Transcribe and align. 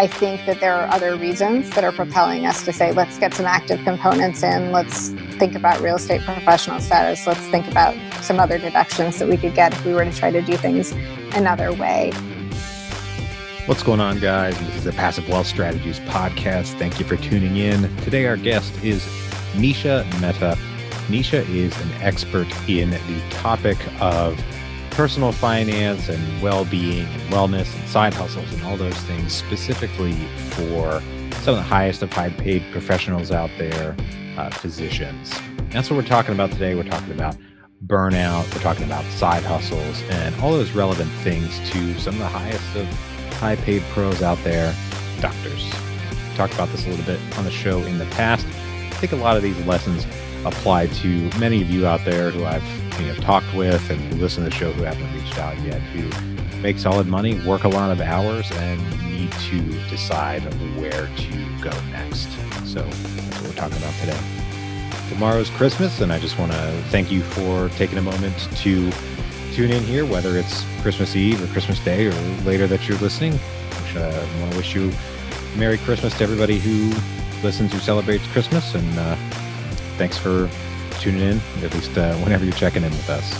I 0.00 0.06
think 0.06 0.46
that 0.46 0.60
there 0.60 0.74
are 0.74 0.88
other 0.88 1.16
reasons 1.16 1.70
that 1.70 1.82
are 1.82 1.90
propelling 1.92 2.46
us 2.46 2.64
to 2.64 2.72
say, 2.72 2.92
let's 2.92 3.18
get 3.18 3.34
some 3.34 3.46
active 3.46 3.82
components 3.82 4.42
in. 4.42 4.70
Let's 4.70 5.08
think 5.38 5.56
about 5.56 5.80
real 5.80 5.96
estate 5.96 6.20
professional 6.22 6.80
status. 6.80 7.26
Let's 7.26 7.44
think 7.48 7.66
about 7.66 7.94
some 8.22 8.38
other 8.38 8.58
deductions 8.58 9.18
that 9.18 9.28
we 9.28 9.36
could 9.36 9.54
get 9.54 9.72
if 9.72 9.84
we 9.84 9.92
were 9.92 10.04
to 10.04 10.12
try 10.12 10.30
to 10.30 10.40
do 10.40 10.56
things 10.56 10.92
another 11.34 11.72
way. 11.72 12.12
What's 13.66 13.82
going 13.82 14.00
on, 14.00 14.20
guys? 14.20 14.58
This 14.58 14.76
is 14.76 14.84
the 14.84 14.92
Passive 14.92 15.28
Wealth 15.28 15.48
Strategies 15.48 15.98
podcast. 16.00 16.78
Thank 16.78 16.98
you 16.98 17.04
for 17.04 17.16
tuning 17.16 17.56
in. 17.56 17.94
Today, 17.98 18.26
our 18.26 18.36
guest 18.36 18.72
is 18.84 19.02
Nisha 19.54 20.04
Mehta. 20.20 20.56
Nisha 21.08 21.46
is 21.48 21.78
an 21.82 21.90
expert 22.00 22.46
in 22.68 22.90
the 22.90 23.22
topic 23.30 23.76
of 24.00 24.40
personal 25.00 25.32
finance 25.32 26.10
and 26.10 26.42
well 26.42 26.66
being 26.66 27.06
and 27.06 27.22
wellness 27.32 27.74
and 27.74 27.88
side 27.88 28.12
hustles 28.12 28.52
and 28.52 28.62
all 28.64 28.76
those 28.76 28.98
things, 29.04 29.32
specifically 29.32 30.12
for 30.50 31.00
some 31.40 31.54
of 31.54 31.56
the 31.56 31.62
highest 31.62 32.02
of 32.02 32.12
high 32.12 32.28
paid 32.28 32.62
professionals 32.70 33.30
out 33.30 33.48
there, 33.56 33.96
uh, 34.36 34.50
physicians. 34.50 35.32
That's 35.70 35.88
what 35.88 35.96
we're 35.96 36.02
talking 36.02 36.34
about 36.34 36.50
today. 36.50 36.74
We're 36.74 36.82
talking 36.82 37.14
about 37.14 37.34
burnout, 37.86 38.54
we're 38.54 38.60
talking 38.60 38.84
about 38.84 39.02
side 39.12 39.42
hustles, 39.42 40.02
and 40.10 40.38
all 40.42 40.52
those 40.52 40.72
relevant 40.72 41.10
things 41.22 41.48
to 41.70 41.98
some 41.98 42.12
of 42.12 42.20
the 42.20 42.26
highest 42.26 42.76
of 42.76 42.86
high 43.38 43.56
paid 43.56 43.80
pros 43.94 44.20
out 44.20 44.36
there, 44.44 44.74
doctors. 45.22 45.64
We 46.28 46.36
talked 46.36 46.52
about 46.52 46.68
this 46.72 46.84
a 46.84 46.90
little 46.90 47.06
bit 47.06 47.20
on 47.38 47.46
the 47.46 47.50
show 47.50 47.78
in 47.78 47.96
the 47.96 48.04
past. 48.04 48.44
I 48.46 48.96
think 48.96 49.12
a 49.12 49.16
lot 49.16 49.38
of 49.38 49.42
these 49.42 49.58
lessons 49.64 50.04
apply 50.44 50.88
to 50.88 51.30
many 51.38 51.62
of 51.62 51.70
you 51.70 51.86
out 51.86 52.04
there 52.04 52.30
who 52.30 52.44
I've 52.44 52.62
know, 53.06 53.14
talked 53.16 53.52
with 53.54 53.90
and 53.90 54.00
who 54.00 54.16
listen 54.16 54.44
to 54.44 54.50
the 54.50 54.56
show 54.56 54.72
who 54.72 54.82
haven't 54.82 55.12
reached 55.14 55.38
out 55.38 55.58
yet, 55.60 55.80
who 55.80 56.60
make 56.60 56.78
solid 56.78 57.06
money, 57.06 57.40
work 57.46 57.64
a 57.64 57.68
lot 57.68 57.90
of 57.90 58.00
hours, 58.00 58.50
and 58.52 58.80
need 59.10 59.32
to 59.32 59.60
decide 59.88 60.42
where 60.78 61.08
to 61.16 61.60
go 61.60 61.70
next. 61.90 62.28
So 62.66 62.82
that's 62.82 63.36
what 63.40 63.48
we're 63.48 63.54
talking 63.54 63.78
about 63.78 63.94
today. 63.94 64.18
Tomorrow's 65.08 65.50
Christmas, 65.50 66.00
and 66.00 66.12
I 66.12 66.18
just 66.18 66.38
want 66.38 66.52
to 66.52 66.82
thank 66.88 67.10
you 67.10 67.22
for 67.22 67.68
taking 67.70 67.98
a 67.98 68.02
moment 68.02 68.36
to 68.58 68.90
tune 69.52 69.70
in 69.70 69.82
here, 69.82 70.06
whether 70.06 70.36
it's 70.38 70.64
Christmas 70.82 71.16
Eve 71.16 71.42
or 71.42 71.52
Christmas 71.52 71.82
Day 71.84 72.06
or 72.06 72.12
later 72.44 72.66
that 72.66 72.88
you're 72.88 72.98
listening. 72.98 73.38
I 73.96 74.40
want 74.40 74.52
to 74.52 74.56
wish 74.56 74.74
you 74.74 74.92
Merry 75.56 75.78
Christmas 75.78 76.16
to 76.18 76.22
everybody 76.22 76.58
who 76.58 76.92
listens, 77.42 77.72
who 77.72 77.80
celebrates 77.80 78.26
Christmas, 78.28 78.74
and 78.74 78.98
uh, 78.98 79.16
thanks 79.98 80.16
for 80.16 80.48
tuning 81.00 81.22
in, 81.22 81.40
at 81.64 81.74
least 81.74 81.96
uh, 81.96 82.14
whenever 82.16 82.44
you're 82.44 82.54
checking 82.54 82.84
in 82.84 82.90
with 82.90 83.08
us. 83.08 83.32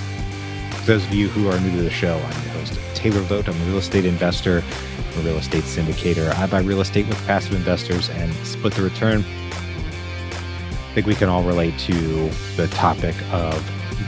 For 0.80 0.86
those 0.86 1.04
of 1.04 1.12
you 1.12 1.28
who 1.28 1.48
are 1.48 1.60
new 1.60 1.76
to 1.76 1.82
the 1.82 1.90
show, 1.90 2.14
I'm 2.14 2.44
your 2.44 2.52
host, 2.54 2.78
Taylor 2.94 3.20
Loht. 3.20 3.48
I'm 3.48 3.60
a 3.60 3.64
real 3.66 3.78
estate 3.78 4.06
investor, 4.06 4.64
a 5.16 5.20
real 5.20 5.36
estate 5.36 5.64
syndicator. 5.64 6.34
I 6.34 6.46
buy 6.46 6.60
real 6.60 6.80
estate 6.80 7.06
with 7.06 7.18
passive 7.26 7.52
investors 7.52 8.08
and 8.10 8.32
split 8.46 8.72
the 8.74 8.82
return. 8.82 9.20
I 9.20 10.92
think 10.94 11.06
we 11.06 11.14
can 11.14 11.28
all 11.28 11.42
relate 11.42 11.78
to 11.80 12.28
the 12.56 12.66
topic 12.72 13.14
of 13.30 13.54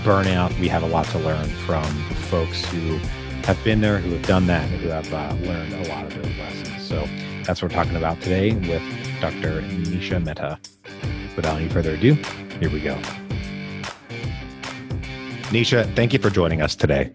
burnout. 0.02 0.58
We 0.58 0.68
have 0.68 0.82
a 0.82 0.88
lot 0.88 1.06
to 1.08 1.18
learn 1.18 1.48
from 1.66 1.84
folks 2.30 2.64
who 2.64 2.98
have 3.44 3.62
been 3.62 3.82
there, 3.82 3.98
who 3.98 4.12
have 4.12 4.26
done 4.26 4.46
that, 4.46 4.68
and 4.70 4.80
who 4.80 4.88
have 4.88 5.12
uh, 5.12 5.34
learned 5.42 5.74
a 5.74 5.88
lot 5.88 6.06
of 6.06 6.14
those 6.14 6.38
lessons. 6.38 6.88
So 6.88 7.06
that's 7.44 7.60
what 7.60 7.70
we're 7.70 7.76
talking 7.76 7.96
about 7.96 8.20
today 8.22 8.54
with 8.54 8.82
Dr. 9.20 9.60
Nisha 9.60 10.24
Mehta 10.24 10.58
without 11.36 11.60
any 11.60 11.68
further 11.68 11.92
ado, 11.94 12.14
here 12.60 12.70
we 12.70 12.80
go. 12.80 13.00
Nisha, 15.52 15.94
thank 15.94 16.14
you 16.14 16.18
for 16.18 16.30
joining 16.30 16.62
us 16.62 16.74
today. 16.74 17.14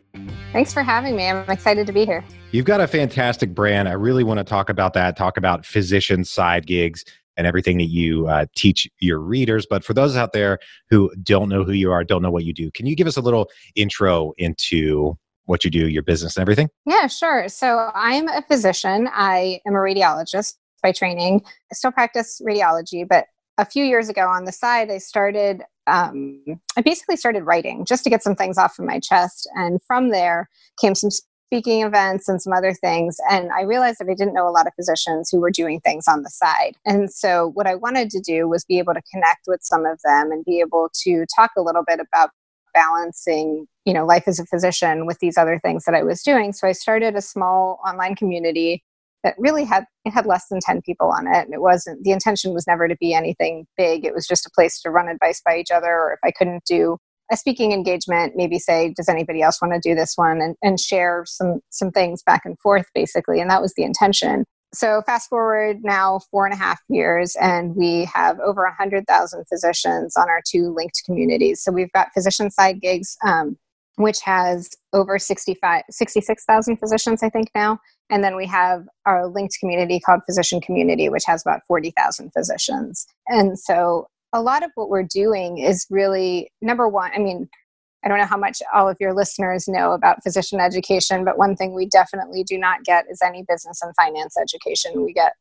Thanks 0.53 0.71
for 0.71 0.83
having 0.83 1.15
me. 1.15 1.27
I'm 1.27 1.49
excited 1.49 1.87
to 1.87 1.91
be 1.91 2.05
here. 2.05 2.23
You've 2.51 2.67
got 2.67 2.79
a 2.79 2.87
fantastic 2.87 3.55
brand. 3.55 3.89
I 3.89 3.93
really 3.93 4.23
want 4.23 4.37
to 4.37 4.43
talk 4.43 4.69
about 4.69 4.93
that, 4.93 5.17
talk 5.17 5.37
about 5.37 5.65
physician 5.65 6.23
side 6.23 6.67
gigs 6.67 7.03
and 7.35 7.47
everything 7.47 7.79
that 7.79 7.85
you 7.85 8.27
uh, 8.27 8.45
teach 8.55 8.87
your 8.99 9.17
readers. 9.17 9.65
But 9.67 9.83
for 9.83 9.95
those 9.95 10.15
out 10.15 10.33
there 10.33 10.59
who 10.91 11.11
don't 11.23 11.49
know 11.49 11.63
who 11.63 11.71
you 11.71 11.91
are, 11.91 12.03
don't 12.03 12.21
know 12.21 12.29
what 12.29 12.43
you 12.43 12.53
do, 12.53 12.69
can 12.69 12.85
you 12.85 12.95
give 12.95 13.07
us 13.07 13.17
a 13.17 13.21
little 13.21 13.49
intro 13.75 14.33
into 14.37 15.17
what 15.45 15.63
you 15.65 15.71
do, 15.71 15.87
your 15.87 16.03
business, 16.03 16.37
and 16.37 16.41
everything? 16.43 16.69
Yeah, 16.85 17.07
sure. 17.07 17.49
So 17.49 17.89
I'm 17.95 18.27
a 18.27 18.43
physician. 18.43 19.09
I 19.11 19.61
am 19.65 19.73
a 19.73 19.79
radiologist 19.79 20.57
by 20.83 20.91
training. 20.91 21.41
I 21.43 21.73
still 21.73 21.91
practice 21.91 22.39
radiology, 22.47 23.07
but 23.07 23.25
a 23.57 23.65
few 23.65 23.83
years 23.83 24.09
ago 24.09 24.27
on 24.27 24.45
the 24.45 24.51
side, 24.51 24.91
I 24.91 24.99
started, 24.99 25.63
um, 25.87 26.43
I 26.75 26.81
basically 26.81 27.15
started 27.15 27.43
writing 27.43 27.85
just 27.85 28.03
to 28.03 28.09
get 28.09 28.23
some 28.23 28.35
things 28.35 28.57
off 28.57 28.77
of 28.77 28.85
my 28.85 28.99
chest. 28.99 29.49
And 29.55 29.79
from 29.87 30.09
there 30.09 30.49
came 30.79 30.95
some 30.95 31.09
speaking 31.09 31.81
events 31.83 32.27
and 32.27 32.41
some 32.41 32.51
other 32.51 32.73
things. 32.73 33.17
And 33.29 33.51
I 33.53 33.61
realized 33.61 33.99
that 33.99 34.09
I 34.09 34.13
didn't 34.13 34.33
know 34.33 34.47
a 34.47 34.51
lot 34.51 34.67
of 34.67 34.73
physicians 34.75 35.29
who 35.31 35.39
were 35.39 35.49
doing 35.49 35.79
things 35.79 36.05
on 36.07 36.23
the 36.23 36.29
side. 36.29 36.75
And 36.85 37.11
so 37.11 37.51
what 37.53 37.67
I 37.67 37.75
wanted 37.75 38.09
to 38.11 38.19
do 38.19 38.47
was 38.49 38.65
be 38.65 38.79
able 38.79 38.93
to 38.93 39.01
connect 39.11 39.41
with 39.47 39.61
some 39.63 39.85
of 39.85 39.99
them 40.03 40.31
and 40.31 40.43
be 40.43 40.59
able 40.59 40.89
to 41.03 41.25
talk 41.33 41.51
a 41.57 41.61
little 41.61 41.83
bit 41.87 41.99
about 42.01 42.31
balancing 42.73 43.65
you 43.85 43.93
know 43.93 44.05
life 44.05 44.25
as 44.27 44.39
a 44.39 44.45
physician 44.45 45.07
with 45.07 45.17
these 45.17 45.35
other 45.35 45.59
things 45.63 45.83
that 45.85 45.95
i 45.95 46.03
was 46.03 46.21
doing 46.21 46.53
so 46.53 46.67
i 46.67 46.71
started 46.71 47.15
a 47.15 47.21
small 47.21 47.79
online 47.83 48.13
community 48.13 48.83
that 49.23 49.35
really 49.37 49.63
had 49.63 49.85
it 50.05 50.11
had 50.11 50.25
less 50.25 50.47
than 50.49 50.59
10 50.61 50.81
people 50.81 51.11
on 51.11 51.27
it. 51.27 51.45
And 51.45 51.53
it 51.53 51.61
wasn't 51.61 52.03
the 52.03 52.11
intention 52.11 52.53
was 52.53 52.67
never 52.67 52.87
to 52.87 52.95
be 52.99 53.13
anything 53.13 53.65
big. 53.77 54.05
It 54.05 54.13
was 54.13 54.27
just 54.27 54.45
a 54.45 54.51
place 54.53 54.79
to 54.81 54.89
run 54.89 55.09
advice 55.09 55.41
by 55.43 55.57
each 55.57 55.71
other 55.71 55.91
or 55.91 56.13
if 56.13 56.19
i 56.23 56.31
couldn't 56.31 56.63
do 56.65 56.97
a 57.31 57.35
speaking 57.35 57.73
engagement 57.73 58.33
maybe 58.35 58.57
say 58.57 58.93
does 58.95 59.09
anybody 59.09 59.41
else 59.41 59.61
want 59.61 59.73
to 59.73 59.79
do 59.79 59.95
this 59.95 60.13
one? 60.15 60.41
and, 60.41 60.55
and 60.61 60.79
share 60.79 61.23
some 61.25 61.59
some 61.69 61.91
things 61.91 62.23
back 62.23 62.41
and 62.45 62.57
forth 62.59 62.85
basically 62.93 63.41
and 63.41 63.49
that 63.49 63.61
was 63.61 63.73
the 63.75 63.83
intention. 63.83 64.45
So 64.73 65.01
fast 65.05 65.29
forward 65.29 65.77
now 65.83 66.19
four 66.29 66.45
and 66.45 66.53
a 66.53 66.57
half 66.57 66.79
years 66.89 67.35
and 67.41 67.75
we 67.75 68.05
have 68.05 68.39
over 68.39 68.63
100000 68.63 69.45
physicians 69.47 70.15
on 70.17 70.29
our 70.29 70.41
two 70.45 70.73
linked 70.75 71.01
communities. 71.05 71.61
So 71.63 71.71
we've 71.71 71.91
got 71.93 72.13
physician 72.13 72.51
side 72.51 72.81
gigs 72.81 73.17
um, 73.25 73.57
which 73.97 74.21
has 74.21 74.69
over 74.93 75.19
65 75.19 75.83
66000 75.89 76.77
physicians 76.77 77.21
i 77.21 77.29
think 77.29 77.49
now 77.53 77.79
and 78.09 78.23
then 78.23 78.35
we 78.35 78.45
have 78.47 78.87
our 79.05 79.27
linked 79.27 79.57
community 79.59 79.99
called 79.99 80.21
Physician 80.25 80.61
Community, 80.61 81.09
which 81.09 81.25
has 81.25 81.41
about 81.41 81.61
40,000 81.67 82.31
physicians. 82.31 83.05
And 83.27 83.59
so 83.59 84.07
a 84.33 84.41
lot 84.41 84.63
of 84.63 84.71
what 84.75 84.89
we're 84.89 85.03
doing 85.03 85.57
is 85.57 85.85
really 85.89 86.49
number 86.61 86.87
one, 86.87 87.11
I 87.13 87.19
mean, 87.19 87.49
I 88.05 88.07
don't 88.07 88.19
know 88.19 88.25
how 88.25 88.37
much 88.37 88.61
all 88.73 88.87
of 88.87 88.97
your 88.99 89.13
listeners 89.13 89.67
know 89.67 89.91
about 89.91 90.23
physician 90.23 90.59
education, 90.59 91.25
but 91.25 91.37
one 91.37 91.55
thing 91.55 91.73
we 91.73 91.87
definitely 91.87 92.43
do 92.43 92.57
not 92.57 92.83
get 92.83 93.05
is 93.09 93.21
any 93.21 93.43
business 93.47 93.81
and 93.81 93.93
finance 93.95 94.35
education. 94.39 95.03
We 95.03 95.13
get 95.13 95.33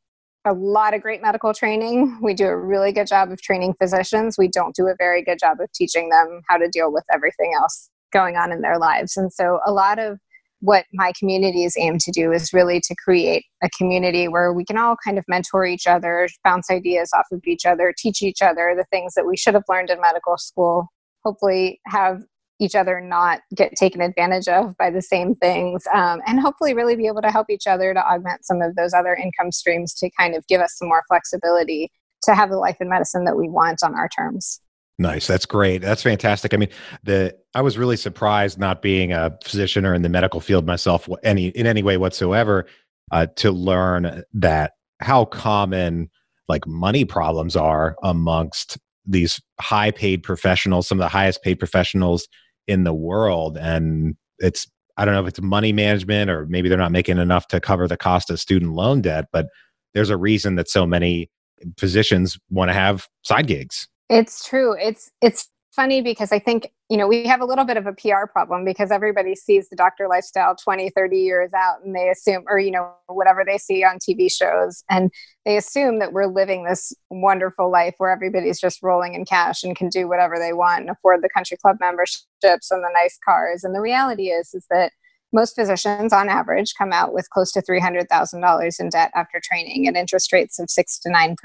a 0.44 0.52
lot 0.52 0.94
of 0.94 1.02
great 1.02 1.22
medical 1.22 1.52
training. 1.52 2.18
We 2.22 2.34
do 2.34 2.46
a 2.46 2.56
really 2.56 2.92
good 2.92 3.06
job 3.06 3.30
of 3.30 3.42
training 3.42 3.74
physicians. 3.80 4.36
We 4.38 4.48
don't 4.48 4.74
do 4.74 4.86
a 4.86 4.94
very 4.98 5.22
good 5.22 5.38
job 5.38 5.60
of 5.60 5.70
teaching 5.72 6.08
them 6.08 6.40
how 6.48 6.56
to 6.56 6.68
deal 6.68 6.92
with 6.92 7.04
everything 7.12 7.52
else 7.54 7.90
going 8.12 8.36
on 8.36 8.52
in 8.52 8.60
their 8.60 8.78
lives. 8.78 9.16
And 9.16 9.32
so 9.32 9.60
a 9.66 9.72
lot 9.72 9.98
of 9.98 10.18
what 10.60 10.86
my 10.92 11.12
communities 11.18 11.76
aim 11.78 11.98
to 11.98 12.10
do 12.10 12.32
is 12.32 12.52
really 12.52 12.80
to 12.80 12.94
create 12.94 13.44
a 13.62 13.68
community 13.76 14.26
where 14.26 14.52
we 14.52 14.64
can 14.64 14.78
all 14.78 14.96
kind 15.04 15.18
of 15.18 15.24
mentor 15.28 15.66
each 15.66 15.86
other, 15.86 16.28
bounce 16.44 16.70
ideas 16.70 17.10
off 17.16 17.26
of 17.30 17.42
each 17.46 17.66
other, 17.66 17.94
teach 17.96 18.22
each 18.22 18.40
other 18.40 18.74
the 18.76 18.86
things 18.90 19.14
that 19.14 19.26
we 19.26 19.36
should 19.36 19.54
have 19.54 19.64
learned 19.68 19.90
in 19.90 20.00
medical 20.00 20.36
school, 20.38 20.88
hopefully 21.24 21.80
have 21.86 22.22
each 22.58 22.74
other 22.74 23.00
not 23.00 23.40
get 23.54 23.74
taken 23.76 24.00
advantage 24.00 24.48
of 24.48 24.76
by 24.78 24.90
the 24.90 25.02
same 25.02 25.34
things 25.34 25.84
um, 25.94 26.20
and 26.26 26.40
hopefully 26.40 26.72
really 26.72 26.96
be 26.96 27.06
able 27.06 27.20
to 27.20 27.30
help 27.30 27.50
each 27.50 27.66
other 27.66 27.92
to 27.92 28.00
augment 28.00 28.46
some 28.46 28.62
of 28.62 28.74
those 28.76 28.94
other 28.94 29.14
income 29.14 29.52
streams 29.52 29.92
to 29.92 30.08
kind 30.18 30.34
of 30.34 30.46
give 30.46 30.62
us 30.62 30.74
some 30.78 30.88
more 30.88 31.02
flexibility 31.06 31.90
to 32.22 32.34
have 32.34 32.48
the 32.48 32.56
life 32.56 32.78
in 32.80 32.88
medicine 32.88 33.24
that 33.24 33.36
we 33.36 33.46
want 33.46 33.80
on 33.84 33.94
our 33.94 34.08
terms 34.08 34.60
Nice. 34.98 35.26
That's 35.26 35.44
great. 35.44 35.82
That's 35.82 36.02
fantastic. 36.02 36.54
I 36.54 36.56
mean, 36.56 36.70
the 37.02 37.36
I 37.54 37.60
was 37.60 37.76
really 37.76 37.98
surprised 37.98 38.58
not 38.58 38.80
being 38.80 39.12
a 39.12 39.36
physician 39.44 39.84
or 39.84 39.92
in 39.94 40.02
the 40.02 40.08
medical 40.08 40.40
field 40.40 40.66
myself 40.66 41.08
any 41.22 41.48
in 41.48 41.66
any 41.66 41.82
way 41.82 41.98
whatsoever 41.98 42.66
uh, 43.12 43.26
to 43.36 43.50
learn 43.52 44.22
that 44.32 44.72
how 45.00 45.26
common 45.26 46.08
like 46.48 46.66
money 46.66 47.04
problems 47.04 47.56
are 47.56 47.96
amongst 48.02 48.78
these 49.04 49.40
high 49.60 49.90
paid 49.90 50.22
professionals, 50.22 50.88
some 50.88 50.98
of 50.98 51.04
the 51.04 51.08
highest 51.08 51.42
paid 51.42 51.58
professionals 51.58 52.26
in 52.66 52.84
the 52.84 52.94
world 52.94 53.58
and 53.58 54.16
it's 54.38 54.66
I 54.96 55.04
don't 55.04 55.12
know 55.12 55.20
if 55.20 55.28
it's 55.28 55.42
money 55.42 55.72
management 55.72 56.30
or 56.30 56.46
maybe 56.46 56.70
they're 56.70 56.78
not 56.78 56.90
making 56.90 57.18
enough 57.18 57.48
to 57.48 57.60
cover 57.60 57.86
the 57.86 57.98
cost 57.98 58.30
of 58.30 58.40
student 58.40 58.72
loan 58.72 59.02
debt, 59.02 59.26
but 59.30 59.48
there's 59.92 60.08
a 60.08 60.16
reason 60.16 60.54
that 60.54 60.70
so 60.70 60.86
many 60.86 61.30
physicians 61.78 62.38
want 62.48 62.70
to 62.70 62.74
have 62.74 63.06
side 63.22 63.46
gigs 63.46 63.88
it's 64.08 64.44
true. 64.44 64.76
It's 64.78 65.10
it's 65.20 65.48
funny 65.76 66.00
because 66.00 66.32
I 66.32 66.38
think, 66.38 66.72
you 66.88 66.96
know, 66.96 67.06
we 67.06 67.26
have 67.26 67.42
a 67.42 67.44
little 67.44 67.66
bit 67.66 67.76
of 67.76 67.86
a 67.86 67.92
PR 67.92 68.26
problem 68.32 68.64
because 68.64 68.90
everybody 68.90 69.34
sees 69.34 69.68
the 69.68 69.76
doctor 69.76 70.08
lifestyle 70.08 70.56
20, 70.56 70.88
30 70.88 71.18
years 71.18 71.52
out 71.52 71.84
and 71.84 71.94
they 71.94 72.08
assume 72.08 72.44
or 72.48 72.58
you 72.58 72.70
know, 72.70 72.94
whatever 73.08 73.44
they 73.44 73.58
see 73.58 73.84
on 73.84 73.98
TV 73.98 74.32
shows 74.32 74.82
and 74.90 75.10
they 75.44 75.58
assume 75.58 75.98
that 75.98 76.14
we're 76.14 76.26
living 76.26 76.64
this 76.64 76.94
wonderful 77.10 77.70
life 77.70 77.94
where 77.98 78.10
everybody's 78.10 78.58
just 78.58 78.82
rolling 78.82 79.14
in 79.14 79.26
cash 79.26 79.62
and 79.62 79.76
can 79.76 79.90
do 79.90 80.08
whatever 80.08 80.38
they 80.38 80.54
want 80.54 80.80
and 80.80 80.90
afford 80.90 81.22
the 81.22 81.28
country 81.28 81.58
club 81.58 81.76
memberships 81.78 82.70
and 82.70 82.82
the 82.82 82.90
nice 82.94 83.18
cars. 83.22 83.62
And 83.62 83.74
the 83.74 83.80
reality 83.80 84.28
is 84.28 84.54
is 84.54 84.66
that 84.70 84.92
most 85.36 85.54
physicians 85.54 86.12
on 86.12 86.28
average 86.30 86.74
come 86.76 86.92
out 86.92 87.12
with 87.12 87.28
close 87.30 87.52
to 87.52 87.62
$300,000 87.62 88.80
in 88.80 88.88
debt 88.88 89.12
after 89.14 89.38
training 89.40 89.86
at 89.86 89.94
interest 89.94 90.32
rates 90.32 90.58
of 90.58 90.70
6 90.70 90.98
to 91.00 91.10
9%. 91.10 91.36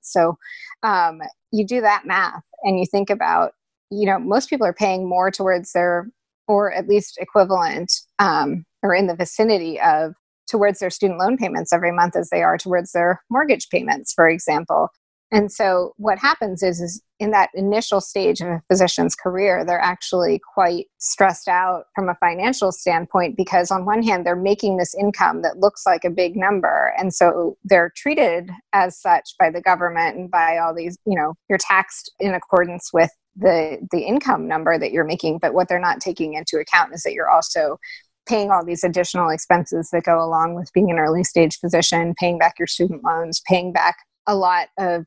So 0.00 0.38
um, 0.84 1.20
you 1.50 1.66
do 1.66 1.80
that 1.80 2.06
math 2.06 2.44
and 2.62 2.78
you 2.78 2.86
think 2.86 3.10
about, 3.10 3.52
you 3.90 4.06
know, 4.06 4.20
most 4.20 4.48
people 4.48 4.66
are 4.66 4.72
paying 4.72 5.08
more 5.08 5.32
towards 5.32 5.72
their, 5.72 6.08
or 6.46 6.72
at 6.72 6.88
least 6.88 7.18
equivalent 7.18 7.92
um, 8.20 8.64
or 8.84 8.94
in 8.94 9.08
the 9.08 9.16
vicinity 9.16 9.80
of 9.80 10.14
towards 10.48 10.78
their 10.78 10.90
student 10.90 11.18
loan 11.18 11.36
payments 11.36 11.72
every 11.72 11.92
month 11.92 12.14
as 12.14 12.30
they 12.30 12.42
are 12.42 12.56
towards 12.56 12.92
their 12.92 13.20
mortgage 13.30 13.68
payments, 13.68 14.12
for 14.12 14.28
example. 14.28 14.90
And 15.32 15.52
so 15.52 15.94
what 15.96 16.18
happens 16.18 16.62
is, 16.62 16.80
is 16.80 17.00
in 17.20 17.30
that 17.30 17.50
initial 17.54 18.00
stage 18.00 18.40
of 18.40 18.48
a 18.48 18.62
physician's 18.68 19.14
career, 19.14 19.64
they're 19.64 19.80
actually 19.80 20.40
quite 20.54 20.86
stressed 20.98 21.46
out 21.46 21.84
from 21.94 22.08
a 22.08 22.16
financial 22.16 22.72
standpoint 22.72 23.36
because 23.36 23.70
on 23.70 23.84
one 23.84 24.02
hand, 24.02 24.26
they're 24.26 24.34
making 24.34 24.76
this 24.76 24.94
income 24.94 25.42
that 25.42 25.58
looks 25.58 25.86
like 25.86 26.04
a 26.04 26.10
big 26.10 26.36
number. 26.36 26.92
And 26.98 27.14
so 27.14 27.56
they're 27.62 27.92
treated 27.96 28.50
as 28.72 29.00
such 29.00 29.36
by 29.38 29.50
the 29.50 29.60
government 29.60 30.16
and 30.16 30.30
by 30.30 30.58
all 30.58 30.74
these, 30.74 30.98
you 31.06 31.16
know, 31.16 31.34
you're 31.48 31.58
taxed 31.58 32.12
in 32.18 32.34
accordance 32.34 32.90
with 32.92 33.10
the 33.36 33.78
the 33.92 34.00
income 34.00 34.48
number 34.48 34.78
that 34.78 34.90
you're 34.90 35.04
making. 35.04 35.38
But 35.38 35.54
what 35.54 35.68
they're 35.68 35.78
not 35.78 36.00
taking 36.00 36.34
into 36.34 36.58
account 36.58 36.92
is 36.92 37.02
that 37.02 37.12
you're 37.12 37.30
also 37.30 37.78
paying 38.26 38.50
all 38.50 38.64
these 38.64 38.84
additional 38.84 39.30
expenses 39.30 39.90
that 39.92 40.04
go 40.04 40.22
along 40.22 40.54
with 40.54 40.72
being 40.72 40.90
an 40.90 40.98
early 40.98 41.24
stage 41.24 41.58
physician, 41.58 42.14
paying 42.18 42.38
back 42.38 42.54
your 42.58 42.66
student 42.66 43.04
loans, 43.04 43.40
paying 43.46 43.72
back 43.72 43.96
a 44.26 44.34
lot 44.34 44.68
of 44.78 45.04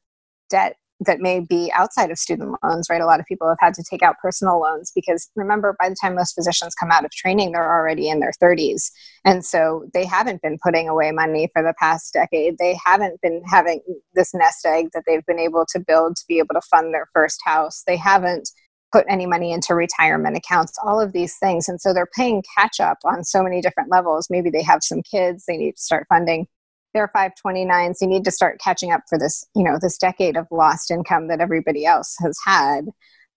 debt 0.54 0.78
that 1.06 1.20
may 1.20 1.40
be 1.40 1.72
outside 1.74 2.12
of 2.12 2.18
student 2.18 2.56
loans, 2.64 2.88
right? 2.90 3.02
A 3.02 3.06
lot 3.06 3.20
of 3.20 3.26
people 3.26 3.50
have 3.50 3.58
had 3.60 3.74
to 3.74 3.84
take 3.90 4.04
out 4.04 4.16
personal 4.22 4.62
loans 4.62 4.92
because 4.94 5.30
remember, 5.36 5.76
by 5.80 5.90
the 5.90 5.96
time 6.00 6.16
most 6.16 6.34
physicians 6.34 6.76
come 6.76 6.92
out 6.92 7.04
of 7.04 7.12
training, 7.12 7.52
they're 7.52 7.74
already 7.74 8.08
in 8.10 8.20
their 8.20 8.32
30s. 8.42 8.92
And 9.26 9.44
so 9.44 9.90
they 9.94 10.06
haven't 10.06 10.42
been 10.42 10.58
putting 10.64 10.88
away 10.88 11.12
money 11.12 11.50
for 11.52 11.62
the 11.62 11.74
past 11.80 12.14
decade. 12.14 12.58
They 12.58 12.78
haven't 12.86 13.20
been 13.22 13.42
having 13.46 13.82
this 14.14 14.34
nest 14.34 14.66
egg 14.66 14.90
that 14.94 15.04
they've 15.06 15.26
been 15.26 15.40
able 15.40 15.66
to 15.74 15.80
build 15.80 16.16
to 16.18 16.24
be 16.28 16.38
able 16.40 16.54
to 16.54 16.62
fund 16.62 16.94
their 16.94 17.08
first 17.12 17.42
house. 17.44 17.84
They 17.86 17.98
haven't 17.98 18.50
put 18.92 19.06
any 19.10 19.26
money 19.26 19.52
into 19.52 19.74
retirement 19.74 20.38
accounts, 20.38 20.78
all 20.86 21.02
of 21.02 21.14
these 21.14 21.36
things. 21.38 21.68
And 21.68 21.82
so 21.82 21.94
they're 21.94 22.08
paying 22.16 22.44
catch 22.56 22.80
up 22.80 23.00
on 23.04 23.24
so 23.24 23.42
many 23.42 23.60
different 23.60 23.90
levels. 23.90 24.28
Maybe 24.30 24.52
they 24.52 24.62
have 24.62 24.84
some 24.84 25.02
kids, 25.02 25.46
they 25.48 25.58
need 25.58 25.74
to 25.74 25.82
start 25.82 26.06
funding 26.08 26.48
their 26.94 27.12
529s. 27.16 27.98
You 28.02 28.08
need 28.08 28.24
to 28.26 28.32
start 28.32 28.60
catching 28.64 28.92
up 28.92 29.02
for 29.10 29.18
this, 29.18 29.46
you 29.56 29.64
know, 29.64 29.78
this 29.82 29.98
decade 29.98 30.38
of 30.38 30.48
lost 30.52 30.92
income 30.92 31.28
that 31.28 31.42
everybody 31.42 31.86
else 31.86 32.16
has 32.22 32.38
had 32.46 32.86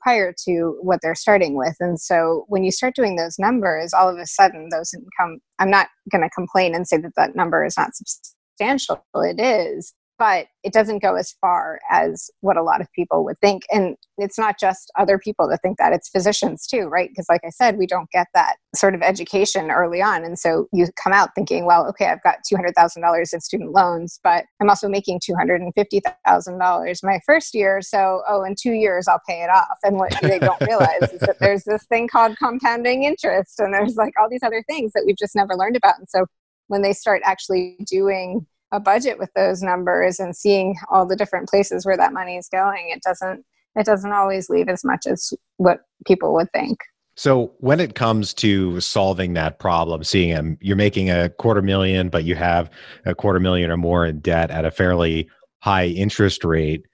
prior 0.01 0.33
to 0.47 0.79
what 0.83 1.01
they're 1.03 1.15
starting 1.15 1.57
with. 1.57 1.75
And 1.81 1.99
so 2.01 2.45
when 2.49 2.63
you 2.63 2.71
start 2.71 2.95
doing 2.95 3.17
those 3.17 3.39
numbers, 3.39 3.93
all 3.93 4.09
of 4.09 4.19
a 4.19 4.27
sudden 4.27 4.69
those 4.71 4.95
income, 4.95 5.41
I'm 5.59 5.71
not 5.71 5.89
going 6.13 6.23
to 6.23 6.31
complain 6.31 6.75
and 6.75 6.87
say 6.87 6.99
that 6.99 7.13
that 7.17 7.35
number 7.35 7.65
is 7.65 7.77
not 7.77 7.91
substantial. 7.95 9.05
It 9.17 9.41
is 9.41 9.95
but 10.19 10.47
it 10.63 10.73
doesn't 10.73 11.03
go 11.03 11.15
as 11.15 11.33
far 11.41 11.79
as 11.91 12.31
what 12.41 12.57
a 12.57 12.63
lot 12.63 12.81
of 12.81 12.91
people 12.93 13.25
would 13.25 13.39
think. 13.39 13.65
And 13.71 13.97
it's 14.19 14.39
not 14.39 14.59
just 14.59 14.91
other 14.99 15.19
people 15.19 15.49
that 15.49 15.61
think 15.63 15.79
that 15.79 15.93
it's 15.93 16.09
physicians 16.09 16.67
too 16.67 16.87
right? 16.87 17.09
Because 17.11 17.27
like 17.29 17.43
i 17.45 17.51
said 17.51 17.77
we 17.79 17.87
don't 17.87 18.11
get 18.11 18.27
that 18.35 18.57
sort 18.75 18.95
of 18.95 19.03
education 19.03 19.71
early 19.71 20.01
on. 20.03 20.25
And 20.25 20.39
so 20.39 20.69
you 20.73 20.87
come 21.03 21.13
out 21.13 21.31
thinking 21.35 21.67
well 21.67 21.87
okay 21.89 22.07
i've 22.07 22.23
got 22.23 22.39
$200000 22.51 23.35
in 23.35 23.41
student 23.41 23.73
loans 23.73 24.21
but 24.23 24.45
i'm 24.61 24.69
also 24.69 24.89
making 24.89 25.21
$250000 25.21 27.05
my 27.05 27.21
first 27.27 27.55
year. 27.55 27.81
So 27.83 28.23
oh 28.29 28.43
in 28.45 28.55
two 28.61 28.73
years 28.73 29.09
i'll 29.09 29.23
pay 29.29 29.43
it 29.43 29.51
off. 29.51 29.79
And 29.83 29.97
what 29.97 30.15
they 30.23 30.39
don't 30.39 30.61
realize 30.67 31.13
is 31.13 31.21
that 31.21 31.39
there's 31.41 31.65
this 31.65 31.85
thing 31.85 32.09
called 32.09 32.37
compounding 32.39 33.05
interest. 33.05 33.61
And 33.61 33.73
there's 33.73 33.97
like 33.97 34.15
all 34.21 34.29
these 34.29 34.43
other 34.43 34.63
things 34.69 34.93
that 34.93 35.05
we've 35.07 35.17
just 35.17 35.37
never 35.37 35.55
learned 35.55 35.77
about. 35.77 35.99
And 35.99 36.09
so 36.09 36.27
when 36.69 36.83
they 36.83 36.93
start 36.93 37.23
actually 37.25 37.77
doing 37.87 38.47
a 38.73 38.81
budget 38.81 39.19
with 39.19 39.31
those 39.35 39.63
numbers 39.63 40.19
and 40.19 40.37
seeing 40.37 40.77
all 40.91 41.07
the 41.07 41.17
different 41.17 41.49
places 41.49 41.87
where 41.87 41.97
that 41.97 42.13
money 42.13 42.37
is 42.37 42.49
going 42.49 42.91
it 42.91 43.03
doesn't 43.03 43.45
it 43.77 43.85
doesn't 43.85 44.13
always 44.13 44.49
leave 44.49 44.69
as 44.69 44.83
much 44.85 45.07
as 45.07 45.35
what 45.59 45.81
people 46.07 46.33
would 46.33 46.51
think. 46.53 46.79
So 47.15 47.53
when 47.59 47.79
it 47.79 47.95
comes 47.95 48.33
to 48.35 48.81
solving 48.81 49.35
that 49.35 49.59
problem 49.59 50.05
seeing 50.05 50.31
them 50.31 50.59
you're 50.61 50.77
making 50.77 51.11
a 51.11 51.29
quarter 51.29 51.63
million 51.63 52.09
but 52.09 52.25
you 52.25 52.35
have 52.35 52.71
a 53.05 53.15
quarter 53.15 53.41
million 53.41 53.71
or 53.71 53.77
more 53.77 54.05
in 54.07 54.21
debt 54.21 54.51
at 54.51 54.65
a 54.65 54.71
fairly 54.71 55.29
high 55.61 55.87
interest 55.87 56.45
rate 56.45 56.85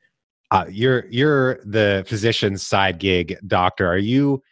uh, 0.53 0.67
you're 0.69 1.07
you're 1.09 1.59
the 1.65 2.05
physician's 2.07 2.65
side 2.65 2.99
gig 2.99 3.39
doctor. 3.47 3.87
Are 3.89 3.97
you 3.97 4.43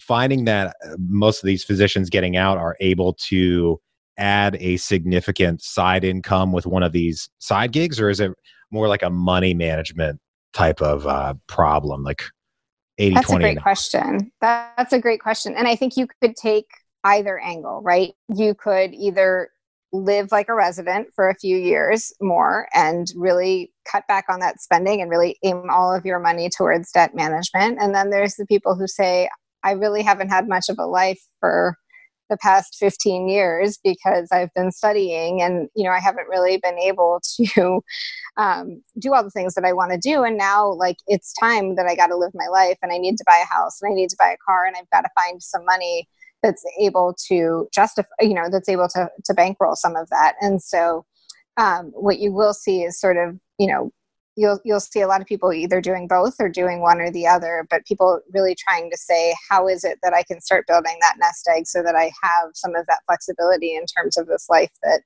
finding 0.00 0.46
that 0.46 0.74
uh, 0.82 0.96
most 0.98 1.42
of 1.42 1.46
these 1.46 1.62
physicians 1.62 2.08
getting 2.08 2.34
out 2.34 2.56
are 2.56 2.76
able 2.80 3.12
to 3.28 3.78
add 4.20 4.56
a 4.60 4.76
significant 4.76 5.62
side 5.62 6.04
income 6.04 6.52
with 6.52 6.66
one 6.66 6.82
of 6.82 6.92
these 6.92 7.28
side 7.38 7.72
gigs, 7.72 7.98
or 7.98 8.10
is 8.10 8.20
it 8.20 8.32
more 8.70 8.88
like 8.88 9.02
a 9.02 9.10
money 9.10 9.54
management 9.54 10.20
type 10.52 10.80
of 10.80 11.06
uh, 11.06 11.34
problem, 11.46 12.02
like 12.02 12.22
80 12.98 13.14
That's 13.14 13.26
20? 13.28 13.44
a 13.44 13.48
great 13.54 13.62
question. 13.62 14.32
That's 14.40 14.92
a 14.92 15.00
great 15.00 15.20
question. 15.20 15.54
And 15.56 15.66
I 15.66 15.74
think 15.74 15.96
you 15.96 16.06
could 16.20 16.36
take 16.36 16.66
either 17.04 17.38
angle, 17.38 17.80
right? 17.82 18.12
You 18.28 18.54
could 18.54 18.92
either 18.94 19.50
live 19.92 20.30
like 20.30 20.48
a 20.48 20.54
resident 20.54 21.08
for 21.14 21.28
a 21.28 21.34
few 21.34 21.56
years 21.56 22.12
more 22.20 22.68
and 22.74 23.10
really 23.16 23.72
cut 23.90 24.06
back 24.06 24.26
on 24.28 24.38
that 24.40 24.60
spending 24.60 25.00
and 25.00 25.10
really 25.10 25.36
aim 25.42 25.64
all 25.70 25.92
of 25.92 26.04
your 26.04 26.20
money 26.20 26.48
towards 26.48 26.92
debt 26.92 27.14
management. 27.14 27.78
And 27.80 27.94
then 27.94 28.10
there's 28.10 28.36
the 28.36 28.46
people 28.46 28.76
who 28.76 28.86
say, 28.86 29.28
I 29.64 29.72
really 29.72 30.02
haven't 30.02 30.28
had 30.28 30.48
much 30.48 30.68
of 30.68 30.78
a 30.78 30.86
life 30.86 31.20
for 31.40 31.76
the 32.30 32.38
past 32.38 32.76
15 32.78 33.28
years 33.28 33.78
because 33.82 34.28
I've 34.32 34.54
been 34.54 34.70
studying 34.70 35.42
and 35.42 35.68
you 35.74 35.84
know 35.84 35.90
I 35.90 35.98
haven't 35.98 36.28
really 36.28 36.56
been 36.56 36.78
able 36.78 37.20
to 37.54 37.82
um, 38.36 38.82
do 38.98 39.12
all 39.12 39.22
the 39.22 39.30
things 39.30 39.54
that 39.54 39.64
I 39.64 39.72
want 39.72 39.92
to 39.92 39.98
do. 39.98 40.22
And 40.22 40.38
now 40.38 40.72
like 40.72 40.96
it's 41.06 41.34
time 41.34 41.74
that 41.74 41.86
I 41.86 41.94
got 41.94 42.06
to 42.06 42.16
live 42.16 42.30
my 42.32 42.46
life 42.46 42.78
and 42.82 42.92
I 42.92 42.98
need 42.98 43.18
to 43.18 43.24
buy 43.26 43.42
a 43.42 43.52
house 43.52 43.82
and 43.82 43.92
I 43.92 43.94
need 43.94 44.08
to 44.10 44.16
buy 44.18 44.30
a 44.30 44.44
car 44.44 44.64
and 44.64 44.76
I've 44.76 44.90
got 44.90 45.02
to 45.02 45.10
find 45.20 45.42
some 45.42 45.64
money 45.66 46.08
that's 46.42 46.64
able 46.80 47.14
to 47.28 47.68
justify 47.74 48.08
you 48.22 48.32
know 48.32 48.48
that's 48.50 48.68
able 48.68 48.88
to 48.88 49.10
to 49.26 49.34
bankroll 49.34 49.76
some 49.76 49.96
of 49.96 50.08
that. 50.10 50.36
And 50.40 50.62
so 50.62 51.04
um, 51.56 51.90
what 51.94 52.20
you 52.20 52.32
will 52.32 52.54
see 52.54 52.82
is 52.82 52.98
sort 52.98 53.16
of 53.16 53.38
you 53.58 53.66
know 53.66 53.92
you'll 54.36 54.60
you'll 54.64 54.80
see 54.80 55.00
a 55.00 55.06
lot 55.06 55.20
of 55.20 55.26
people 55.26 55.52
either 55.52 55.80
doing 55.80 56.06
both 56.06 56.34
or 56.38 56.48
doing 56.48 56.80
one 56.80 57.00
or 57.00 57.10
the 57.10 57.26
other 57.26 57.66
but 57.70 57.84
people 57.86 58.20
really 58.32 58.54
trying 58.54 58.90
to 58.90 58.96
say 58.96 59.34
how 59.48 59.68
is 59.68 59.84
it 59.84 59.98
that 60.02 60.14
i 60.14 60.22
can 60.22 60.40
start 60.40 60.66
building 60.66 60.96
that 61.00 61.16
nest 61.18 61.48
egg 61.54 61.66
so 61.66 61.82
that 61.82 61.94
i 61.94 62.10
have 62.22 62.50
some 62.54 62.74
of 62.74 62.86
that 62.86 63.00
flexibility 63.06 63.74
in 63.74 63.84
terms 63.86 64.16
of 64.16 64.26
this 64.26 64.46
life 64.48 64.70
that 64.82 65.02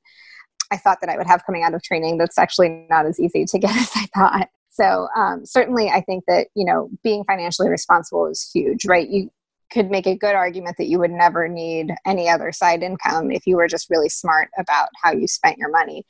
i 0.71 0.77
thought 0.77 0.99
that 1.01 1.11
i 1.11 1.17
would 1.17 1.27
have 1.27 1.45
coming 1.47 1.63
out 1.63 1.75
of 1.75 1.83
training 1.83 2.19
that's 2.19 2.39
actually 2.39 2.87
not 2.91 3.07
as 3.07 3.19
easy 3.19 3.45
to 3.45 3.59
get 3.65 3.75
as 3.75 3.91
i 3.95 4.07
thought? 4.15 4.49
So 4.71 5.09
um, 5.17 5.47
certainly 5.47 5.89
i 5.89 6.01
think 6.01 6.25
that 6.27 6.49
you 6.55 6.65
know 6.65 6.91
being 7.03 7.25
financially 7.25 7.69
responsible 7.69 8.27
is 8.27 8.51
huge 8.53 8.85
right? 8.85 9.09
You 9.09 9.31
could 9.71 9.91
make 9.91 10.07
a 10.07 10.17
good 10.17 10.35
argument 10.35 10.77
that 10.79 10.87
you 10.87 11.01
would 11.01 11.11
never 11.11 11.49
need 11.49 11.93
any 12.07 12.29
other 12.29 12.53
side 12.53 12.83
income 12.83 13.33
if 13.33 13.47
you 13.47 13.57
were 13.57 13.67
just 13.67 13.91
really 13.91 14.09
smart 14.09 14.49
about 14.57 14.89
how 15.03 15.11
you 15.11 15.27
spent 15.27 15.59
your 15.59 15.71
money 15.71 16.05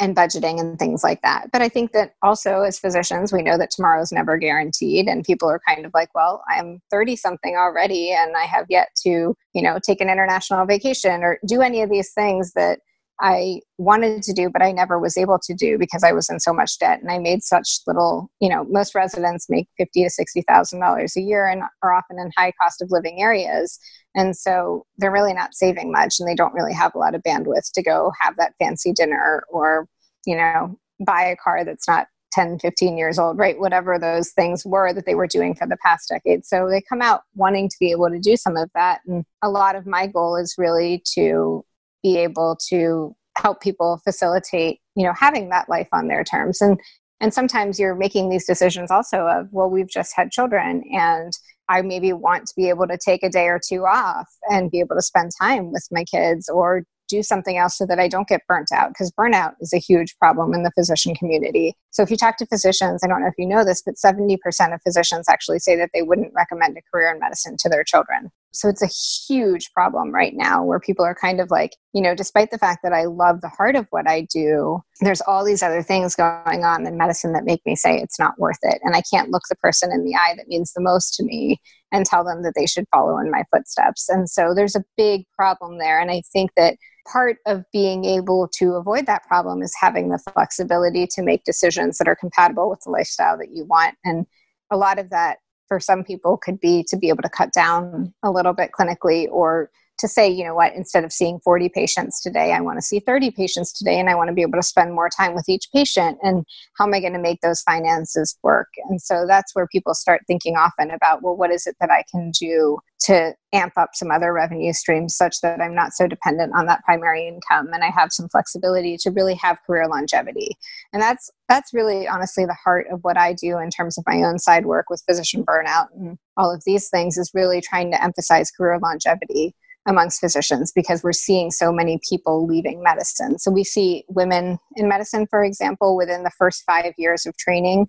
and 0.00 0.16
budgeting 0.16 0.60
and 0.60 0.78
things 0.78 1.02
like 1.02 1.22
that. 1.22 1.50
But 1.52 1.62
I 1.62 1.68
think 1.68 1.92
that 1.92 2.14
also 2.22 2.62
as 2.62 2.78
physicians, 2.78 3.32
we 3.32 3.42
know 3.42 3.58
that 3.58 3.70
tomorrow 3.70 4.00
is 4.02 4.12
never 4.12 4.36
guaranteed. 4.36 5.06
And 5.06 5.24
people 5.24 5.48
are 5.48 5.60
kind 5.66 5.84
of 5.86 5.92
like, 5.94 6.14
well, 6.14 6.42
I'm 6.48 6.80
30 6.90 7.16
something 7.16 7.56
already 7.56 8.12
and 8.12 8.36
I 8.36 8.44
have 8.44 8.66
yet 8.68 8.88
to, 9.04 9.34
you 9.52 9.62
know, 9.62 9.78
take 9.84 10.00
an 10.00 10.10
international 10.10 10.66
vacation 10.66 11.22
or 11.22 11.38
do 11.46 11.62
any 11.62 11.82
of 11.82 11.90
these 11.90 12.12
things 12.12 12.52
that 12.52 12.80
I 13.20 13.60
wanted 13.78 14.22
to 14.22 14.32
do, 14.32 14.48
but 14.48 14.62
I 14.62 14.70
never 14.70 14.98
was 14.98 15.16
able 15.16 15.38
to 15.40 15.54
do 15.54 15.76
because 15.76 16.04
I 16.04 16.12
was 16.12 16.28
in 16.30 16.38
so 16.38 16.52
much 16.52 16.78
debt 16.78 17.00
and 17.00 17.10
I 17.10 17.18
made 17.18 17.42
such 17.42 17.80
little, 17.86 18.30
you 18.40 18.48
know, 18.48 18.64
most 18.64 18.94
residents 18.94 19.46
make 19.48 19.68
fifty 19.76 20.04
to 20.04 20.10
sixty 20.10 20.42
thousand 20.42 20.80
dollars 20.80 21.16
a 21.16 21.20
year 21.20 21.46
and 21.46 21.62
are 21.82 21.92
often 21.92 22.18
in 22.18 22.30
high 22.36 22.52
cost 22.60 22.80
of 22.80 22.90
living 22.90 23.20
areas. 23.20 23.78
And 24.14 24.36
so 24.36 24.86
they're 24.98 25.12
really 25.12 25.34
not 25.34 25.54
saving 25.54 25.90
much 25.90 26.16
and 26.18 26.28
they 26.28 26.34
don't 26.34 26.54
really 26.54 26.74
have 26.74 26.94
a 26.94 26.98
lot 26.98 27.14
of 27.14 27.22
bandwidth 27.22 27.72
to 27.74 27.82
go 27.82 28.12
have 28.20 28.36
that 28.36 28.54
fancy 28.58 28.92
dinner 28.92 29.42
or, 29.50 29.88
you 30.24 30.36
know, 30.36 30.78
buy 31.04 31.22
a 31.22 31.36
car 31.36 31.64
that's 31.64 31.88
not 31.88 32.06
10, 32.32 32.58
15 32.58 32.96
years 32.96 33.18
old, 33.18 33.38
right? 33.38 33.58
Whatever 33.58 33.98
those 33.98 34.30
things 34.30 34.64
were 34.64 34.92
that 34.92 35.06
they 35.06 35.14
were 35.14 35.26
doing 35.26 35.54
for 35.54 35.66
the 35.66 35.78
past 35.78 36.08
decade. 36.08 36.44
So 36.44 36.68
they 36.68 36.80
come 36.80 37.02
out 37.02 37.22
wanting 37.34 37.68
to 37.68 37.76
be 37.80 37.90
able 37.90 38.10
to 38.10 38.18
do 38.18 38.36
some 38.36 38.56
of 38.56 38.70
that. 38.74 39.00
And 39.06 39.24
a 39.42 39.50
lot 39.50 39.76
of 39.76 39.86
my 39.86 40.06
goal 40.06 40.36
is 40.36 40.54
really 40.58 41.02
to 41.14 41.64
be 42.08 42.18
able 42.18 42.56
to 42.68 43.14
help 43.36 43.60
people 43.60 44.00
facilitate 44.02 44.80
you 44.96 45.04
know 45.04 45.12
having 45.18 45.48
that 45.50 45.68
life 45.68 45.88
on 45.92 46.08
their 46.08 46.24
terms. 46.24 46.60
And 46.60 46.78
and 47.20 47.34
sometimes 47.34 47.80
you're 47.80 47.96
making 47.96 48.28
these 48.28 48.46
decisions 48.46 48.90
also 48.90 49.26
of 49.26 49.48
well 49.52 49.70
we've 49.70 49.88
just 49.88 50.12
had 50.14 50.30
children 50.30 50.82
and 50.92 51.32
i 51.68 51.82
maybe 51.82 52.12
want 52.12 52.46
to 52.46 52.54
be 52.56 52.68
able 52.68 52.86
to 52.86 52.98
take 53.04 53.22
a 53.22 53.28
day 53.28 53.46
or 53.46 53.60
two 53.66 53.84
off 53.84 54.28
and 54.50 54.70
be 54.70 54.80
able 54.80 54.96
to 54.96 55.02
spend 55.02 55.30
time 55.40 55.72
with 55.72 55.86
my 55.90 56.04
kids 56.04 56.48
or 56.48 56.84
do 57.08 57.22
something 57.22 57.56
else 57.56 57.76
so 57.76 57.86
that 57.86 57.98
i 57.98 58.06
don't 58.06 58.28
get 58.28 58.46
burnt 58.46 58.70
out 58.72 58.90
because 58.90 59.10
burnout 59.12 59.54
is 59.60 59.72
a 59.72 59.78
huge 59.78 60.16
problem 60.18 60.54
in 60.54 60.62
the 60.62 60.70
physician 60.72 61.14
community. 61.14 61.74
So 61.90 62.02
if 62.02 62.10
you 62.10 62.16
talk 62.16 62.36
to 62.38 62.46
physicians 62.46 63.02
i 63.02 63.08
don't 63.08 63.20
know 63.20 63.28
if 63.28 63.38
you 63.38 63.46
know 63.46 63.64
this 63.64 63.82
but 63.82 63.94
70% 63.96 64.38
of 64.74 64.82
physicians 64.82 65.28
actually 65.28 65.58
say 65.58 65.74
that 65.76 65.90
they 65.92 66.02
wouldn't 66.02 66.32
recommend 66.34 66.76
a 66.76 66.82
career 66.92 67.12
in 67.12 67.18
medicine 67.18 67.56
to 67.60 67.68
their 67.68 67.84
children 67.84 68.30
So 68.52 68.68
it's 68.68 68.82
a 68.82 68.88
huge 69.32 69.72
problem 69.72 70.10
right 70.10 70.32
now 70.34 70.64
where 70.64 70.80
people 70.80 71.04
are 71.04 71.14
kind 71.14 71.40
of 71.40 71.50
like, 71.50 71.76
you 71.92 72.00
know, 72.00 72.14
despite 72.14 72.50
the 72.50 72.58
fact 72.58 72.80
that 72.82 72.92
I 72.92 73.04
love 73.04 73.40
the 73.40 73.48
heart 73.48 73.76
of 73.76 73.86
what 73.90 74.08
I 74.08 74.26
do, 74.32 74.80
there's 75.00 75.20
all 75.20 75.44
these 75.44 75.62
other 75.62 75.82
things 75.82 76.14
going 76.14 76.64
on 76.64 76.86
in 76.86 76.96
medicine 76.96 77.32
that 77.34 77.44
make 77.44 77.60
me 77.66 77.76
say 77.76 77.98
it's 77.98 78.18
not 78.18 78.38
worth 78.38 78.58
it. 78.62 78.80
And 78.82 78.96
I 78.96 79.02
can't 79.02 79.30
look 79.30 79.42
the 79.48 79.56
person 79.56 79.92
in 79.92 80.04
the 80.04 80.14
eye 80.14 80.34
that 80.36 80.48
means 80.48 80.72
the 80.72 80.80
most 80.80 81.14
to 81.16 81.24
me 81.24 81.60
and 81.92 82.04
tell 82.04 82.24
them 82.24 82.42
that 82.42 82.54
they 82.56 82.66
should 82.66 82.86
follow 82.90 83.18
in 83.18 83.30
my 83.30 83.44
footsteps. 83.50 84.08
And 84.08 84.28
so 84.28 84.54
there's 84.54 84.76
a 84.76 84.84
big 84.96 85.24
problem 85.36 85.78
there. 85.78 86.00
And 86.00 86.10
I 86.10 86.22
think 86.32 86.50
that 86.56 86.76
part 87.10 87.38
of 87.46 87.64
being 87.72 88.04
able 88.04 88.48
to 88.58 88.74
avoid 88.74 89.06
that 89.06 89.24
problem 89.24 89.62
is 89.62 89.74
having 89.80 90.08
the 90.08 90.18
flexibility 90.34 91.06
to 91.06 91.22
make 91.22 91.44
decisions 91.44 91.98
that 91.98 92.08
are 92.08 92.16
compatible 92.16 92.68
with 92.68 92.80
the 92.84 92.90
lifestyle 92.90 93.38
that 93.38 93.50
you 93.52 93.64
want. 93.64 93.94
And 94.04 94.26
a 94.70 94.76
lot 94.76 94.98
of 94.98 95.10
that 95.10 95.38
for 95.68 95.78
some 95.78 96.02
people 96.02 96.36
could 96.36 96.58
be 96.58 96.82
to 96.88 96.96
be 96.96 97.08
able 97.08 97.22
to 97.22 97.28
cut 97.28 97.52
down 97.52 98.12
a 98.22 98.30
little 98.30 98.54
bit 98.54 98.72
clinically 98.72 99.28
or 99.30 99.70
to 99.98 100.08
say, 100.08 100.28
you 100.28 100.44
know 100.44 100.54
what, 100.54 100.74
instead 100.74 101.04
of 101.04 101.12
seeing 101.12 101.40
40 101.40 101.68
patients 101.70 102.20
today, 102.20 102.52
I 102.52 102.60
want 102.60 102.78
to 102.78 102.82
see 102.82 103.00
30 103.00 103.30
patients 103.32 103.72
today, 103.72 103.98
and 103.98 104.08
I 104.08 104.14
want 104.14 104.28
to 104.28 104.34
be 104.34 104.42
able 104.42 104.58
to 104.58 104.62
spend 104.62 104.94
more 104.94 105.08
time 105.08 105.34
with 105.34 105.48
each 105.48 105.68
patient. 105.72 106.18
And 106.22 106.44
how 106.74 106.86
am 106.86 106.94
I 106.94 107.00
going 107.00 107.12
to 107.12 107.18
make 107.18 107.40
those 107.40 107.62
finances 107.62 108.38
work? 108.42 108.68
And 108.88 109.00
so 109.00 109.26
that's 109.26 109.54
where 109.54 109.66
people 109.66 109.94
start 109.94 110.22
thinking 110.26 110.56
often 110.56 110.90
about, 110.90 111.22
well, 111.22 111.36
what 111.36 111.50
is 111.50 111.66
it 111.66 111.76
that 111.80 111.90
I 111.90 112.04
can 112.10 112.30
do 112.30 112.78
to 113.00 113.34
amp 113.52 113.72
up 113.76 113.90
some 113.94 114.10
other 114.10 114.32
revenue 114.32 114.72
streams 114.72 115.16
such 115.16 115.40
that 115.40 115.60
I'm 115.60 115.74
not 115.74 115.92
so 115.92 116.06
dependent 116.06 116.52
on 116.54 116.66
that 116.66 116.82
primary 116.84 117.28
income 117.28 117.72
and 117.72 117.84
I 117.84 117.90
have 117.90 118.12
some 118.12 118.28
flexibility 118.28 118.96
to 118.98 119.10
really 119.10 119.34
have 119.34 119.62
career 119.64 119.86
longevity. 119.86 120.56
And 120.92 121.00
that's 121.00 121.30
that's 121.48 121.72
really 121.72 122.08
honestly 122.08 122.44
the 122.44 122.56
heart 122.62 122.86
of 122.90 123.00
what 123.02 123.16
I 123.16 123.34
do 123.34 123.58
in 123.58 123.70
terms 123.70 123.96
of 123.96 124.04
my 124.06 124.22
own 124.22 124.38
side 124.38 124.66
work 124.66 124.90
with 124.90 125.04
physician 125.08 125.44
burnout 125.44 125.86
and 125.94 126.18
all 126.36 126.52
of 126.52 126.62
these 126.66 126.88
things 126.90 127.16
is 127.16 127.30
really 127.34 127.60
trying 127.60 127.92
to 127.92 128.02
emphasize 128.02 128.50
career 128.50 128.78
longevity 128.82 129.54
amongst 129.88 130.20
physicians 130.20 130.70
because 130.70 131.02
we're 131.02 131.12
seeing 131.12 131.50
so 131.50 131.72
many 131.72 131.98
people 132.08 132.46
leaving 132.46 132.82
medicine. 132.82 133.38
So 133.38 133.50
we 133.50 133.64
see 133.64 134.04
women 134.08 134.58
in 134.76 134.86
medicine, 134.86 135.26
for 135.28 135.42
example, 135.42 135.96
within 135.96 136.22
the 136.22 136.30
first 136.30 136.62
five 136.64 136.92
years 136.98 137.24
of 137.24 137.36
training, 137.38 137.88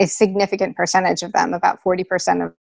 a 0.00 0.06
significant 0.06 0.76
percentage 0.76 1.22
of 1.22 1.32
them, 1.32 1.54
about 1.54 1.78
40% 1.82 2.44
of 2.44 2.52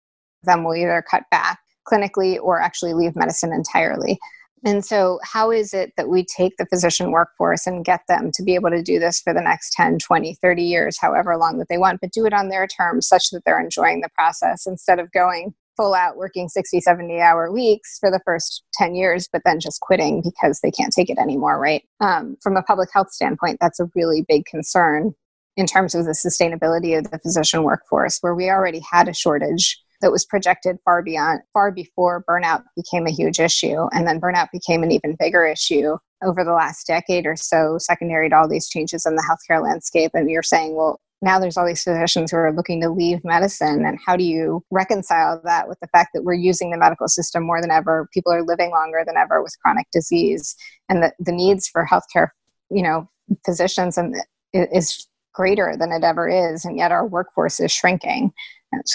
them, 0.43 0.65
will 0.65 0.77
either 0.77 1.03
cut 1.11 1.23
back 1.31 1.59
clinically 1.91 2.39
or 2.41 2.61
actually 2.61 2.93
leave 2.93 3.17
medicine 3.17 3.53
entirely. 3.53 4.19
And 4.67 4.85
so, 4.85 5.19
how 5.23 5.51
is 5.51 5.75
it 5.75 5.93
that 5.97 6.09
we 6.09 6.25
take 6.25 6.57
the 6.57 6.67
physician 6.67 7.11
workforce 7.11 7.67
and 7.67 7.85
get 7.85 8.01
them 8.09 8.31
to 8.33 8.43
be 8.43 8.55
able 8.55 8.71
to 8.71 8.83
do 8.83 8.99
this 8.99 9.21
for 9.21 9.35
the 9.35 9.43
next 9.43 9.73
10, 9.73 9.99
20, 9.99 10.35
30 10.41 10.63
years, 10.63 10.99
however 10.99 11.37
long 11.37 11.59
that 11.59 11.69
they 11.69 11.77
want, 11.77 12.01
but 12.01 12.13
do 12.13 12.25
it 12.25 12.33
on 12.33 12.49
their 12.49 12.67
terms 12.67 13.07
such 13.07 13.31
that 13.31 13.43
they're 13.45 13.61
enjoying 13.61 14.01
the 14.01 14.09
process 14.15 14.67
instead 14.67 14.99
of 14.99 15.13
going 15.13 15.55
full 15.77 15.95
out 15.95 16.17
working 16.17 16.49
60, 16.49 16.81
70 16.81 17.21
hour 17.21 17.51
weeks 17.53 17.99
for 17.99 18.11
the 18.11 18.21
first 18.25 18.63
10 18.75 18.95
years, 18.95 19.29
but 19.33 19.43
then 19.45 19.61
just 19.61 19.81
quitting 19.81 20.23
because 20.23 20.61
they 20.63 20.71
can't 20.71 20.93
take 20.93 21.11
it 21.11 21.19
anymore, 21.19 21.59
right? 21.59 21.83
Um, 22.01 22.37
from 22.43 22.57
a 22.57 22.63
public 22.63 22.89
health 22.93 23.11
standpoint, 23.11 23.59
that's 23.61 23.81
a 23.81 23.91
really 23.95 24.25
big 24.29 24.45
concern 24.47 25.15
in 25.57 25.67
terms 25.67 25.95
of 25.95 26.05
the 26.05 26.13
sustainability 26.13 26.99
of 26.99 27.11
the 27.11 27.19
physician 27.19 27.63
workforce, 27.63 28.19
where 28.21 28.35
we 28.35 28.51
already 28.51 28.83
had 28.91 29.09
a 29.09 29.15
shortage 29.15 29.81
that 30.01 30.11
was 30.13 30.25
projected 30.25 30.77
far 30.85 31.03
beyond, 31.03 31.41
far 31.53 31.71
before 31.71 32.25
burnout 32.29 32.63
became 32.77 33.07
a 33.07 33.13
huge 33.13 33.39
issue. 33.39 33.87
And 33.93 34.07
then 34.07 34.21
burnout 34.21 34.49
became 34.53 34.83
an 34.83 34.93
even 34.93 35.17
bigger 35.19 35.47
issue 35.47 35.97
over 36.23 36.45
the 36.45 36.53
last 36.53 36.87
decade 36.87 37.27
or 37.27 37.37
so, 37.37 37.79
secondary 37.79 38.29
to 38.29 38.37
all 38.37 38.49
these 38.49 38.69
changes 38.69 39.07
in 39.07 39.15
the 39.15 39.23
healthcare 39.23 39.63
landscape. 39.63 40.11
And 40.15 40.31
you're 40.31 40.43
saying, 40.43 40.75
well, 40.75 41.01
now 41.25 41.39
there's 41.39 41.57
all 41.57 41.67
these 41.67 41.83
physicians 41.83 42.31
who 42.31 42.37
are 42.37 42.53
looking 42.53 42.81
to 42.83 42.91
leave 42.91 43.25
medicine 43.25 43.85
and 43.87 43.99
how 44.05 44.15
do 44.15 44.25
you 44.25 44.63
reconcile 44.71 45.41
that 45.45 45.69
with 45.69 45.81
the 45.81 45.89
fact 45.89 46.11
that 46.13 46.23
we're 46.23 46.35
using 46.35 46.71
the 46.71 46.77
medical 46.77 47.09
system 47.09 47.45
more 47.45 47.63
than 47.63 47.71
ever? 47.71 48.09
People 48.13 48.33
are 48.33 48.45
living 48.45 48.71
longer 48.71 49.03
than 49.07 49.17
ever 49.17 49.43
with 49.43 49.57
chronic 49.63 49.87
disease 49.91 50.55
and 50.89 51.03
the, 51.03 51.13
the 51.19 51.33
needs 51.33 51.67
for 51.67 51.87
healthcare 51.91 52.29
you 52.71 52.83
know 52.83 53.09
physicians 53.45 53.97
and 53.97 54.15
is 54.53 55.09
greater 55.33 55.75
than 55.79 55.91
it 55.93 56.05
ever 56.05 56.29
is 56.29 56.65
and 56.65 56.77
yet 56.77 56.93
our 56.93 57.07
workforce 57.07 57.59
is 57.59 57.73
shrinking. 57.73 58.33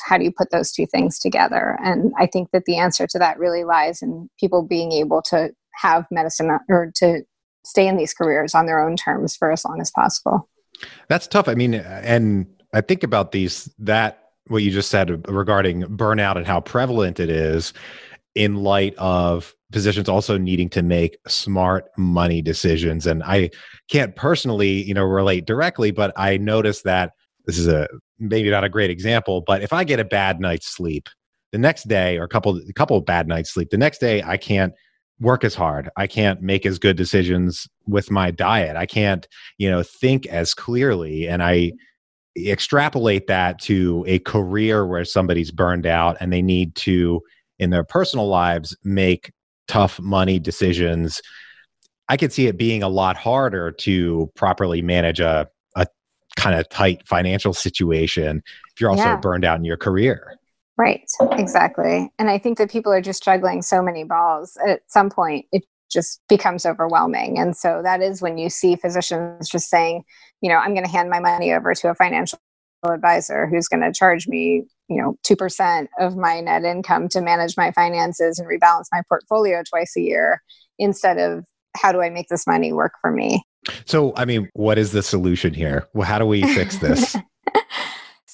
How 0.05 0.17
do 0.17 0.25
you 0.25 0.31
put 0.31 0.51
those 0.51 0.71
two 0.71 0.85
things 0.85 1.17
together? 1.17 1.77
And 1.83 2.13
i 2.19 2.27
think 2.27 2.49
that 2.51 2.65
the 2.65 2.77
answer 2.77 3.07
to 3.07 3.19
that 3.19 3.39
really 3.39 3.63
lies 3.63 4.01
in 4.03 4.29
people 4.39 4.61
being 4.61 4.91
able 4.91 5.21
to 5.23 5.51
have 5.81 6.05
medicine 6.11 6.51
or 6.69 6.91
to 6.95 7.23
stay 7.65 7.87
in 7.87 7.97
these 7.97 8.13
careers 8.13 8.53
on 8.53 8.67
their 8.67 8.81
own 8.81 8.95
terms 8.95 9.35
for 9.35 9.51
as 9.51 9.65
long 9.65 9.81
as 9.81 9.91
possible 9.91 10.47
that's 11.07 11.27
tough. 11.27 11.47
I 11.47 11.55
mean, 11.55 11.75
and 11.75 12.45
I 12.73 12.81
think 12.81 13.03
about 13.03 13.31
these 13.31 13.69
that 13.79 14.29
what 14.47 14.63
you 14.63 14.71
just 14.71 14.89
said 14.89 15.27
regarding 15.29 15.83
burnout 15.83 16.35
and 16.35 16.45
how 16.45 16.59
prevalent 16.59 17.19
it 17.19 17.29
is 17.29 17.73
in 18.35 18.55
light 18.55 18.95
of 18.97 19.55
physicians 19.71 20.09
also 20.09 20.37
needing 20.37 20.69
to 20.69 20.81
make 20.81 21.17
smart 21.27 21.89
money 21.97 22.41
decisions 22.41 23.05
and 23.05 23.23
i 23.23 23.49
can't 23.89 24.15
personally 24.15 24.83
you 24.83 24.93
know 24.93 25.03
relate 25.03 25.45
directly 25.45 25.91
but 25.91 26.11
i 26.15 26.37
notice 26.37 26.81
that 26.81 27.13
this 27.45 27.57
is 27.57 27.67
a 27.67 27.87
maybe 28.19 28.49
not 28.49 28.63
a 28.63 28.69
great 28.69 28.89
example 28.89 29.41
but 29.41 29.61
if 29.61 29.73
i 29.73 29.83
get 29.83 29.99
a 29.99 30.05
bad 30.05 30.39
night's 30.39 30.67
sleep 30.67 31.09
the 31.51 31.57
next 31.57 31.87
day 31.87 32.17
or 32.17 32.23
a 32.23 32.27
couple 32.27 32.55
a 32.57 32.73
couple 32.73 32.97
of 32.97 33.05
bad 33.05 33.27
nights 33.27 33.51
sleep 33.51 33.69
the 33.69 33.77
next 33.77 33.99
day 33.99 34.21
i 34.23 34.37
can't 34.37 34.73
work 35.19 35.43
as 35.43 35.55
hard. 35.55 35.89
I 35.97 36.07
can't 36.07 36.41
make 36.41 36.65
as 36.65 36.79
good 36.79 36.95
decisions 36.95 37.67
with 37.87 38.09
my 38.09 38.31
diet. 38.31 38.75
I 38.75 38.85
can't 38.85 39.27
you 39.57 39.69
know 39.69 39.83
think 39.83 40.25
as 40.27 40.53
clearly. 40.53 41.27
And 41.27 41.43
i 41.43 41.71
extrapolate 42.37 43.27
that 43.27 43.59
to 43.59 44.05
a 44.07 44.19
career 44.19 44.85
where 44.85 45.03
somebody's 45.03 45.51
burned 45.51 45.85
out 45.85 46.15
and 46.19 46.31
they 46.31 46.41
need 46.41 46.75
to 46.75 47.21
in 47.57 47.69
their 47.69 47.83
personal 47.83 48.27
lives 48.27 48.75
make 48.83 49.31
tough 49.67 49.99
money 49.99 50.39
decisions. 50.39 51.21
I 52.07 52.17
could 52.17 52.31
see 52.31 52.47
it 52.47 52.57
being 52.57 52.81
a 52.81 52.89
lot 52.89 53.17
harder 53.17 53.71
to 53.71 54.31
properly 54.35 54.81
manage 54.81 55.19
a, 55.19 55.47
a 55.75 55.87
kind 56.37 56.57
of 56.57 56.69
tight 56.69 57.05
financial 57.07 57.53
situation 57.53 58.41
if 58.73 58.79
you're 58.81 58.89
also 58.89 59.03
yeah. 59.03 59.17
burned 59.17 59.45
out 59.45 59.57
in 59.57 59.65
your 59.65 59.77
career 59.77 60.38
Right, 60.79 61.11
exactly. 61.33 62.09
And 62.17 62.29
I 62.29 62.37
think 62.37 62.57
that 62.57 62.71
people 62.71 62.93
are 62.93 63.01
just 63.01 63.21
juggling 63.21 63.61
so 63.61 63.81
many 63.81 64.05
balls. 64.05 64.57
At 64.65 64.79
some 64.87 65.09
point, 65.09 65.45
it 65.51 65.65
just 65.91 66.21
becomes 66.29 66.65
overwhelming. 66.65 67.37
And 67.37 67.53
so 67.57 67.81
that 67.83 68.01
is 68.01 68.21
when 68.21 68.37
you 68.37 68.49
see 68.49 68.77
physicians 68.77 69.49
just 69.49 69.69
saying, 69.69 70.05
you 70.39 70.49
know, 70.49 70.55
I'm 70.55 70.73
going 70.73 70.85
to 70.85 70.89
hand 70.89 71.09
my 71.09 71.19
money 71.19 71.51
over 71.51 71.73
to 71.73 71.89
a 71.89 71.95
financial 71.95 72.39
advisor 72.85 73.45
who's 73.45 73.67
going 73.67 73.81
to 73.81 73.91
charge 73.91 74.29
me, 74.29 74.63
you 74.87 75.01
know, 75.01 75.17
2% 75.27 75.87
of 75.99 76.15
my 76.15 76.39
net 76.39 76.63
income 76.63 77.09
to 77.09 77.19
manage 77.19 77.57
my 77.57 77.73
finances 77.73 78.39
and 78.39 78.47
rebalance 78.47 78.85
my 78.93 79.01
portfolio 79.09 79.61
twice 79.69 79.97
a 79.97 80.01
year 80.01 80.41
instead 80.77 81.17
of 81.17 81.43
how 81.75 81.91
do 81.91 82.01
I 82.01 82.09
make 82.09 82.29
this 82.29 82.47
money 82.47 82.71
work 82.71 82.93
for 83.01 83.11
me? 83.11 83.43
So, 83.83 84.13
I 84.15 84.23
mean, 84.23 84.49
what 84.53 84.77
is 84.77 84.93
the 84.93 85.03
solution 85.03 85.53
here? 85.53 85.89
Well, 85.93 86.07
how 86.07 86.19
do 86.19 86.25
we 86.25 86.41
fix 86.53 86.77
this? 86.77 87.17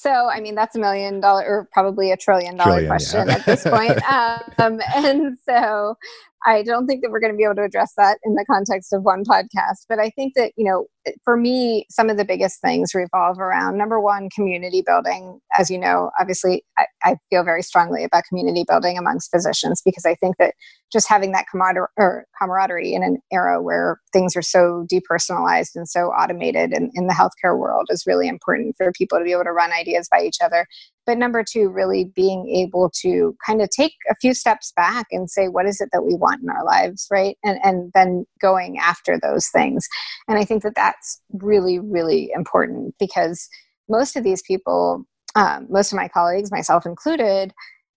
So, 0.06 0.30
I 0.30 0.40
mean, 0.40 0.54
that's 0.54 0.76
a 0.76 0.80
million 0.80 1.20
dollar 1.20 1.44
or 1.48 1.68
probably 1.72 2.12
a 2.12 2.18
trillion 2.18 2.58
dollar 2.58 2.74
trillion, 2.74 2.90
question 2.90 3.28
yeah. 3.28 3.34
at 3.34 3.46
this 3.46 3.64
point. 3.64 4.00
Um, 4.60 4.80
and 4.96 5.38
so 5.50 5.98
I 6.46 6.62
don't 6.62 6.86
think 6.86 7.02
that 7.02 7.10
we're 7.10 7.20
going 7.20 7.34
to 7.34 7.38
be 7.38 7.44
able 7.44 7.56
to 7.56 7.64
address 7.64 7.94
that 7.98 8.20
in 8.24 8.36
the 8.36 8.46
context 8.46 8.94
of 8.94 9.04
one 9.04 9.24
podcast. 9.24 9.86
But 9.90 10.00
I 10.00 10.12
think 10.12 10.34
that, 10.36 10.52
you 10.56 10.64
know, 10.64 10.86
for 11.24 11.38
me, 11.38 11.86
some 11.90 12.10
of 12.10 12.18
the 12.18 12.26
biggest 12.26 12.62
things 12.62 12.94
revolve 12.94 13.40
around 13.40 13.78
number 13.78 14.00
one, 14.00 14.30
community 14.30 14.84
building. 14.86 15.40
As 15.58 15.72
you 15.72 15.80
know, 15.80 16.12
obviously, 16.20 16.64
I, 16.78 16.86
I 17.04 17.18
feel 17.32 17.44
very 17.44 17.64
strongly 17.64 18.04
about 18.04 18.26
community 18.30 18.64
building 18.68 18.98
amongst 18.98 19.32
physicians 19.32 19.82
because 19.84 20.06
I 20.06 20.14
think 20.16 20.38
that 20.38 20.54
just 20.92 21.10
having 21.10 21.32
that 21.32 21.46
camaraderie 21.52 22.94
in 22.94 23.04
an 23.04 23.18
era 23.32 23.62
where 23.62 24.00
things 24.14 24.36
are 24.36 24.42
so 24.44 24.86
depersonalized 24.92 25.72
and 25.76 25.90
so 25.90 26.08
automated 26.08 26.74
in, 26.74 26.92
in 26.94 27.08
the 27.08 27.14
healthcare 27.14 27.58
world 27.58 27.88
is 27.90 28.06
really 28.06 28.28
important 28.28 28.76
for 28.78 28.92
people 28.92 29.18
to 29.18 29.24
be 29.24 29.32
able 29.32 29.44
to 29.44 29.52
run 29.52 29.72
ideas 29.72 30.08
by 30.12 30.22
each 30.22 30.38
other 30.44 30.68
but 31.06 31.18
number 31.18 31.44
two 31.44 31.70
really 31.70 32.06
being 32.16 32.50
able 32.50 32.92
to 33.02 33.36
kind 33.46 33.62
of 33.62 33.70
take 33.70 33.94
a 34.10 34.16
few 34.16 34.34
steps 34.34 34.74
back 34.76 35.08
and 35.12 35.30
say 35.30 35.48
what 35.48 35.66
is 35.66 35.82
it 35.82 35.90
that 35.92 36.04
we 36.04 36.16
want 36.16 36.42
in 36.42 36.50
our 36.50 36.64
lives 36.64 37.08
right? 37.12 37.38
And 37.44 37.60
and 37.64 37.92
then 37.94 38.26
going 38.42 38.78
after 38.78 39.20
those 39.20 39.48
things. 39.48 39.88
And 40.28 40.38
i 40.38 40.46
think 40.46 40.64
that 40.64 40.76
that's 40.76 41.22
really 41.34 41.80
really 41.80 42.32
important 42.36 42.96
because 43.00 43.48
most 43.90 44.16
of 44.16 44.24
these 44.24 44.42
people 44.42 45.06
um, 45.36 45.68
most 45.70 45.92
of 45.92 45.98
my 45.98 46.08
colleagues 46.08 46.52
myself 46.52 46.86
included 46.86 47.54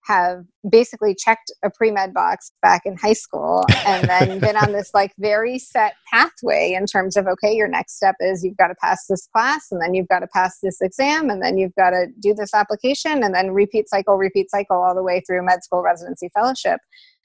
have 0.09 0.45
basically 0.69 1.15
checked 1.15 1.53
a 1.63 1.71
pre-med 1.71 2.15
box 2.15 2.51
back 2.63 2.83
in 2.87 2.97
high 2.97 3.13
school 3.13 3.65
and 3.87 4.09
then 4.09 4.39
been 4.41 4.57
on 4.57 4.73
this 4.73 4.91
like 4.95 5.13
very 5.19 5.59
set 5.59 5.95
pathway 6.11 6.73
in 6.73 6.87
terms 6.87 7.17
of 7.17 7.27
okay 7.27 7.55
your 7.55 7.69
next 7.69 7.97
step 7.97 8.15
is 8.21 8.43
you've 8.43 8.57
got 8.57 8.69
to 8.69 8.75
pass 8.83 9.07
this 9.07 9.29
class 9.35 9.69
and 9.71 9.83
then 9.83 9.95
you've 9.95 10.09
got 10.09 10.21
to 10.21 10.27
pass 10.29 10.59
this 10.63 10.81
exam 10.81 11.29
and 11.29 11.43
then 11.43 11.59
you've 11.59 11.75
got 11.75 11.91
to 11.91 12.07
do 12.21 12.35
this 12.35 12.55
application 12.55 13.23
and 13.23 13.35
then 13.35 13.51
repeat 13.51 13.89
cycle 13.89 14.17
repeat 14.17 14.51
cycle 14.51 14.83
all 14.83 14.95
the 14.95 15.03
way 15.03 15.23
through 15.27 15.45
med 15.45 15.63
school 15.63 15.83
residency 15.83 16.31
fellowship. 16.35 16.81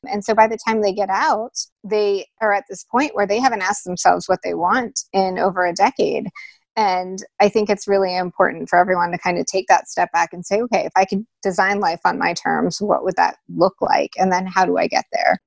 And 0.06 0.24
so 0.24 0.36
by 0.36 0.48
the 0.48 0.60
time 0.68 0.82
they 0.82 0.94
get 0.94 1.10
out 1.10 1.54
they 1.86 2.26
are 2.42 2.54
at 2.54 2.66
this 2.70 2.84
point 2.84 3.16
where 3.16 3.28
they 3.28 3.40
haven't 3.40 3.62
asked 3.62 3.86
themselves 3.86 4.28
what 4.28 4.40
they 4.44 4.54
want 4.54 5.00
in 5.14 5.40
over 5.40 5.66
a 5.66 5.74
decade 5.74 6.28
And 6.76 7.20
I 7.40 7.50
think 7.50 7.70
it's 7.70 7.88
really 7.88 8.16
important 8.16 8.68
for 8.68 8.80
everyone 8.80 9.12
to 9.12 9.18
kind 9.18 9.38
of 9.38 9.46
take 9.46 9.68
that 9.68 9.88
step 9.88 10.12
back 10.12 10.34
and 10.34 10.46
say, 10.46 10.62
okay, 10.62 10.86
if 10.86 10.92
I 10.96 11.06
could 11.06 11.26
design 11.44 11.80
life 11.80 12.00
on 12.04 12.18
my 12.18 12.34
terms, 12.34 12.82
what 12.82 13.04
would 13.04 13.16
that 13.16 13.38
look 13.48 13.76
like? 13.80 14.12
And 14.18 14.32
then 14.32 14.48
how 14.48 14.66
do 14.66 14.78
I 14.78 14.88
get 14.88 15.06
there? 15.12 15.40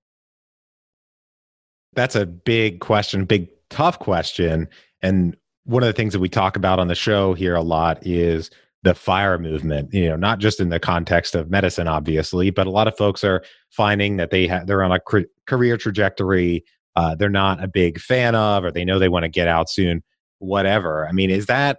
That's 1.95 2.14
a 2.14 2.26
big 2.26 2.80
question, 2.80 3.25
big, 3.25 3.49
tough 3.71 3.99
question. 3.99 4.68
And 5.02 5.37
one 5.64 5.83
of 5.83 5.88
the 5.88 5.92
things 5.92 6.12
that 6.12 6.21
we 6.21 6.28
talk 6.28 6.56
about 6.56 6.78
on 6.78 6.88
the 6.88 6.95
show 6.95 7.35
here 7.35 7.54
a 7.54 7.62
lot 7.62 8.06
is 8.06 8.50
the 8.83 8.95
fire 8.95 9.37
movement 9.37 9.92
you 9.92 10.09
know 10.09 10.14
not 10.14 10.38
just 10.38 10.61
in 10.61 10.68
the 10.68 10.78
context 10.78 11.35
of 11.35 11.50
medicine 11.50 11.88
obviously 11.88 12.50
but 12.50 12.68
a 12.68 12.71
lot 12.71 12.87
of 12.87 12.97
folks 12.97 13.25
are 13.25 13.42
finding 13.71 14.16
that 14.16 14.30
they 14.30 14.47
have 14.47 14.68
they're 14.68 14.85
on 14.85 14.92
a 14.92 15.25
career 15.47 15.76
trajectory 15.76 16.64
uh, 16.95 17.14
they're 17.16 17.28
not 17.28 17.62
a 17.62 17.66
big 17.66 17.99
fan 17.99 18.37
of 18.37 18.64
or 18.64 18.71
they 18.71 18.85
know 18.85 18.99
they 18.99 19.09
want 19.09 19.25
to 19.25 19.28
get 19.28 19.49
out 19.49 19.68
soon 19.68 20.02
whatever. 20.38 21.06
I 21.08 21.12
mean 21.12 21.30
is 21.30 21.46
that 21.46 21.78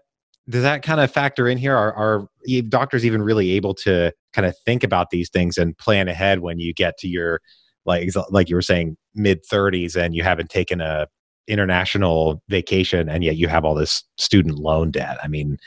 does 0.49 0.63
that 0.63 0.81
kind 0.81 1.01
of 1.01 1.11
factor 1.11 1.47
in 1.47 1.57
here? 1.57 1.75
Are, 1.75 1.93
are 1.93 2.27
doctors 2.69 3.05
even 3.05 3.21
really 3.21 3.51
able 3.51 3.73
to 3.73 4.13
kind 4.31 4.45
of 4.45 4.55
think 4.65 4.83
about 4.83 5.09
these 5.09 5.29
things 5.29 5.57
and 5.57 5.77
plan 5.77 6.07
ahead 6.07 6.39
when 6.39 6.59
you 6.59 6.73
get 6.73 6.97
to 6.99 7.07
your 7.07 7.41
like 7.85 8.09
like 8.29 8.49
you 8.49 8.55
were 8.55 8.61
saying 8.61 8.97
mid 9.15 9.43
30s 9.45 9.95
and 9.95 10.15
you 10.15 10.23
haven't 10.23 10.49
taken 10.49 10.81
a 10.81 11.07
international 11.47 12.41
vacation 12.49 13.07
and 13.07 13.23
yet 13.23 13.37
you 13.37 13.47
have 13.47 13.63
all 13.65 13.75
this 13.75 14.03
student 14.17 14.57
loan 14.57 14.91
debt? 14.91 15.17
I 15.23 15.27
mean 15.27 15.57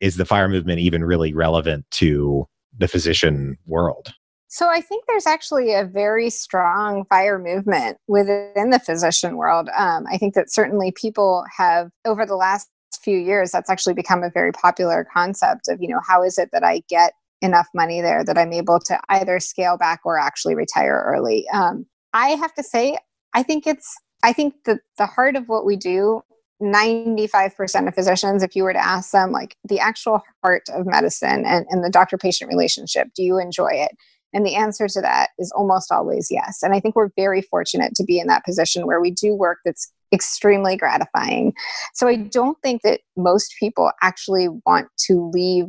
is 0.00 0.16
the 0.16 0.26
fire 0.26 0.48
movement 0.48 0.80
even 0.80 1.04
really 1.04 1.32
relevant 1.32 1.84
to 1.92 2.46
the 2.76 2.88
physician 2.88 3.56
world? 3.66 4.12
So 4.54 4.68
I 4.70 4.80
think 4.80 5.06
there's 5.08 5.26
actually 5.26 5.74
a 5.74 5.84
very 5.84 6.30
strong 6.30 7.06
fire 7.06 7.40
movement 7.40 7.98
within 8.06 8.70
the 8.70 8.78
physician 8.78 9.36
world. 9.36 9.68
Um, 9.76 10.04
I 10.08 10.16
think 10.16 10.34
that 10.34 10.48
certainly 10.48 10.92
people 10.92 11.44
have 11.58 11.90
over 12.04 12.24
the 12.24 12.36
last 12.36 12.68
few 13.02 13.18
years 13.18 13.50
that's 13.50 13.68
actually 13.68 13.94
become 13.94 14.22
a 14.22 14.30
very 14.30 14.52
popular 14.52 15.08
concept 15.12 15.66
of 15.66 15.82
you 15.82 15.88
know 15.88 15.98
how 16.06 16.22
is 16.22 16.38
it 16.38 16.50
that 16.52 16.62
I 16.62 16.84
get 16.88 17.14
enough 17.42 17.66
money 17.74 18.00
there 18.00 18.22
that 18.22 18.38
I'm 18.38 18.52
able 18.52 18.78
to 18.78 18.96
either 19.08 19.40
scale 19.40 19.76
back 19.76 20.02
or 20.04 20.20
actually 20.20 20.54
retire 20.54 21.02
early. 21.04 21.48
Um, 21.52 21.84
I 22.12 22.28
have 22.36 22.54
to 22.54 22.62
say 22.62 22.96
I 23.32 23.42
think 23.42 23.66
it's 23.66 23.92
I 24.22 24.32
think 24.32 24.54
that 24.66 24.78
the 24.98 25.06
heart 25.06 25.34
of 25.34 25.48
what 25.48 25.66
we 25.66 25.74
do 25.74 26.22
95% 26.62 27.88
of 27.88 27.94
physicians, 27.94 28.44
if 28.44 28.54
you 28.54 28.62
were 28.62 28.72
to 28.72 28.84
ask 28.84 29.10
them, 29.10 29.32
like 29.32 29.56
the 29.68 29.80
actual 29.80 30.22
heart 30.42 30.62
of 30.72 30.86
medicine 30.86 31.44
and, 31.44 31.66
and 31.68 31.82
the 31.82 31.90
doctor 31.90 32.16
patient 32.16 32.48
relationship, 32.48 33.08
do 33.16 33.24
you 33.24 33.38
enjoy 33.38 33.72
it? 33.72 33.90
And 34.34 34.44
the 34.44 34.56
answer 34.56 34.88
to 34.88 35.00
that 35.00 35.30
is 35.38 35.52
almost 35.52 35.90
always 35.90 36.28
yes. 36.30 36.62
And 36.62 36.74
I 36.74 36.80
think 36.80 36.96
we're 36.96 37.10
very 37.16 37.40
fortunate 37.40 37.94
to 37.94 38.04
be 38.04 38.18
in 38.18 38.26
that 38.26 38.44
position 38.44 38.86
where 38.86 39.00
we 39.00 39.10
do 39.10 39.34
work 39.34 39.58
that's 39.64 39.90
extremely 40.12 40.76
gratifying. 40.76 41.54
So 41.94 42.06
I 42.06 42.16
don't 42.16 42.58
think 42.62 42.82
that 42.82 43.00
most 43.16 43.54
people 43.58 43.90
actually 44.02 44.48
want 44.66 44.88
to 45.06 45.30
leave 45.32 45.66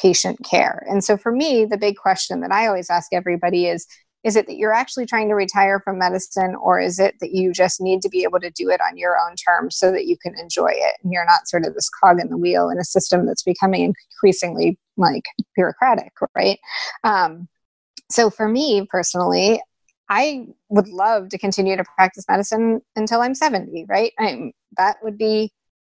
patient 0.00 0.38
care. 0.44 0.84
And 0.88 1.04
so 1.04 1.16
for 1.16 1.30
me, 1.30 1.64
the 1.64 1.76
big 1.76 1.96
question 1.96 2.40
that 2.40 2.52
I 2.52 2.66
always 2.66 2.90
ask 2.90 3.12
everybody 3.12 3.66
is 3.66 3.86
is 4.22 4.36
it 4.36 4.46
that 4.46 4.56
you're 4.56 4.72
actually 4.72 5.06
trying 5.06 5.28
to 5.28 5.34
retire 5.34 5.80
from 5.80 5.98
medicine, 5.98 6.54
or 6.54 6.78
is 6.78 6.98
it 6.98 7.14
that 7.20 7.32
you 7.32 7.52
just 7.52 7.80
need 7.80 8.02
to 8.02 8.08
be 8.08 8.22
able 8.22 8.38
to 8.40 8.50
do 8.50 8.68
it 8.68 8.80
on 8.80 8.98
your 8.98 9.16
own 9.18 9.34
terms 9.34 9.76
so 9.76 9.90
that 9.90 10.06
you 10.06 10.16
can 10.18 10.38
enjoy 10.38 10.70
it 10.70 10.96
and 11.02 11.10
you're 11.10 11.24
not 11.24 11.48
sort 11.48 11.64
of 11.64 11.74
this 11.74 11.88
cog 11.88 12.20
in 12.20 12.28
the 12.28 12.36
wheel 12.36 12.68
in 12.68 12.78
a 12.78 12.84
system 12.84 13.24
that's 13.24 13.42
becoming 13.42 13.94
increasingly 14.12 14.78
like 14.98 15.24
bureaucratic, 15.56 16.12
right? 16.36 16.58
Um, 17.02 17.48
so 18.10 18.30
for 18.30 18.48
me 18.48 18.86
personally, 18.90 19.60
I 20.08 20.46
would 20.68 20.88
love 20.88 21.28
to 21.28 21.38
continue 21.38 21.76
to 21.76 21.84
practice 21.96 22.24
medicine 22.28 22.80
until 22.96 23.20
I'm 23.20 23.34
70, 23.34 23.86
right? 23.88 24.12
I'm, 24.18 24.52
that 24.76 24.96
would 25.02 25.16
be 25.16 25.52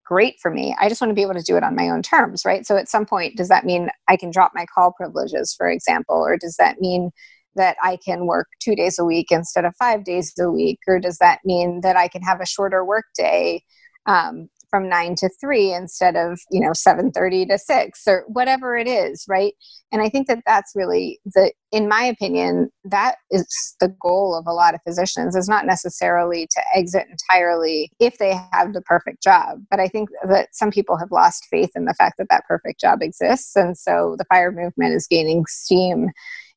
great 0.06 0.37
for 0.40 0.50
me. 0.50 0.76
I 0.78 0.88
just 0.88 1.00
want 1.00 1.11
to 1.11 1.14
be 1.14 1.23
able 1.23 1.35
to 1.35 1.42
do 1.42 1.56
it 1.56 1.64
on 1.64 1.75
my 1.75 1.88
own 1.88 2.02
terms, 2.02 2.44
right? 2.44 2.64
So 2.64 2.76
at 2.76 2.88
some 2.88 3.06
point, 3.06 3.37
does 3.37 3.49
that 3.49 3.64
mean 3.64 3.88
I 4.09 4.16
can 4.16 4.30
drop 4.30 4.52
my 4.54 4.66
call 4.73 4.92
privileges, 4.92 5.54
for 5.56 5.68
example, 5.68 6.16
or 6.16 6.37
does 6.37 6.56
that 6.59 6.80
mean 6.80 7.11
that 7.56 7.76
I 7.83 7.99
can 8.04 8.26
work 8.26 8.49
two 8.61 8.76
days 8.76 8.99
a 8.99 9.04
week 9.04 9.28
instead 9.30 9.64
of 9.64 9.75
five 9.76 10.04
days 10.04 10.33
a 10.38 10.50
week? 10.50 10.78
Or 10.87 11.00
does 11.00 11.18
that 11.18 11.40
mean 11.44 11.80
that 11.80 11.97
I 11.97 12.09
can 12.09 12.23
have 12.23 12.40
a 12.40 12.47
shorter 12.47 12.85
work 12.85 13.06
day 13.16 13.62
um, 14.06 14.49
from 14.75 14.88
nine 14.88 15.14
to 15.14 15.31
three 15.40 15.73
instead 15.73 16.16
of, 16.16 16.40
you 16.50 16.59
know, 16.59 16.71
7.30 16.71 17.49
to 17.49 17.59
six 17.59 18.09
or 18.09 18.25
whatever 18.26 18.77
it 18.77 18.88
is, 18.88 19.25
right? 19.29 19.55
And 19.92 20.03
I 20.03 20.09
think 20.09 20.27
that 20.27 20.42
that's 20.44 20.72
really 20.75 21.20
the, 21.25 21.53
in 21.70 21.88
my 21.88 22.03
opinion, 22.03 22.70
that 22.83 23.18
is 23.31 23.77
the 23.79 23.94
goal 24.03 24.35
of 24.35 24.49
a 24.49 24.53
lot 24.53 24.75
of 24.75 24.81
physicians 24.85 25.37
is 25.37 25.49
not 25.49 25.64
necessarily 25.64 26.49
to 26.51 26.61
exit 26.75 27.07
entirely 27.09 27.92
if 28.01 28.18
they 28.18 28.35
have 28.53 28.72
the 28.72 28.83
perfect 28.83 29.22
job. 29.22 29.61
But 29.70 29.79
I 29.79 29.87
think 29.87 30.09
that 30.27 30.49
some 30.51 30.72
people 30.72 30.96
have 30.96 31.12
lost 31.12 31.46
faith 31.49 31.70
in 31.77 31.85
the 31.85 31.94
fact 31.94 32.16
that 32.18 32.27
that 32.31 32.42
perfect 32.49 32.81
job 32.81 33.01
exists. 33.01 33.55
And 33.55 33.79
so 33.79 34.16
the 34.18 34.25
fire 34.25 34.51
movement 34.51 34.94
is 34.94 35.07
gaining 35.07 35.44
steam 35.46 36.11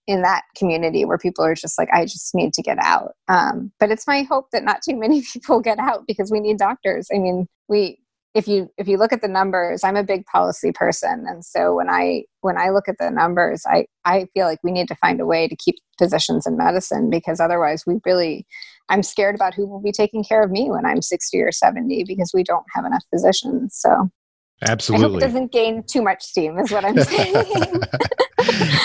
in 0.08 0.24
that 0.24 0.42
community 0.56 1.06
where 1.06 1.20
people 1.20 1.46
are 1.46 1.54
just 1.54 1.78
like, 1.78 1.90
I 1.94 2.06
just 2.06 2.34
need 2.34 2.54
to 2.54 2.64
get 2.64 2.80
out. 2.82 3.12
Um, 3.28 3.72
but 3.80 3.92
it's 3.92 4.08
my 4.08 4.24
hope 4.24 4.50
that 4.54 4.64
not 4.64 4.82
too 4.82 4.96
many 4.96 5.22
people 5.34 5.60
get 5.60 5.78
out 5.78 6.08
because 6.08 6.32
we 6.32 6.40
need 6.40 6.58
doctors. 6.58 7.10
I 7.14 7.20
mean, 7.20 7.48
we 7.68 8.00
if 8.38 8.48
you 8.48 8.70
if 8.78 8.88
you 8.88 8.98
look 8.98 9.12
at 9.12 9.22
the 9.24 9.28
numbers, 9.28 9.84
I'm 9.84 9.96
a 9.96 10.04
big 10.04 10.24
policy 10.28 10.72
person, 10.72 11.26
and 11.28 11.44
so 11.44 11.74
when 11.74 11.90
I 11.90 12.24
when 12.42 12.56
I 12.56 12.70
look 12.70 12.88
at 12.88 12.98
the 13.00 13.10
numbers, 13.10 13.64
I 13.66 13.88
I 14.06 14.28
feel 14.36 14.46
like 14.46 14.60
we 14.64 14.72
need 14.72 14.88
to 14.90 14.96
find 14.96 15.20
a 15.20 15.26
way 15.26 15.48
to 15.48 15.56
keep 15.56 15.76
physicians 15.98 16.46
in 16.46 16.56
medicine 16.56 17.10
because 17.10 17.40
otherwise, 17.40 17.84
we 17.88 17.96
really 18.06 18.46
I'm 18.90 19.02
scared 19.02 19.34
about 19.34 19.56
who 19.56 19.66
will 19.68 19.82
be 19.82 19.92
taking 19.92 20.24
care 20.24 20.44
of 20.44 20.52
me 20.52 20.70
when 20.70 20.86
I'm 20.86 21.02
60 21.02 21.42
or 21.42 21.52
70 21.52 22.04
because 22.08 22.32
we 22.32 22.44
don't 22.44 22.64
have 22.76 22.86
enough 22.86 23.04
physicians. 23.12 23.76
So 23.76 24.12
Absolutely. 24.62 25.06
I 25.06 25.10
hope 25.10 25.18
it 25.18 25.26
doesn't 25.26 25.52
gain 25.52 25.84
too 25.84 26.04
much 26.04 26.24
steam, 26.24 26.60
is 26.60 26.72
what 26.72 26.86
I'm 26.86 26.98
saying. 27.04 27.82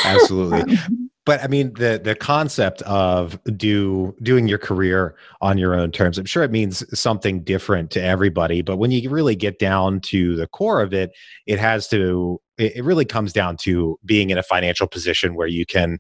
Absolutely. 0.05 0.77
Um, 0.77 1.11
but 1.25 1.43
I 1.43 1.47
mean 1.47 1.73
the 1.75 2.01
the 2.03 2.15
concept 2.15 2.83
of 2.83 3.39
do 3.57 4.15
doing 4.23 4.49
your 4.49 4.59
career 4.59 5.15
on 5.41 5.59
your 5.59 5.75
own 5.75 5.93
terms. 5.93 6.19
I'm 6.19 6.25
sure 6.25 6.43
it 6.43 6.51
means 6.51 6.85
something 6.99 7.43
different 7.43 7.91
to 7.93 8.03
everybody, 8.03 8.63
but 8.63 8.77
when 8.77 8.91
you 8.91 9.09
really 9.09 9.37
get 9.37 9.59
down 9.59 10.01
to 10.01 10.35
the 10.37 10.47
core 10.49 10.83
of 10.83 10.93
it, 10.93 11.13
it 11.47 11.59
has 11.59 11.89
to 11.89 12.41
it 12.59 12.85
really 12.85 13.05
comes 13.05 13.33
down 13.33 13.57
to 13.59 13.99
being 14.05 14.31
in 14.31 14.39
a 14.39 14.43
financial 14.43 14.87
position 14.87 15.35
where 15.35 15.47
you 15.47 15.65
can 15.65 15.99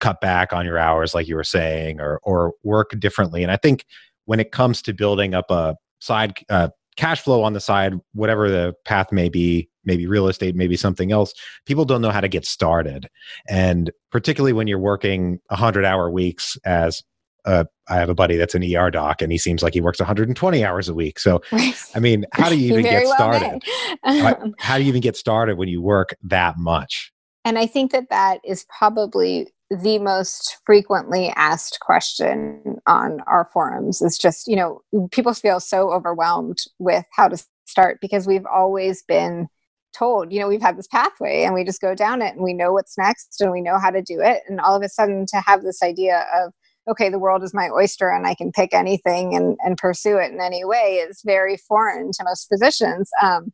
cut 0.00 0.20
back 0.20 0.52
on 0.52 0.64
your 0.64 0.78
hours 0.78 1.14
like 1.14 1.28
you 1.28 1.36
were 1.36 1.44
saying 1.44 2.00
or 2.00 2.20
or 2.22 2.54
work 2.62 2.90
differently. 2.98 3.42
And 3.42 3.52
I 3.52 3.56
think 3.56 3.84
when 4.26 4.40
it 4.40 4.52
comes 4.52 4.82
to 4.82 4.92
building 4.92 5.34
up 5.34 5.50
a 5.50 5.76
side 6.00 6.34
uh, 6.48 6.68
cash 6.96 7.20
flow 7.20 7.42
on 7.42 7.52
the 7.52 7.60
side, 7.60 7.94
whatever 8.12 8.50
the 8.50 8.74
path 8.84 9.12
may 9.12 9.28
be, 9.28 9.68
maybe 9.84 10.06
real 10.06 10.28
estate, 10.28 10.54
maybe 10.54 10.76
something 10.76 11.12
else, 11.12 11.32
people 11.66 11.84
don't 11.84 12.02
know 12.02 12.10
how 12.10 12.20
to 12.20 12.28
get 12.28 12.44
started. 12.44 13.08
And 13.48 13.90
particularly 14.10 14.52
when 14.52 14.66
you're 14.66 14.78
working 14.78 15.38
100 15.48 15.84
hour 15.84 16.10
weeks 16.10 16.56
as 16.64 17.02
uh, 17.44 17.64
I 17.88 17.96
have 17.96 18.08
a 18.08 18.14
buddy 18.14 18.36
that's 18.36 18.54
an 18.54 18.62
ER 18.62 18.90
doc, 18.90 19.20
and 19.20 19.32
he 19.32 19.38
seems 19.38 19.62
like 19.62 19.74
he 19.74 19.80
works 19.80 19.98
120 19.98 20.64
hours 20.64 20.88
a 20.88 20.94
week. 20.94 21.18
So, 21.18 21.40
I 21.52 21.98
mean, 21.98 22.24
how 22.32 22.48
do 22.48 22.56
you 22.56 22.72
even 22.72 22.84
get 22.84 23.06
started? 23.08 23.60
how, 24.04 24.52
how 24.58 24.78
do 24.78 24.84
you 24.84 24.88
even 24.88 25.00
get 25.00 25.16
started 25.16 25.58
when 25.58 25.68
you 25.68 25.82
work 25.82 26.14
that 26.22 26.56
much? 26.56 27.12
And 27.44 27.58
I 27.58 27.66
think 27.66 27.90
that 27.90 28.08
that 28.10 28.40
is 28.44 28.64
probably 28.78 29.48
the 29.80 29.98
most 29.98 30.58
frequently 30.66 31.32
asked 31.34 31.78
question 31.80 32.76
on 32.86 33.20
our 33.26 33.48
forums 33.52 34.02
is 34.02 34.18
just, 34.18 34.46
you 34.46 34.56
know, 34.56 34.82
people 35.10 35.32
feel 35.32 35.60
so 35.60 35.92
overwhelmed 35.92 36.58
with 36.78 37.04
how 37.12 37.28
to 37.28 37.42
start 37.64 37.98
because 38.00 38.26
we've 38.26 38.46
always 38.46 39.02
been 39.02 39.48
told, 39.94 40.32
you 40.32 40.40
know, 40.40 40.48
we've 40.48 40.62
had 40.62 40.76
this 40.76 40.88
pathway 40.88 41.42
and 41.42 41.54
we 41.54 41.64
just 41.64 41.80
go 41.80 41.94
down 41.94 42.20
it 42.20 42.34
and 42.34 42.42
we 42.42 42.52
know 42.52 42.72
what's 42.72 42.98
next 42.98 43.40
and 43.40 43.50
we 43.50 43.60
know 43.60 43.78
how 43.78 43.90
to 43.90 44.02
do 44.02 44.20
it. 44.20 44.42
And 44.48 44.60
all 44.60 44.76
of 44.76 44.82
a 44.82 44.88
sudden 44.88 45.24
to 45.26 45.40
have 45.46 45.62
this 45.62 45.82
idea 45.82 46.26
of, 46.34 46.52
okay, 46.90 47.08
the 47.08 47.18
world 47.18 47.42
is 47.42 47.54
my 47.54 47.68
oyster 47.70 48.10
and 48.10 48.26
I 48.26 48.34
can 48.34 48.52
pick 48.52 48.74
anything 48.74 49.34
and, 49.34 49.56
and 49.64 49.78
pursue 49.78 50.18
it 50.18 50.32
in 50.32 50.40
any 50.40 50.64
way 50.64 50.96
is 50.96 51.22
very 51.24 51.56
foreign 51.56 52.10
to 52.12 52.24
most 52.24 52.48
physicians. 52.48 53.10
Um, 53.22 53.52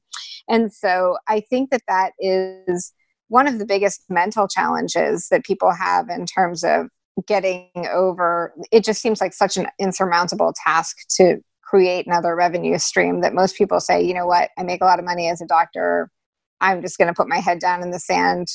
and 0.48 0.72
so 0.72 1.18
I 1.28 1.40
think 1.40 1.70
that 1.70 1.82
that 1.88 2.12
is 2.18 2.92
one 3.28 3.46
of 3.46 3.58
the 3.58 3.66
biggest 3.66 4.02
mental 4.08 4.48
challenges 4.48 5.28
that 5.30 5.44
people 5.44 5.72
have 5.72 6.08
in 6.08 6.26
terms 6.26 6.64
of 6.64 6.88
getting 7.26 7.68
over 7.92 8.54
it 8.70 8.84
just 8.84 9.02
seems 9.02 9.20
like 9.20 9.32
such 9.32 9.56
an 9.56 9.66
insurmountable 9.78 10.52
task 10.64 10.96
to 11.08 11.38
create 11.62 12.06
another 12.06 12.34
revenue 12.34 12.78
stream 12.78 13.20
that 13.20 13.34
most 13.34 13.56
people 13.56 13.80
say 13.80 14.02
you 14.02 14.14
know 14.14 14.26
what? 14.26 14.50
I 14.58 14.62
make 14.62 14.80
a 14.80 14.86
lot 14.86 14.98
of 14.98 15.04
money 15.04 15.28
as 15.28 15.40
a 15.40 15.46
doctor. 15.46 16.10
I'm 16.60 16.80
just 16.80 16.98
going 16.98 17.08
to 17.08 17.14
put 17.14 17.28
my 17.28 17.38
head 17.38 17.58
down 17.58 17.82
in 17.82 17.90
the 17.90 17.98
sand 17.98 18.48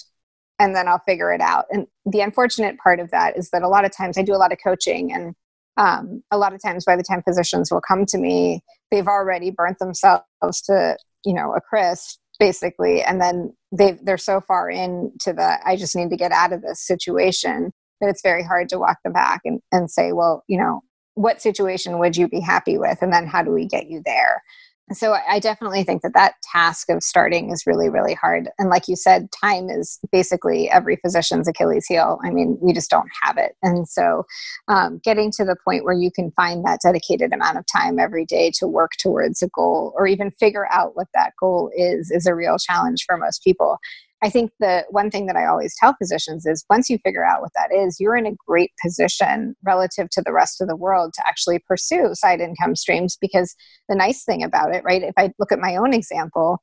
and 0.59 0.75
then 0.75 0.87
i'll 0.87 0.99
figure 0.99 1.33
it 1.33 1.41
out. 1.41 1.65
And 1.71 1.87
the 2.05 2.21
unfortunate 2.21 2.77
part 2.77 2.99
of 2.99 3.11
that 3.11 3.37
is 3.37 3.49
that 3.51 3.63
a 3.63 3.67
lot 3.67 3.85
of 3.85 3.95
times 3.95 4.17
i 4.17 4.21
do 4.21 4.35
a 4.35 4.37
lot 4.37 4.51
of 4.51 4.59
coaching 4.63 5.11
and 5.13 5.35
um, 5.75 6.21
a 6.29 6.37
lot 6.37 6.53
of 6.53 6.61
times 6.61 6.85
by 6.85 6.95
the 6.95 7.03
time 7.03 7.23
physicians 7.23 7.71
will 7.71 7.81
come 7.81 8.05
to 8.05 8.17
me 8.17 8.61
they've 8.91 9.07
already 9.07 9.49
burnt 9.49 9.79
themselves 9.79 10.61
to 10.65 10.97
you 11.25 11.33
know 11.33 11.53
a 11.55 11.61
crisp 11.61 12.19
basically 12.43 13.01
and 13.01 13.21
then 13.21 13.53
they 13.71 13.97
they're 14.03 14.17
so 14.17 14.41
far 14.41 14.69
into 14.69 15.31
the 15.31 15.57
i 15.65 15.77
just 15.77 15.95
need 15.95 16.09
to 16.09 16.17
get 16.17 16.33
out 16.33 16.51
of 16.51 16.61
this 16.61 16.85
situation 16.85 17.71
that 18.01 18.09
it's 18.09 18.21
very 18.21 18.43
hard 18.43 18.67
to 18.67 18.77
walk 18.77 18.97
them 19.03 19.13
back 19.13 19.39
and, 19.45 19.61
and 19.71 19.89
say 19.89 20.11
well 20.11 20.43
you 20.47 20.57
know 20.57 20.81
what 21.15 21.41
situation 21.41 21.99
would 21.99 22.17
you 22.17 22.27
be 22.27 22.39
happy 22.39 22.77
with? 22.77 23.01
And 23.01 23.13
then 23.13 23.27
how 23.27 23.43
do 23.43 23.51
we 23.51 23.65
get 23.65 23.89
you 23.89 24.01
there 24.05 24.41
so 24.91 25.15
I 25.27 25.39
definitely 25.39 25.83
think 25.83 26.01
that 26.01 26.13
that 26.13 26.35
task 26.51 26.89
of 26.89 27.01
starting 27.01 27.51
is 27.51 27.65
really, 27.65 27.89
really 27.89 28.13
hard. 28.13 28.49
And 28.59 28.69
like 28.69 28.87
you 28.87 28.95
said, 28.95 29.29
time 29.31 29.69
is 29.69 29.97
basically 30.11 30.69
every 30.69 30.97
physician's 30.97 31.47
Achilles 31.47 31.85
heel. 31.87 32.19
I 32.23 32.29
mean, 32.29 32.57
we 32.61 32.73
just 32.73 32.89
don't 32.89 33.09
have 33.21 33.37
it. 33.37 33.55
And 33.63 33.87
so 33.87 34.25
um, 34.67 34.99
getting 35.03 35.31
to 35.31 35.45
the 35.45 35.55
point 35.63 35.85
where 35.85 35.93
you 35.93 36.11
can 36.11 36.31
find 36.31 36.65
that 36.65 36.81
dedicated 36.83 37.31
amount 37.31 37.57
of 37.57 37.65
time 37.65 37.97
every 37.97 38.25
day 38.25 38.51
to 38.59 38.67
work 38.67 38.91
towards 39.01 39.41
a 39.41 39.47
goal 39.47 39.93
or 39.95 40.05
even 40.05 40.31
figure 40.31 40.67
out 40.71 40.95
what 40.95 41.07
that 41.13 41.31
goal 41.39 41.71
is, 41.75 42.11
is 42.11 42.25
a 42.25 42.35
real 42.35 42.57
challenge 42.57 43.05
for 43.05 43.17
most 43.17 43.41
people. 43.43 43.77
I 44.23 44.29
think 44.29 44.51
the 44.59 44.85
one 44.89 45.11
thing 45.11 45.25
that 45.25 45.35
I 45.35 45.45
always 45.45 45.75
tell 45.77 45.95
physicians 45.99 46.45
is 46.45 46.63
once 46.69 46.89
you 46.89 46.97
figure 46.99 47.25
out 47.25 47.41
what 47.41 47.51
that 47.55 47.75
is, 47.75 47.99
you're 47.99 48.15
in 48.15 48.25
a 48.25 48.35
great 48.47 48.71
position 48.81 49.53
relative 49.65 50.09
to 50.11 50.21
the 50.25 50.31
rest 50.31 50.61
of 50.61 50.69
the 50.69 50.77
world 50.77 51.13
to 51.15 51.27
actually 51.27 51.59
pursue 51.67 52.11
side 52.13 52.39
income 52.39 52.77
streams. 52.77 53.17
Because 53.19 53.53
the 53.89 53.95
nice 53.95 54.23
thing 54.23 54.41
about 54.41 54.73
it, 54.73 54.83
right, 54.85 55.03
if 55.03 55.13
I 55.17 55.33
look 55.39 55.51
at 55.51 55.59
my 55.59 55.75
own 55.75 55.93
example, 55.93 56.59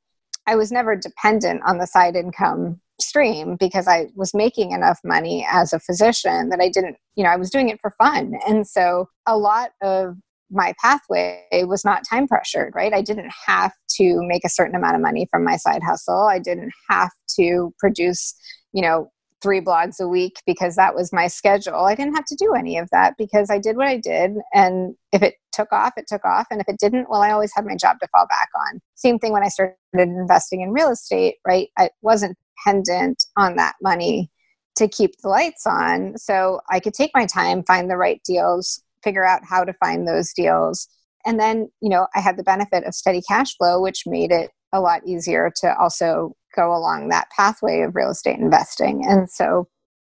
I 0.47 0.55
was 0.55 0.71
never 0.71 0.95
dependent 0.95 1.61
on 1.63 1.77
the 1.77 1.85
side 1.85 2.15
income 2.15 2.81
stream 2.99 3.57
because 3.59 3.87
I 3.87 4.07
was 4.15 4.33
making 4.33 4.71
enough 4.71 4.99
money 5.03 5.45
as 5.49 5.71
a 5.71 5.79
physician 5.79 6.49
that 6.49 6.59
I 6.59 6.69
didn't, 6.69 6.97
you 7.15 7.23
know, 7.23 7.29
I 7.29 7.35
was 7.35 7.51
doing 7.51 7.69
it 7.69 7.79
for 7.79 7.91
fun. 7.91 8.33
And 8.47 8.67
so 8.67 9.07
a 9.27 9.37
lot 9.37 9.71
of 9.83 10.15
my 10.51 10.73
pathway 10.81 11.43
was 11.63 11.85
not 11.85 12.03
time 12.07 12.27
pressured, 12.27 12.73
right? 12.75 12.93
I 12.93 13.01
didn't 13.01 13.31
have 13.47 13.71
to 13.97 14.21
make 14.23 14.43
a 14.43 14.49
certain 14.49 14.75
amount 14.75 14.95
of 14.95 15.01
money 15.01 15.27
from 15.31 15.43
my 15.43 15.57
side 15.57 15.81
hustle. 15.83 16.27
I 16.27 16.39
didn't 16.39 16.71
have 16.89 17.11
to 17.39 17.73
produce, 17.79 18.35
you 18.73 18.81
know, 18.81 19.11
three 19.41 19.61
blogs 19.61 19.99
a 19.99 20.07
week 20.07 20.35
because 20.45 20.75
that 20.75 20.93
was 20.93 21.11
my 21.11 21.27
schedule. 21.27 21.85
I 21.85 21.95
didn't 21.95 22.13
have 22.15 22.25
to 22.25 22.35
do 22.35 22.53
any 22.53 22.77
of 22.77 22.89
that 22.91 23.15
because 23.17 23.49
I 23.49 23.57
did 23.57 23.75
what 23.75 23.87
I 23.87 23.97
did. 23.97 24.33
And 24.53 24.95
if 25.11 25.23
it 25.23 25.35
took 25.51 25.71
off, 25.71 25.93
it 25.97 26.05
took 26.07 26.23
off. 26.23 26.47
And 26.51 26.61
if 26.61 26.69
it 26.69 26.77
didn't, 26.79 27.09
well, 27.09 27.21
I 27.21 27.31
always 27.31 27.51
had 27.55 27.65
my 27.65 27.75
job 27.75 27.97
to 28.01 28.07
fall 28.09 28.27
back 28.29 28.49
on. 28.55 28.79
Same 28.95 29.17
thing 29.17 29.31
when 29.33 29.43
I 29.43 29.47
started 29.47 29.75
investing 29.93 30.61
in 30.61 30.71
real 30.71 30.91
estate, 30.91 31.35
right? 31.45 31.69
I 31.77 31.89
wasn't 32.01 32.37
dependent 32.57 33.25
on 33.35 33.55
that 33.55 33.75
money 33.81 34.29
to 34.75 34.87
keep 34.87 35.17
the 35.21 35.29
lights 35.29 35.65
on. 35.65 36.17
So 36.17 36.61
I 36.69 36.79
could 36.79 36.93
take 36.93 37.11
my 37.13 37.25
time, 37.25 37.63
find 37.63 37.89
the 37.89 37.97
right 37.97 38.21
deals, 38.23 38.81
figure 39.03 39.25
out 39.25 39.41
how 39.43 39.63
to 39.63 39.73
find 39.73 40.07
those 40.07 40.33
deals. 40.33 40.87
And 41.25 41.39
then, 41.39 41.69
you 41.81 41.89
know, 41.89 42.07
I 42.15 42.19
had 42.19 42.37
the 42.37 42.43
benefit 42.43 42.83
of 42.85 42.95
steady 42.95 43.21
cash 43.21 43.55
flow, 43.57 43.81
which 43.81 44.03
made 44.05 44.31
it 44.31 44.51
a 44.73 44.81
lot 44.81 45.05
easier 45.05 45.51
to 45.61 45.77
also 45.77 46.33
go 46.55 46.75
along 46.75 47.09
that 47.09 47.29
pathway 47.35 47.81
of 47.81 47.95
real 47.95 48.09
estate 48.09 48.39
investing. 48.39 49.05
And 49.05 49.29
so 49.29 49.67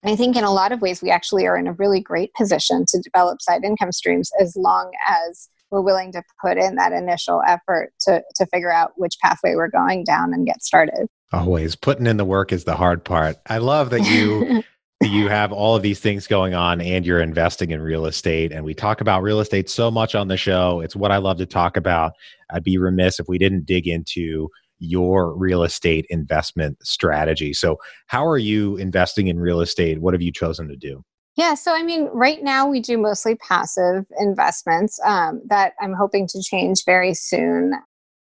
I 0.03 0.15
think 0.15 0.35
in 0.35 0.43
a 0.43 0.51
lot 0.51 0.71
of 0.71 0.81
ways, 0.81 1.01
we 1.01 1.09
actually 1.09 1.47
are 1.47 1.57
in 1.57 1.67
a 1.67 1.73
really 1.73 1.99
great 1.99 2.33
position 2.33 2.85
to 2.89 3.01
develop 3.01 3.41
side 3.41 3.63
income 3.63 3.91
streams 3.91 4.29
as 4.39 4.55
long 4.55 4.91
as 5.07 5.49
we're 5.71 5.81
willing 5.81 6.11
to 6.13 6.23
put 6.41 6.57
in 6.57 6.75
that 6.75 6.93
initial 6.93 7.41
effort 7.45 7.91
to, 8.01 8.23
to 8.35 8.45
figure 8.47 8.71
out 8.71 8.91
which 8.95 9.17
pathway 9.21 9.55
we're 9.55 9.69
going 9.69 10.03
down 10.03 10.33
and 10.33 10.45
get 10.45 10.63
started. 10.63 11.07
Always 11.33 11.75
putting 11.75 12.07
in 12.07 12.17
the 12.17 12.25
work 12.25 12.53
is 12.53 12.63
the 12.63 12.75
hard 12.75 13.03
part. 13.03 13.37
I 13.47 13.57
love 13.57 13.89
that 13.89 14.01
you 14.01 14.63
you 15.07 15.27
have 15.29 15.51
all 15.51 15.75
of 15.75 15.81
these 15.81 15.99
things 15.99 16.27
going 16.27 16.53
on 16.53 16.81
and 16.81 17.05
you're 17.05 17.21
investing 17.21 17.71
in 17.71 17.81
real 17.81 18.05
estate 18.05 18.51
and 18.51 18.63
we 18.63 18.73
talk 18.73 19.01
about 19.01 19.23
real 19.23 19.39
estate 19.39 19.69
so 19.69 19.89
much 19.89 20.15
on 20.15 20.27
the 20.27 20.37
show 20.37 20.81
it's 20.81 20.95
what 20.95 21.11
i 21.11 21.17
love 21.17 21.37
to 21.37 21.45
talk 21.45 21.77
about 21.77 22.13
i'd 22.51 22.63
be 22.63 22.77
remiss 22.77 23.19
if 23.19 23.27
we 23.27 23.37
didn't 23.37 23.65
dig 23.65 23.87
into 23.87 24.49
your 24.79 25.35
real 25.35 25.63
estate 25.63 26.05
investment 26.09 26.77
strategy 26.85 27.53
so 27.53 27.77
how 28.07 28.25
are 28.25 28.37
you 28.37 28.77
investing 28.77 29.27
in 29.27 29.39
real 29.39 29.61
estate 29.61 30.01
what 30.01 30.13
have 30.13 30.21
you 30.21 30.31
chosen 30.31 30.67
to 30.67 30.75
do 30.75 31.03
yeah, 31.37 31.53
so 31.53 31.71
I 31.71 31.83
mean, 31.83 32.09
right 32.13 32.41
now 32.41 32.67
we 32.67 32.79
do 32.79 32.97
mostly 32.97 33.35
passive 33.35 34.07
investments 34.19 34.99
um, 35.05 35.39
that 35.45 35.73
I'm 35.79 35.93
hoping 35.93 36.25
to 36.29 36.41
change 36.41 36.83
very 36.83 37.13
soon. 37.13 37.73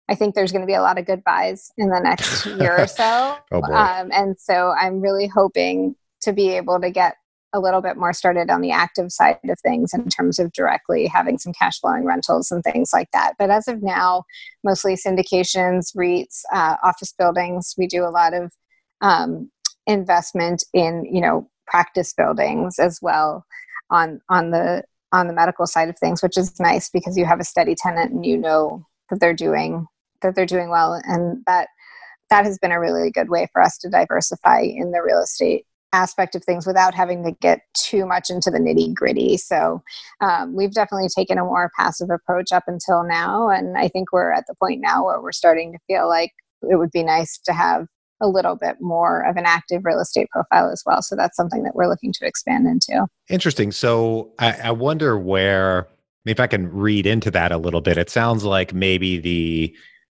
I 0.08 0.16
think 0.16 0.34
there's 0.34 0.50
going 0.50 0.62
to 0.62 0.66
be 0.66 0.74
a 0.74 0.82
lot 0.82 0.98
of 0.98 1.06
good 1.06 1.22
buys 1.22 1.70
in 1.78 1.90
the 1.90 2.00
next 2.00 2.44
year 2.44 2.76
or 2.76 2.86
so. 2.88 3.36
oh 3.52 3.60
boy. 3.60 3.72
Um, 3.72 4.10
and 4.12 4.36
so 4.36 4.74
I'm 4.76 5.00
really 5.00 5.28
hoping 5.28 5.94
to 6.24 6.32
be 6.32 6.50
able 6.50 6.80
to 6.80 6.90
get 6.90 7.16
a 7.54 7.60
little 7.60 7.80
bit 7.80 7.96
more 7.96 8.12
started 8.12 8.50
on 8.50 8.60
the 8.60 8.72
active 8.72 9.12
side 9.12 9.38
of 9.48 9.58
things 9.60 9.94
in 9.94 10.08
terms 10.08 10.40
of 10.40 10.52
directly 10.52 11.06
having 11.06 11.38
some 11.38 11.52
cash 11.52 11.80
flowing 11.80 12.04
rentals 12.04 12.50
and 12.50 12.64
things 12.64 12.90
like 12.92 13.08
that. 13.12 13.34
But 13.38 13.48
as 13.48 13.68
of 13.68 13.80
now, 13.80 14.24
mostly 14.64 14.94
syndications, 14.94 15.96
REITs, 15.96 16.42
uh, 16.52 16.76
office 16.82 17.14
buildings. 17.16 17.74
We 17.78 17.86
do 17.86 18.04
a 18.04 18.10
lot 18.10 18.34
of 18.34 18.52
um, 19.00 19.50
investment 19.86 20.64
in 20.74 21.04
you 21.10 21.20
know 21.20 21.48
practice 21.66 22.12
buildings 22.12 22.78
as 22.78 22.98
well 23.00 23.46
on 23.88 24.20
on 24.28 24.50
the 24.50 24.82
on 25.12 25.28
the 25.28 25.32
medical 25.32 25.66
side 25.66 25.88
of 25.88 25.98
things, 25.98 26.22
which 26.22 26.36
is 26.36 26.58
nice 26.58 26.90
because 26.90 27.16
you 27.16 27.24
have 27.24 27.38
a 27.38 27.44
steady 27.44 27.76
tenant 27.76 28.10
and 28.12 28.26
you 28.26 28.36
know 28.36 28.84
that 29.10 29.20
they're 29.20 29.32
doing 29.32 29.86
that 30.22 30.34
they're 30.34 30.44
doing 30.44 30.70
well, 30.70 31.00
and 31.04 31.44
that 31.46 31.68
that 32.30 32.44
has 32.44 32.58
been 32.58 32.72
a 32.72 32.80
really 32.80 33.12
good 33.12 33.28
way 33.28 33.46
for 33.52 33.62
us 33.62 33.78
to 33.78 33.88
diversify 33.88 34.60
in 34.62 34.90
the 34.90 35.02
real 35.02 35.20
estate 35.20 35.66
aspect 35.94 36.34
of 36.34 36.44
things 36.44 36.66
without 36.66 36.94
having 36.94 37.24
to 37.24 37.32
get 37.40 37.60
too 37.74 38.04
much 38.04 38.28
into 38.28 38.50
the 38.50 38.58
nitty 38.58 38.92
gritty. 38.94 39.36
So 39.36 39.82
um, 40.20 40.54
we've 40.54 40.72
definitely 40.72 41.08
taken 41.08 41.38
a 41.38 41.44
more 41.44 41.70
passive 41.78 42.10
approach 42.10 42.52
up 42.52 42.64
until 42.66 43.04
now. 43.04 43.48
And 43.48 43.78
I 43.78 43.88
think 43.88 44.12
we're 44.12 44.32
at 44.32 44.44
the 44.48 44.54
point 44.56 44.80
now 44.80 45.04
where 45.04 45.22
we're 45.22 45.32
starting 45.32 45.72
to 45.72 45.78
feel 45.86 46.08
like 46.08 46.32
it 46.62 46.76
would 46.76 46.90
be 46.90 47.02
nice 47.02 47.38
to 47.44 47.52
have 47.52 47.86
a 48.20 48.28
little 48.28 48.56
bit 48.56 48.76
more 48.80 49.20
of 49.22 49.36
an 49.36 49.44
active 49.46 49.82
real 49.84 50.00
estate 50.00 50.28
profile 50.30 50.70
as 50.70 50.82
well. 50.84 51.02
So 51.02 51.14
that's 51.14 51.36
something 51.36 51.62
that 51.62 51.74
we're 51.74 51.88
looking 51.88 52.12
to 52.12 52.26
expand 52.26 52.66
into. 52.66 53.06
Interesting. 53.28 53.70
So 53.70 54.32
I, 54.38 54.52
I 54.52 54.70
wonder 54.72 55.18
where, 55.18 55.88
if 56.24 56.40
I 56.40 56.46
can 56.46 56.72
read 56.72 57.06
into 57.06 57.30
that 57.32 57.52
a 57.52 57.58
little 57.58 57.82
bit, 57.82 57.98
it 57.98 58.10
sounds 58.10 58.44
like 58.44 58.72
maybe 58.72 59.18
the 59.18 59.76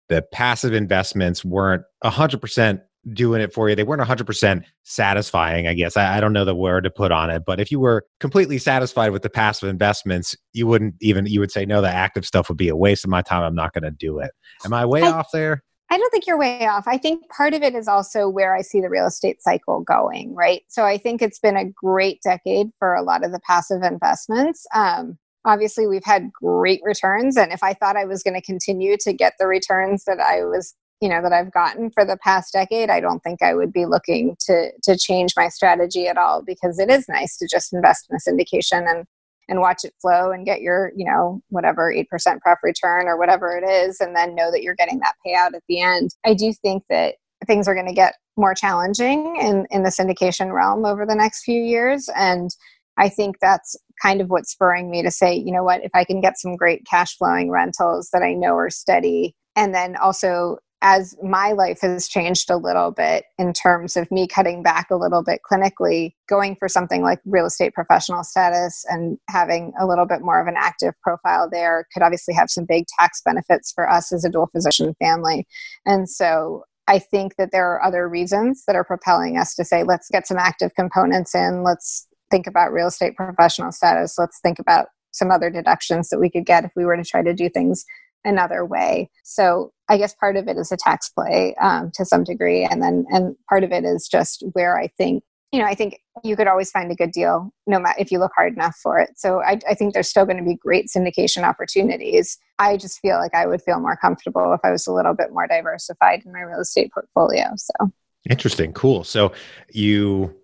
the 0.09 0.23
passive 0.23 0.73
investments 0.73 1.45
weren't 1.45 1.83
100% 2.05 2.81
doing 3.13 3.41
it 3.41 3.53
for 3.53 3.69
you. 3.69 3.77
They 3.77 3.85
weren't 3.85 4.03
100% 4.03 4.65
satisfying, 4.83 5.67
I 5.67 5.75
guess. 5.75 5.97
I, 5.97 6.17
I, 6.17 6.21
don't 6.21 6.33
know 6.33 6.45
the 6.45 6.55
word 6.55 6.85
to 6.85 6.91
put 6.91 7.13
on 7.13 7.31
it, 7.31 7.45
but 7.47 7.61
if 7.61 7.71
you 7.71 7.79
were 7.79 8.05
completely 8.21 8.59
satisfied 8.59 9.11
with 9.11 9.23
the 9.23 9.31
passive 9.31 9.69
investments, 9.69 10.37
you 10.53 10.67
wouldn't 10.67 10.95
even, 11.01 11.27
you 11.27 11.41
would 11.41 11.53
say, 11.53 11.65
no, 11.65 11.81
the 11.81 11.89
active 11.89 12.27
stuff 12.27 12.49
would 12.49 12.59
be 12.59 12.69
a 12.69 12.77
waste 12.77 13.05
of 13.05 13.11
my 13.11 13.23
time. 13.23 13.43
I'm 13.43 13.55
not 13.55 13.73
going 13.73 13.85
to 13.85 13.91
do 13.91 14.19
it. 14.19 14.31
Am 14.65 14.73
I 14.73 14.85
way 14.85 15.03
I, 15.03 15.11
off 15.11 15.29
there? 15.33 15.63
I 15.89 15.99
don't 15.99 16.11
think 16.11 16.27
you're 16.27 16.39
way 16.39 16.67
off. 16.67 16.89
I 16.89 16.99
think 16.99 17.29
part 17.29 17.55
of 17.55 17.63
it 17.63 17.75
is 17.75 17.87
also 17.87 18.29
where 18.29 18.57
I 18.57 18.63
see 18.63 18.81
the 18.81 18.91
real 18.91 19.07
estate 19.07 19.41
cycle 19.41 19.83
going, 19.83 20.35
right? 20.35 20.63
So 20.69 20.85
I 20.85 20.99
think 20.99 21.23
it's 21.23 21.39
been 21.39 21.57
a 21.57 21.71
great 21.71 22.21
decade 22.23 22.71
for 22.79 22.95
a 22.95 23.03
lot 23.03 23.25
of 23.25 23.31
the 23.31 23.41
passive 23.41 23.83
investments. 23.83 24.67
Um, 24.75 25.19
obviously 25.45 25.87
we've 25.87 26.05
had 26.05 26.33
great 26.33 26.81
returns 26.83 27.37
and 27.37 27.53
if 27.53 27.63
i 27.63 27.73
thought 27.73 27.97
i 27.97 28.05
was 28.05 28.23
going 28.25 28.35
to 28.35 28.43
continue 28.43 28.97
to 28.99 29.13
get 29.13 29.35
the 29.39 29.47
returns 29.47 30.03
that 30.05 30.19
i 30.19 30.45
was 30.45 30.75
you 31.01 31.09
know 31.09 31.23
that 31.23 31.33
I've 31.33 31.53
gotten 31.53 31.91
for 31.91 32.05
the 32.05 32.17
past 32.19 32.53
decade, 32.53 32.91
I 32.91 33.01
don't 33.01 33.21
think 33.21 33.43
I 33.43 33.55
would 33.55 33.73
be 33.73 33.87
looking 33.87 34.37
to 34.47 34.71
to 34.83 34.97
change 34.97 35.33
my 35.37 35.49
strategy 35.49 36.09
at 36.09 36.17
all 36.17 36.43
because 36.43 36.79
it 36.79 36.91
is 36.91 37.07
nice 37.09 37.37
to 37.39 37.49
just 37.51 37.73
invest 37.73 38.09
in 38.11 38.17
a 38.17 38.31
syndication 38.31 38.91
and 38.91 39.05
and 39.49 39.61
watch 39.61 39.85
it 39.85 39.95
flow 40.01 40.33
and 40.33 40.47
get 40.47 40.61
your 40.61 40.93
you 40.97 41.05
know 41.05 41.41
whatever 41.51 41.93
8% 41.93 42.07
pref 42.41 42.59
return 42.63 43.07
or 43.07 43.19
whatever 43.19 43.57
it 43.57 43.69
is 43.69 44.01
and 44.01 44.17
then 44.17 44.35
know 44.35 44.51
that 44.51 44.63
you're 44.63 44.75
getting 44.75 44.99
that 45.01 45.15
payout 45.27 45.55
at 45.55 45.63
the 45.69 45.81
end. 45.81 46.11
I 46.25 46.35
do 46.35 46.53
think 46.53 46.85
that 46.89 47.17
things 47.47 47.69
are 47.69 47.75
going 47.75 47.89
to 47.89 47.95
get 47.95 48.15
more 48.37 48.55
challenging 48.55 49.37
in 49.37 49.67
in 49.71 49.83
the 49.83 49.91
syndication 49.91 50.53
realm 50.53 50.85
over 50.85 51.07
the 51.07 51.15
next 51.15 51.45
few 51.45 51.63
years 51.63 52.09
and 52.17 52.51
I 52.99 53.11
think 53.11 53.37
that's 53.41 53.77
kind 54.01 54.23
of 54.23 54.31
what's 54.31 54.51
spurring 54.51 54.91
me 54.91 55.03
to 55.03 55.11
say, 55.11 55.35
you 55.35 55.53
know 55.53 55.63
what, 55.63 55.85
if 55.85 55.91
I 55.95 56.05
can 56.05 56.23
get 56.23 56.39
some 56.39 56.57
great 56.57 56.87
cash 56.89 57.17
flowing 57.17 57.51
rentals 57.51 58.09
that 58.15 58.23
I 58.23 58.33
know 58.33 58.57
are 58.57 58.71
steady 58.71 59.35
and 59.55 59.75
then 59.75 59.97
also 59.97 60.59
as 60.83 61.17
my 61.23 61.53
life 61.53 61.81
has 61.81 62.07
changed 62.07 62.51
a 62.51 62.57
little 62.57 62.91
bit 62.91 63.25
in 63.39 63.53
terms 63.53 63.97
of 63.97 64.11
me 64.11 64.27
cutting 64.27 64.63
back 64.63 64.91
a 64.91 64.97
little 64.97 65.23
bit 65.23 65.41
clinically, 65.51 66.15
going 66.29 66.55
for 66.57 66.69
something 66.69 67.03
like 67.03 67.19
real 67.25 67.47
estate 67.47 67.73
professional 67.73 68.23
status 68.23 68.85
and 68.89 69.19
having 69.29 69.73
a 69.81 69.87
little 69.87 70.07
bit 70.07 70.21
more 70.21 70.41
of 70.41 70.47
an 70.47 70.55
active 70.57 70.95
profile 71.03 71.49
there 71.51 71.87
could 71.93 72.03
obviously 72.03 72.35
have 72.35 72.51
some 72.51 72.67
big 72.67 72.85
tax 72.99 73.23
benefits 73.25 73.73
for 73.73 73.91
us 73.91 74.13
as 74.13 74.25
a 74.25 74.29
dual 74.29 74.49
physician 74.53 74.95
family. 74.99 75.47
And 75.87 76.09
so 76.09 76.65
I 76.89 76.99
think 76.99 77.37
that 77.37 77.51
there 77.53 77.69
are 77.73 77.83
other 77.83 78.09
reasons 78.09 78.65
that 78.67 78.77
are 78.77 78.85
propelling 78.85 79.39
us 79.39 79.55
to 79.57 79.65
say, 79.65 79.83
let's 79.83 80.09
get 80.11 80.27
some 80.27 80.39
active 80.39 80.75
components 80.75 81.35
in, 81.35 81.63
let's 81.63 82.07
think 82.31 82.47
about 82.47 82.73
real 82.73 82.89
estate 82.89 83.17
professional 83.17 83.73
status, 83.73 84.19
let's 84.19 84.41
think 84.41 84.59
about 84.59 84.89
some 85.11 85.31
other 85.31 85.51
deductions 85.51 86.11
that 86.11 86.21
we 86.21 86.31
could 86.31 86.45
get 86.45 86.65
if 86.65 86.71
we 86.77 86.85
were 86.85 86.97
to 86.97 87.05
try 87.05 87.23
to 87.23 87.35
do 87.35 87.49
things 87.49 87.85
another 88.25 88.65
way. 88.65 89.11
So 89.25 89.73
I 89.89 89.99
guess 89.99 90.15
part 90.15 90.37
of 90.37 90.49
it 90.49 90.57
is 90.57 90.73
a 90.73 90.77
tax 90.77 91.09
play 91.09 91.55
um, 91.61 91.91
to 91.95 92.05
some 92.05 92.25
degree, 92.25 92.65
and 92.65 92.83
then 92.83 93.07
and 93.11 93.37
part 93.49 93.65
of 93.65 93.73
it 93.73 93.85
is 93.85 94.09
just 94.09 94.43
where 94.53 94.79
I 94.79 94.89
think 94.89 95.23
you 95.53 95.61
know 95.61 95.67
I 95.67 95.75
think 95.75 96.01
you 96.25 96.37
could 96.37 96.49
always 96.49 96.71
find 96.71 96.91
a 96.91 96.95
good 96.95 97.13
deal 97.13 97.53
no 97.67 97.79
matter 97.79 97.97
if 97.99 98.11
you 98.11 98.19
look 98.19 98.33
hard 98.35 98.55
enough 98.55 98.77
for 98.83 98.99
it. 98.99 99.11
So 99.17 99.43
I, 99.43 99.59
I 99.69 99.75
think 99.75 99.95
there's 99.95 100.09
still 100.09 100.25
going 100.25 100.39
to 100.39 100.45
be 100.45 100.57
great 100.57 100.87
syndication 100.87 101.45
opportunities. 101.45 102.39
I 102.59 102.77
just 102.77 103.01
feel 103.01 103.17
like 103.17 103.35
I 103.35 103.47
would 103.47 103.63
feel 103.63 103.81
more 103.81 103.97
comfortable 103.97 104.53
if 104.53 104.61
I 104.65 104.71
was 104.71 104.87
a 104.87 104.93
little 104.93 105.15
bit 105.15 105.33
more 105.33 105.47
diversified 105.47 106.23
in 106.25 106.33
my 106.33 106.41
real 106.41 106.61
estate 106.61 106.93
portfolio. 106.93 107.53
So 107.57 107.93
interesting, 108.29 108.73
cool. 108.73 109.05
So 109.05 109.33
you 109.73 110.35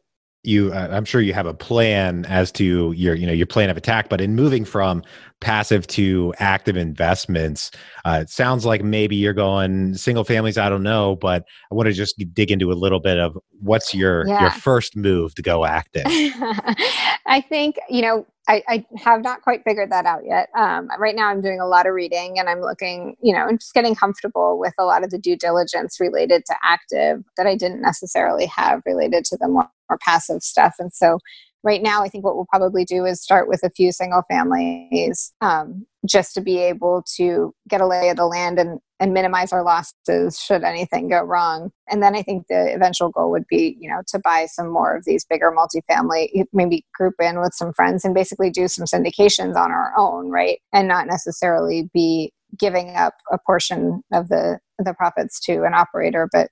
you 0.45 0.73
uh, 0.73 0.89
i'm 0.91 1.05
sure 1.05 1.21
you 1.21 1.33
have 1.33 1.47
a 1.47 1.55
plan 1.55 2.25
as 2.27 2.51
to 2.51 2.93
your 2.93 3.15
you 3.15 3.27
know 3.27 3.33
your 3.33 3.47
plan 3.47 3.71
of 3.71 3.77
attack 3.77 4.09
but 4.09 4.21
in 4.21 4.35
moving 4.35 4.65
from 4.65 5.03
passive 5.43 5.87
to 5.89 6.33
active 6.39 6.77
investments. 6.77 7.71
Uh, 8.05 8.21
it 8.23 8.31
sounds 8.31 8.65
like 8.65 8.83
maybe 8.83 9.17
you're 9.17 9.35
going 9.35 9.95
single 9.95 10.25
families. 10.25 10.57
I 10.57 10.71
don't 10.71 10.83
know, 10.83 11.17
but 11.17 11.45
I 11.71 11.75
want 11.75 11.89
to 11.89 11.93
just 11.93 12.15
dig 12.33 12.51
into 12.51 12.73
a 12.73 12.75
little 12.75 13.01
bit 13.01 13.19
of 13.19 13.37
what's 13.61 13.95
your 13.95 14.27
yeah. 14.27 14.41
your 14.41 14.51
first 14.51 14.97
move 14.97 15.35
to 15.35 15.43
go 15.43 15.65
active. 15.65 16.05
I 16.07 17.45
think 17.49 17.77
you 17.91 18.03
know 18.03 18.27
I, 18.49 18.63
I, 18.69 18.87
have 18.97 19.23
not 19.23 19.43
quite 19.43 19.63
figured 19.63 19.93
that 19.93 20.05
out 20.05 20.23
yet. 20.27 20.49
Um, 20.57 20.89
right 20.99 21.15
now, 21.15 21.29
I'm 21.29 21.41
doing 21.41 21.61
a 21.61 21.67
lot 21.67 21.87
of 21.87 21.95
reading 21.95 22.41
and 22.41 22.49
I'm 22.49 22.61
looking, 22.61 23.17
you 23.23 23.33
know, 23.33 23.47
and 23.47 23.61
just 23.61 23.73
getting 23.73 23.95
comfortable 23.95 24.59
with 24.59 24.75
a 24.79 24.85
lot 24.85 25.05
of 25.05 25.11
the 25.11 25.19
due 25.19 25.37
diligence 25.37 26.01
related 26.01 26.45
to 26.47 26.57
active 26.63 27.23
that 27.37 27.47
I 27.47 27.55
didn't 27.55 27.81
necessarily 27.81 28.47
have 28.47 28.83
related 28.85 29.25
to 29.27 29.37
the 29.37 29.47
more, 29.47 29.71
more 29.89 29.99
passive 30.01 30.43
stuff. 30.43 30.75
And 30.81 30.93
so, 30.93 31.19
right 31.63 31.83
now, 31.83 32.03
I 32.03 32.09
think 32.09 32.25
what 32.25 32.37
we'll 32.37 32.47
probably 32.47 32.85
do 32.85 33.05
is 33.05 33.23
start 33.23 33.49
with 33.49 33.61
a 33.63 33.71
few 33.71 33.93
single 33.93 34.23
families 34.29 35.33
um, 35.41 35.87
just 36.07 36.35
to 36.35 36.41
be 36.41 36.59
able 36.59 37.05
to 37.17 37.55
get 37.69 37.81
a 37.81 37.87
lay 37.87 38.09
of 38.09 38.17
the 38.17 38.27
land 38.27 38.59
and, 38.59 38.81
and 38.99 39.13
minimize 39.13 39.53
our 39.53 39.63
losses 39.63 40.41
should 40.41 40.65
anything 40.65 41.09
go 41.09 41.23
wrong. 41.23 41.71
And 41.89 42.03
then 42.03 42.17
I 42.17 42.23
think 42.23 42.47
the 42.49 42.75
eventual 42.75 43.11
goal 43.11 43.31
would 43.31 43.47
be, 43.49 43.77
you 43.79 43.89
know, 43.89 44.03
to 44.09 44.19
buy 44.19 44.47
some 44.47 44.69
more 44.69 44.97
of 44.97 45.05
these 45.05 45.25
bigger 45.25 45.53
multifamily, 45.53 46.45
maybe 46.53 46.85
group 46.95 47.15
in 47.21 47.41
with 47.41 47.55
some 47.55 47.73
friends 47.73 48.05
and 48.05 48.15
basically 48.15 48.51
do 48.51 48.67
some 48.67 48.85
syndications 48.85 49.57
on 49.57 49.71
our 49.71 49.93
own, 49.97 50.31
right? 50.31 50.61
And 50.73 50.89
not 50.89 51.07
necessarily 51.07 51.91
be 51.95 52.33
giving 52.59 52.97
up 52.97 53.15
a 53.31 53.39
portion 53.47 54.03
of 54.13 54.29
the 54.29 54.59
the 54.79 54.95
profits 54.95 55.39
to 55.41 55.63
an 55.63 55.75
operator, 55.75 56.29
but 56.33 56.49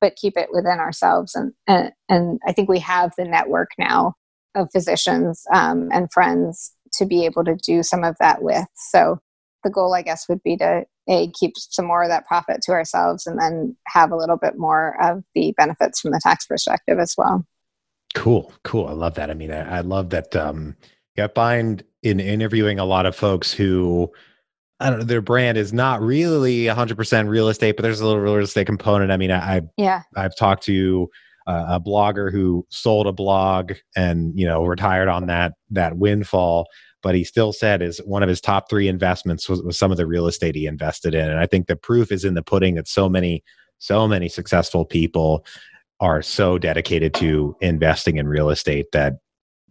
but 0.00 0.16
keep 0.16 0.36
it 0.36 0.48
within 0.52 0.78
ourselves 0.78 1.34
and, 1.34 1.52
and 1.66 1.92
and 2.08 2.40
i 2.46 2.52
think 2.52 2.68
we 2.68 2.78
have 2.78 3.12
the 3.18 3.24
network 3.24 3.70
now 3.78 4.14
of 4.54 4.70
physicians 4.72 5.44
um, 5.52 5.88
and 5.92 6.12
friends 6.12 6.72
to 6.94 7.06
be 7.06 7.24
able 7.24 7.44
to 7.44 7.56
do 7.56 7.82
some 7.82 8.04
of 8.04 8.16
that 8.20 8.42
with. 8.42 8.66
So 8.90 9.18
the 9.64 9.70
goal, 9.70 9.94
I 9.94 10.02
guess, 10.02 10.28
would 10.28 10.42
be 10.42 10.56
to 10.58 10.84
a 11.08 11.30
keep 11.32 11.54
some 11.56 11.86
more 11.86 12.02
of 12.02 12.08
that 12.08 12.26
profit 12.26 12.60
to 12.62 12.72
ourselves, 12.72 13.26
and 13.26 13.38
then 13.38 13.76
have 13.88 14.12
a 14.12 14.16
little 14.16 14.36
bit 14.36 14.56
more 14.56 14.96
of 15.02 15.24
the 15.34 15.52
benefits 15.56 16.00
from 16.00 16.12
the 16.12 16.20
tax 16.22 16.46
perspective 16.46 16.98
as 16.98 17.14
well. 17.18 17.44
Cool, 18.14 18.52
cool. 18.62 18.86
I 18.86 18.92
love 18.92 19.14
that. 19.14 19.30
I 19.30 19.34
mean, 19.34 19.50
I, 19.50 19.78
I 19.78 19.80
love 19.80 20.10
that. 20.10 20.36
Um, 20.36 20.76
I 21.18 21.26
find 21.28 21.82
in 22.02 22.20
interviewing 22.20 22.78
a 22.78 22.84
lot 22.84 23.06
of 23.06 23.16
folks 23.16 23.52
who 23.52 24.12
I 24.80 24.90
don't 24.90 24.98
know, 25.00 25.04
their 25.04 25.20
brand 25.20 25.58
is 25.58 25.72
not 25.72 26.00
really 26.00 26.64
100% 26.64 27.28
real 27.28 27.48
estate, 27.48 27.76
but 27.76 27.82
there's 27.82 28.00
a 28.00 28.06
little 28.06 28.20
real 28.20 28.36
estate 28.36 28.66
component. 28.66 29.12
I 29.12 29.16
mean, 29.16 29.30
I, 29.30 29.56
I 29.56 29.60
yeah, 29.76 30.02
I've 30.16 30.36
talked 30.36 30.64
to 30.64 31.08
uh, 31.46 31.66
a 31.68 31.80
blogger 31.80 32.30
who 32.30 32.66
sold 32.70 33.06
a 33.06 33.12
blog 33.12 33.72
and 33.96 34.38
you 34.38 34.46
know 34.46 34.64
retired 34.64 35.08
on 35.08 35.26
that 35.26 35.54
that 35.70 35.96
windfall 35.96 36.66
but 37.02 37.14
he 37.16 37.24
still 37.24 37.52
said 37.52 37.82
is 37.82 37.98
one 38.04 38.22
of 38.22 38.28
his 38.28 38.40
top 38.40 38.70
three 38.70 38.86
investments 38.86 39.48
was, 39.48 39.60
was 39.62 39.76
some 39.76 39.90
of 39.90 39.96
the 39.96 40.06
real 40.06 40.28
estate 40.28 40.54
he 40.54 40.66
invested 40.66 41.14
in. 41.14 41.28
And 41.28 41.38
i 41.38 41.46
think 41.46 41.66
the 41.66 41.76
proof 41.76 42.12
is 42.12 42.24
in 42.24 42.34
the 42.34 42.42
pudding 42.42 42.76
that 42.76 42.88
so 42.88 43.08
many 43.08 43.42
so 43.78 44.06
many 44.06 44.28
successful 44.28 44.84
people 44.84 45.44
are 46.00 46.22
so 46.22 46.58
dedicated 46.58 47.14
to 47.14 47.56
investing 47.60 48.16
in 48.16 48.28
real 48.28 48.50
estate 48.50 48.86
that 48.92 49.14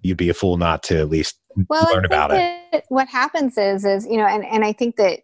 you'd 0.01 0.17
be 0.17 0.29
a 0.29 0.33
fool 0.33 0.57
not 0.57 0.83
to 0.83 0.97
at 0.97 1.09
least 1.09 1.37
well, 1.69 1.85
learn 1.93 2.05
about 2.05 2.31
it. 2.31 2.85
what 2.89 3.07
happens 3.07 3.57
is 3.57 3.85
is 3.85 4.05
you 4.05 4.17
know 4.17 4.25
and, 4.25 4.45
and 4.45 4.63
i 4.63 4.71
think 4.71 4.95
that 4.95 5.19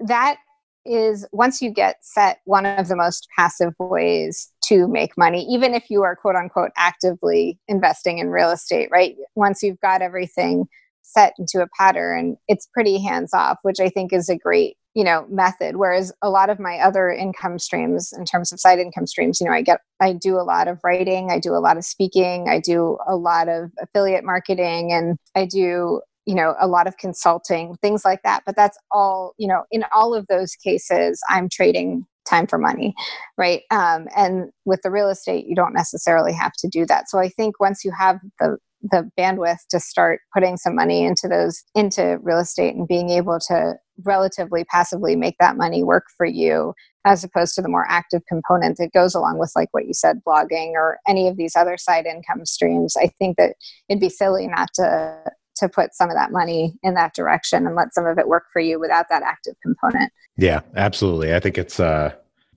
that 0.00 0.36
is 0.84 1.26
once 1.32 1.62
you 1.62 1.70
get 1.70 1.96
set 2.02 2.40
one 2.44 2.66
of 2.66 2.88
the 2.88 2.96
most 2.96 3.26
passive 3.36 3.72
ways 3.78 4.51
to 4.64 4.88
make 4.88 5.16
money, 5.16 5.44
even 5.50 5.74
if 5.74 5.90
you 5.90 6.02
are 6.02 6.16
quote 6.16 6.36
unquote 6.36 6.70
actively 6.76 7.58
investing 7.68 8.18
in 8.18 8.30
real 8.30 8.50
estate, 8.50 8.88
right? 8.90 9.16
Once 9.34 9.62
you've 9.62 9.80
got 9.80 10.02
everything 10.02 10.66
set 11.02 11.34
into 11.38 11.60
a 11.60 11.68
pattern, 11.78 12.36
it's 12.48 12.68
pretty 12.72 13.02
hands 13.02 13.34
off, 13.34 13.58
which 13.62 13.80
I 13.80 13.88
think 13.88 14.12
is 14.12 14.28
a 14.28 14.36
great 14.36 14.76
you 14.94 15.04
know 15.04 15.26
method 15.30 15.76
whereas 15.76 16.12
a 16.22 16.28
lot 16.28 16.50
of 16.50 16.60
my 16.60 16.78
other 16.78 17.10
income 17.10 17.58
streams 17.58 18.12
in 18.12 18.24
terms 18.24 18.52
of 18.52 18.60
side 18.60 18.78
income 18.78 19.06
streams 19.06 19.40
you 19.40 19.46
know 19.46 19.52
i 19.52 19.62
get 19.62 19.80
i 20.00 20.12
do 20.12 20.36
a 20.36 20.42
lot 20.44 20.68
of 20.68 20.78
writing 20.84 21.30
i 21.30 21.38
do 21.38 21.54
a 21.54 21.60
lot 21.60 21.76
of 21.76 21.84
speaking 21.84 22.48
i 22.48 22.60
do 22.60 22.98
a 23.08 23.16
lot 23.16 23.48
of 23.48 23.70
affiliate 23.80 24.24
marketing 24.24 24.92
and 24.92 25.16
i 25.34 25.46
do 25.46 26.00
you 26.26 26.34
know 26.34 26.54
a 26.60 26.66
lot 26.66 26.86
of 26.86 26.96
consulting 26.98 27.74
things 27.80 28.04
like 28.04 28.22
that 28.22 28.42
but 28.44 28.54
that's 28.54 28.78
all 28.90 29.34
you 29.38 29.48
know 29.48 29.64
in 29.70 29.84
all 29.94 30.14
of 30.14 30.26
those 30.28 30.54
cases 30.56 31.20
i'm 31.30 31.48
trading 31.48 32.06
time 32.28 32.46
for 32.46 32.58
money 32.58 32.94
right? 33.38 33.62
Um, 33.70 34.08
and 34.16 34.50
with 34.64 34.80
the 34.82 34.90
real 34.90 35.08
estate 35.08 35.46
you 35.46 35.54
don't 35.54 35.74
necessarily 35.74 36.32
have 36.32 36.52
to 36.58 36.68
do 36.68 36.86
that. 36.86 37.08
So 37.08 37.18
i 37.18 37.28
think 37.28 37.60
once 37.60 37.84
you 37.84 37.92
have 37.98 38.18
the 38.40 38.58
the 38.90 39.08
bandwidth 39.18 39.58
to 39.70 39.78
start 39.78 40.20
putting 40.34 40.56
some 40.56 40.74
money 40.74 41.04
into 41.04 41.28
those 41.28 41.62
into 41.74 42.18
real 42.22 42.38
estate 42.38 42.74
and 42.74 42.88
being 42.88 43.10
able 43.10 43.38
to 43.38 43.74
relatively 44.04 44.64
passively 44.64 45.14
make 45.14 45.36
that 45.38 45.56
money 45.56 45.84
work 45.84 46.04
for 46.16 46.26
you 46.26 46.74
as 47.04 47.22
opposed 47.22 47.54
to 47.54 47.62
the 47.62 47.68
more 47.68 47.86
active 47.88 48.22
component 48.28 48.78
that 48.78 48.92
goes 48.92 49.14
along 49.14 49.38
with 49.38 49.52
like 49.54 49.68
what 49.72 49.86
you 49.86 49.94
said 49.94 50.20
blogging 50.26 50.72
or 50.72 50.98
any 51.06 51.28
of 51.28 51.36
these 51.36 51.54
other 51.54 51.76
side 51.76 52.06
income 52.06 52.44
streams 52.44 52.96
i 52.96 53.06
think 53.06 53.36
that 53.36 53.54
it'd 53.88 54.00
be 54.00 54.08
silly 54.08 54.48
not 54.48 54.68
to 54.74 55.16
to 55.62 55.68
put 55.68 55.94
some 55.94 56.10
of 56.10 56.16
that 56.16 56.32
money 56.32 56.74
in 56.82 56.94
that 56.94 57.14
direction 57.14 57.66
and 57.66 57.76
let 57.76 57.94
some 57.94 58.04
of 58.04 58.18
it 58.18 58.28
work 58.28 58.44
for 58.52 58.60
you 58.60 58.78
without 58.78 59.06
that 59.08 59.22
active 59.22 59.54
component. 59.62 60.12
Yeah, 60.36 60.60
absolutely. 60.76 61.34
I 61.34 61.40
think 61.40 61.56
it's 61.56 61.80
uh 61.80 62.12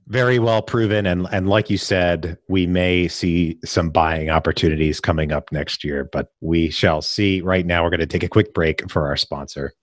very 0.07 0.37
well 0.37 0.61
proven 0.61 1.05
and 1.07 1.27
and 1.31 1.49
like 1.49 1.69
you 1.69 1.77
said 1.79 2.37
we 2.47 2.67
may 2.67 3.07
see 3.07 3.57
some 3.65 3.89
buying 3.89 4.29
opportunities 4.29 4.99
coming 4.99 5.31
up 5.31 5.51
next 5.51 5.83
year 5.83 6.07
but 6.11 6.27
we 6.41 6.69
shall 6.69 7.01
see. 7.01 7.41
Right 7.41 7.65
now 7.65 7.83
we're 7.83 7.89
going 7.89 7.99
to 8.01 8.05
take 8.05 8.23
a 8.23 8.29
quick 8.29 8.53
break 8.53 8.89
for 8.91 9.07
our 9.07 9.15
sponsor. 9.15 9.73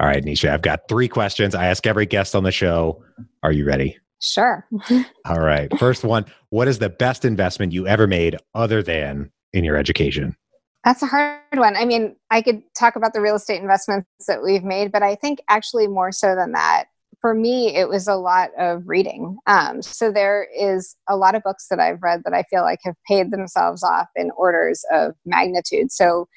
All 0.00 0.06
right 0.06 0.24
nisha 0.24 0.50
i've 0.50 0.62
got 0.62 0.88
three 0.88 1.08
questions. 1.08 1.54
I 1.54 1.66
ask 1.66 1.86
every 1.86 2.06
guest 2.06 2.34
on 2.34 2.44
the 2.44 2.52
show. 2.52 3.02
Are 3.42 3.52
you 3.52 3.64
ready? 3.64 3.96
Sure. 4.20 4.66
All 5.26 5.40
right 5.40 5.70
first 5.78 6.04
one. 6.04 6.24
What 6.50 6.68
is 6.68 6.78
the 6.78 6.90
best 6.90 7.24
investment 7.24 7.72
you 7.72 7.86
ever 7.86 8.06
made 8.06 8.36
other 8.54 8.82
than 8.82 9.30
in 9.52 9.64
your 9.64 9.76
education 9.76 10.36
that's 10.84 11.02
a 11.02 11.06
hard 11.06 11.40
one. 11.54 11.76
I 11.76 11.84
mean, 11.86 12.16
I 12.30 12.42
could 12.42 12.62
talk 12.78 12.94
about 12.94 13.14
the 13.14 13.20
real 13.20 13.36
estate 13.36 13.60
investments 13.60 14.06
that 14.28 14.42
we've 14.42 14.64
made, 14.64 14.92
but 14.92 15.02
I 15.02 15.14
think 15.14 15.40
actually 15.48 15.86
more 15.86 16.12
so 16.12 16.36
than 16.36 16.52
that, 16.52 16.84
for 17.20 17.32
me, 17.32 17.74
it 17.74 17.88
was 17.88 18.06
a 18.06 18.16
lot 18.16 18.50
of 18.58 18.82
reading. 18.86 19.38
Um, 19.46 19.80
so 19.80 20.12
there 20.12 20.46
is 20.54 20.94
a 21.08 21.16
lot 21.16 21.34
of 21.34 21.42
books 21.42 21.68
that 21.70 21.80
I've 21.80 22.02
read 22.02 22.20
that 22.24 22.34
I 22.34 22.42
feel 22.50 22.62
like 22.62 22.80
have 22.84 22.96
paid 23.08 23.30
themselves 23.30 23.82
off 23.82 24.08
in 24.14 24.30
orders 24.36 24.84
of 24.92 25.14
magnitude. 25.24 25.90
So 25.90 26.28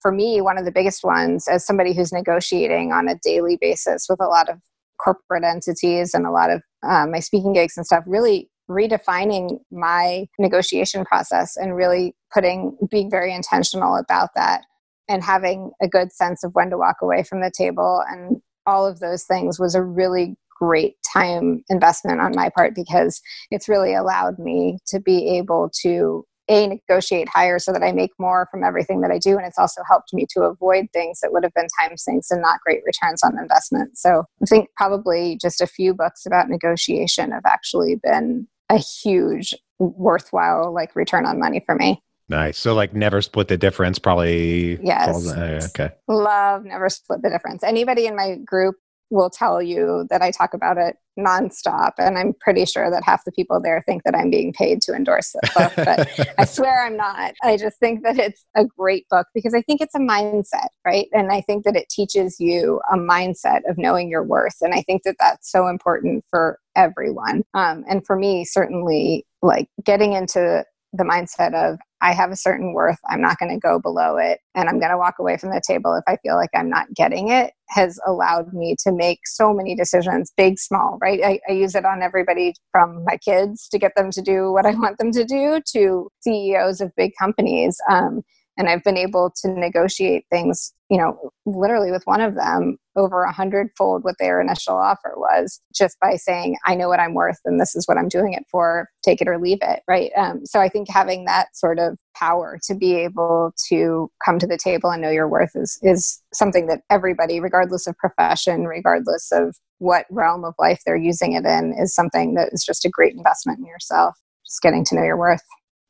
for 0.00 0.10
me, 0.10 0.40
one 0.40 0.58
of 0.58 0.64
the 0.64 0.72
biggest 0.72 1.04
ones, 1.04 1.46
as 1.46 1.64
somebody 1.64 1.94
who's 1.94 2.12
negotiating 2.12 2.90
on 2.92 3.06
a 3.06 3.18
daily 3.22 3.56
basis 3.60 4.06
with 4.08 4.20
a 4.20 4.26
lot 4.26 4.48
of 4.48 4.58
corporate 4.98 5.44
entities 5.44 6.12
and 6.12 6.26
a 6.26 6.32
lot 6.32 6.50
of 6.50 6.60
um, 6.82 7.12
my 7.12 7.20
speaking 7.20 7.52
gigs 7.52 7.76
and 7.76 7.86
stuff, 7.86 8.02
really 8.04 8.50
redefining 8.72 9.58
my 9.70 10.26
negotiation 10.38 11.04
process 11.04 11.56
and 11.56 11.76
really 11.76 12.14
putting 12.32 12.76
being 12.90 13.10
very 13.10 13.34
intentional 13.34 13.96
about 13.96 14.30
that 14.34 14.62
and 15.08 15.22
having 15.22 15.70
a 15.82 15.88
good 15.88 16.12
sense 16.12 16.44
of 16.44 16.52
when 16.54 16.70
to 16.70 16.78
walk 16.78 16.96
away 17.02 17.22
from 17.22 17.40
the 17.40 17.52
table 17.56 18.02
and 18.08 18.40
all 18.66 18.86
of 18.86 19.00
those 19.00 19.24
things 19.24 19.58
was 19.58 19.74
a 19.74 19.82
really 19.82 20.36
great 20.58 20.94
time 21.12 21.62
investment 21.68 22.20
on 22.20 22.32
my 22.34 22.48
part 22.48 22.74
because 22.74 23.20
it's 23.50 23.68
really 23.68 23.94
allowed 23.94 24.38
me 24.38 24.78
to 24.86 25.00
be 25.00 25.36
able 25.36 25.70
to 25.82 26.24
a 26.48 26.66
negotiate 26.66 27.28
higher 27.28 27.58
so 27.58 27.72
that 27.72 27.82
I 27.82 27.92
make 27.92 28.10
more 28.18 28.48
from 28.50 28.64
everything 28.64 29.00
that 29.00 29.10
I 29.10 29.18
do 29.18 29.36
and 29.36 29.46
it's 29.46 29.58
also 29.58 29.82
helped 29.88 30.12
me 30.12 30.26
to 30.30 30.42
avoid 30.42 30.86
things 30.92 31.20
that 31.20 31.32
would 31.32 31.44
have 31.44 31.54
been 31.54 31.68
time 31.80 31.96
sinks 31.96 32.30
and 32.30 32.42
not 32.42 32.60
great 32.64 32.82
returns 32.84 33.22
on 33.22 33.38
investment. 33.38 33.96
So 33.96 34.24
I 34.42 34.46
think 34.46 34.68
probably 34.76 35.38
just 35.40 35.60
a 35.60 35.66
few 35.66 35.94
books 35.94 36.26
about 36.26 36.48
negotiation 36.48 37.30
have 37.30 37.46
actually 37.46 37.96
been 38.02 38.48
a 38.72 38.78
huge 38.78 39.54
worthwhile 39.78 40.72
like 40.72 40.96
return 40.96 41.26
on 41.26 41.38
money 41.38 41.62
for 41.64 41.74
me. 41.74 42.02
Nice. 42.28 42.58
So 42.58 42.74
like 42.74 42.94
never 42.94 43.20
split 43.20 43.48
the 43.48 43.58
difference 43.58 43.98
probably 43.98 44.80
Yes. 44.82 45.28
Uh, 45.28 45.60
okay. 45.70 45.90
Love 46.08 46.64
never 46.64 46.88
split 46.88 47.22
the 47.22 47.30
difference. 47.30 47.62
Anybody 47.62 48.06
in 48.06 48.16
my 48.16 48.36
group 48.36 48.76
will 49.10 49.28
tell 49.28 49.60
you 49.60 50.06
that 50.08 50.22
I 50.22 50.30
talk 50.30 50.54
about 50.54 50.78
it 50.78 50.96
nonstop. 51.18 51.92
And 51.98 52.16
I'm 52.16 52.32
pretty 52.40 52.64
sure 52.64 52.90
that 52.90 53.04
half 53.04 53.24
the 53.24 53.32
people 53.32 53.60
there 53.60 53.82
think 53.84 54.04
that 54.04 54.14
I'm 54.14 54.30
being 54.30 54.54
paid 54.54 54.80
to 54.82 54.94
endorse 54.94 55.32
the 55.32 55.50
book, 55.54 55.72
but 55.76 56.34
I 56.38 56.46
swear 56.46 56.86
I'm 56.86 56.96
not. 56.96 57.34
I 57.42 57.58
just 57.58 57.78
think 57.78 58.02
that 58.04 58.18
it's 58.18 58.46
a 58.56 58.64
great 58.64 59.06
book 59.10 59.26
because 59.34 59.52
I 59.52 59.60
think 59.60 59.82
it's 59.82 59.94
a 59.94 59.98
mindset, 59.98 60.68
right? 60.86 61.08
And 61.12 61.30
I 61.30 61.42
think 61.42 61.64
that 61.64 61.76
it 61.76 61.90
teaches 61.90 62.40
you 62.40 62.80
a 62.90 62.96
mindset 62.96 63.60
of 63.68 63.76
knowing 63.76 64.08
your 64.08 64.22
worth. 64.22 64.56
And 64.62 64.72
I 64.72 64.80
think 64.82 65.02
that 65.02 65.16
that's 65.20 65.50
so 65.52 65.66
important 65.68 66.24
for 66.30 66.58
everyone. 66.76 67.42
Um, 67.54 67.84
and 67.88 68.04
for 68.06 68.16
me, 68.16 68.44
certainly, 68.44 69.26
like 69.42 69.68
getting 69.84 70.12
into 70.12 70.64
the 70.92 71.04
mindset 71.04 71.54
of 71.54 71.78
I 72.02 72.12
have 72.12 72.30
a 72.30 72.36
certain 72.36 72.74
worth. 72.74 72.98
I'm 73.08 73.20
not 73.20 73.38
going 73.38 73.52
to 73.52 73.58
go 73.58 73.78
below 73.78 74.16
it. 74.16 74.40
And 74.54 74.68
I'm 74.68 74.78
going 74.78 74.90
to 74.90 74.98
walk 74.98 75.14
away 75.18 75.36
from 75.36 75.50
the 75.50 75.62
table 75.66 75.94
if 75.94 76.04
I 76.06 76.16
feel 76.16 76.34
like 76.34 76.50
I'm 76.54 76.68
not 76.68 76.92
getting 76.94 77.28
it 77.28 77.52
has 77.68 77.98
allowed 78.06 78.52
me 78.52 78.76
to 78.80 78.92
make 78.92 79.20
so 79.24 79.54
many 79.54 79.74
decisions, 79.74 80.32
big, 80.36 80.58
small, 80.58 80.98
right? 81.00 81.20
I, 81.24 81.40
I, 81.48 81.52
use 81.52 81.74
it 81.74 81.86
on 81.86 82.02
everybody 82.02 82.54
from 82.70 83.02
my 83.04 83.16
kids 83.16 83.66
to 83.70 83.78
get 83.78 83.92
them 83.96 84.10
to 84.10 84.20
do 84.20 84.52
what 84.52 84.66
I 84.66 84.72
want 84.72 84.98
them 84.98 85.10
to 85.12 85.24
do 85.24 85.62
to 85.72 86.10
CEOs 86.20 86.82
of 86.82 86.94
big 86.96 87.12
companies. 87.18 87.78
Um, 87.88 88.22
and 88.58 88.68
I've 88.68 88.84
been 88.84 88.96
able 88.96 89.32
to 89.42 89.48
negotiate 89.48 90.26
things, 90.30 90.74
you 90.90 90.98
know, 90.98 91.30
literally 91.46 91.90
with 91.90 92.02
one 92.04 92.20
of 92.20 92.34
them 92.34 92.76
over 92.96 93.22
a 93.22 93.32
hundredfold 93.32 94.04
what 94.04 94.16
their 94.18 94.40
initial 94.40 94.76
offer 94.76 95.14
was 95.16 95.60
just 95.74 95.98
by 96.00 96.16
saying, 96.16 96.56
I 96.66 96.74
know 96.74 96.88
what 96.88 97.00
I'm 97.00 97.14
worth 97.14 97.38
and 97.44 97.58
this 97.58 97.74
is 97.74 97.88
what 97.88 97.96
I'm 97.96 98.08
doing 98.08 98.34
it 98.34 98.44
for, 98.50 98.88
take 99.02 99.22
it 99.22 99.28
or 99.28 99.38
leave 99.38 99.58
it. 99.62 99.80
Right. 99.88 100.10
Um, 100.16 100.44
so 100.44 100.60
I 100.60 100.68
think 100.68 100.88
having 100.90 101.24
that 101.24 101.56
sort 101.56 101.78
of 101.78 101.96
power 102.14 102.58
to 102.64 102.74
be 102.74 102.94
able 102.94 103.54
to 103.68 104.10
come 104.24 104.38
to 104.38 104.46
the 104.46 104.58
table 104.58 104.90
and 104.90 105.00
know 105.00 105.10
your 105.10 105.28
worth 105.28 105.52
is, 105.54 105.78
is 105.82 106.20
something 106.34 106.66
that 106.66 106.82
everybody, 106.90 107.40
regardless 107.40 107.86
of 107.86 107.96
profession, 107.96 108.66
regardless 108.66 109.32
of 109.32 109.56
what 109.78 110.06
realm 110.10 110.44
of 110.44 110.54
life 110.58 110.80
they're 110.84 110.96
using 110.96 111.32
it 111.32 111.46
in, 111.46 111.74
is 111.78 111.94
something 111.94 112.34
that 112.34 112.50
is 112.52 112.64
just 112.64 112.84
a 112.84 112.90
great 112.90 113.14
investment 113.14 113.58
in 113.58 113.64
yourself. 113.64 114.16
Just 114.44 114.60
getting 114.60 114.84
to 114.84 114.94
know 114.94 115.02
your 115.02 115.16
worth. 115.16 115.42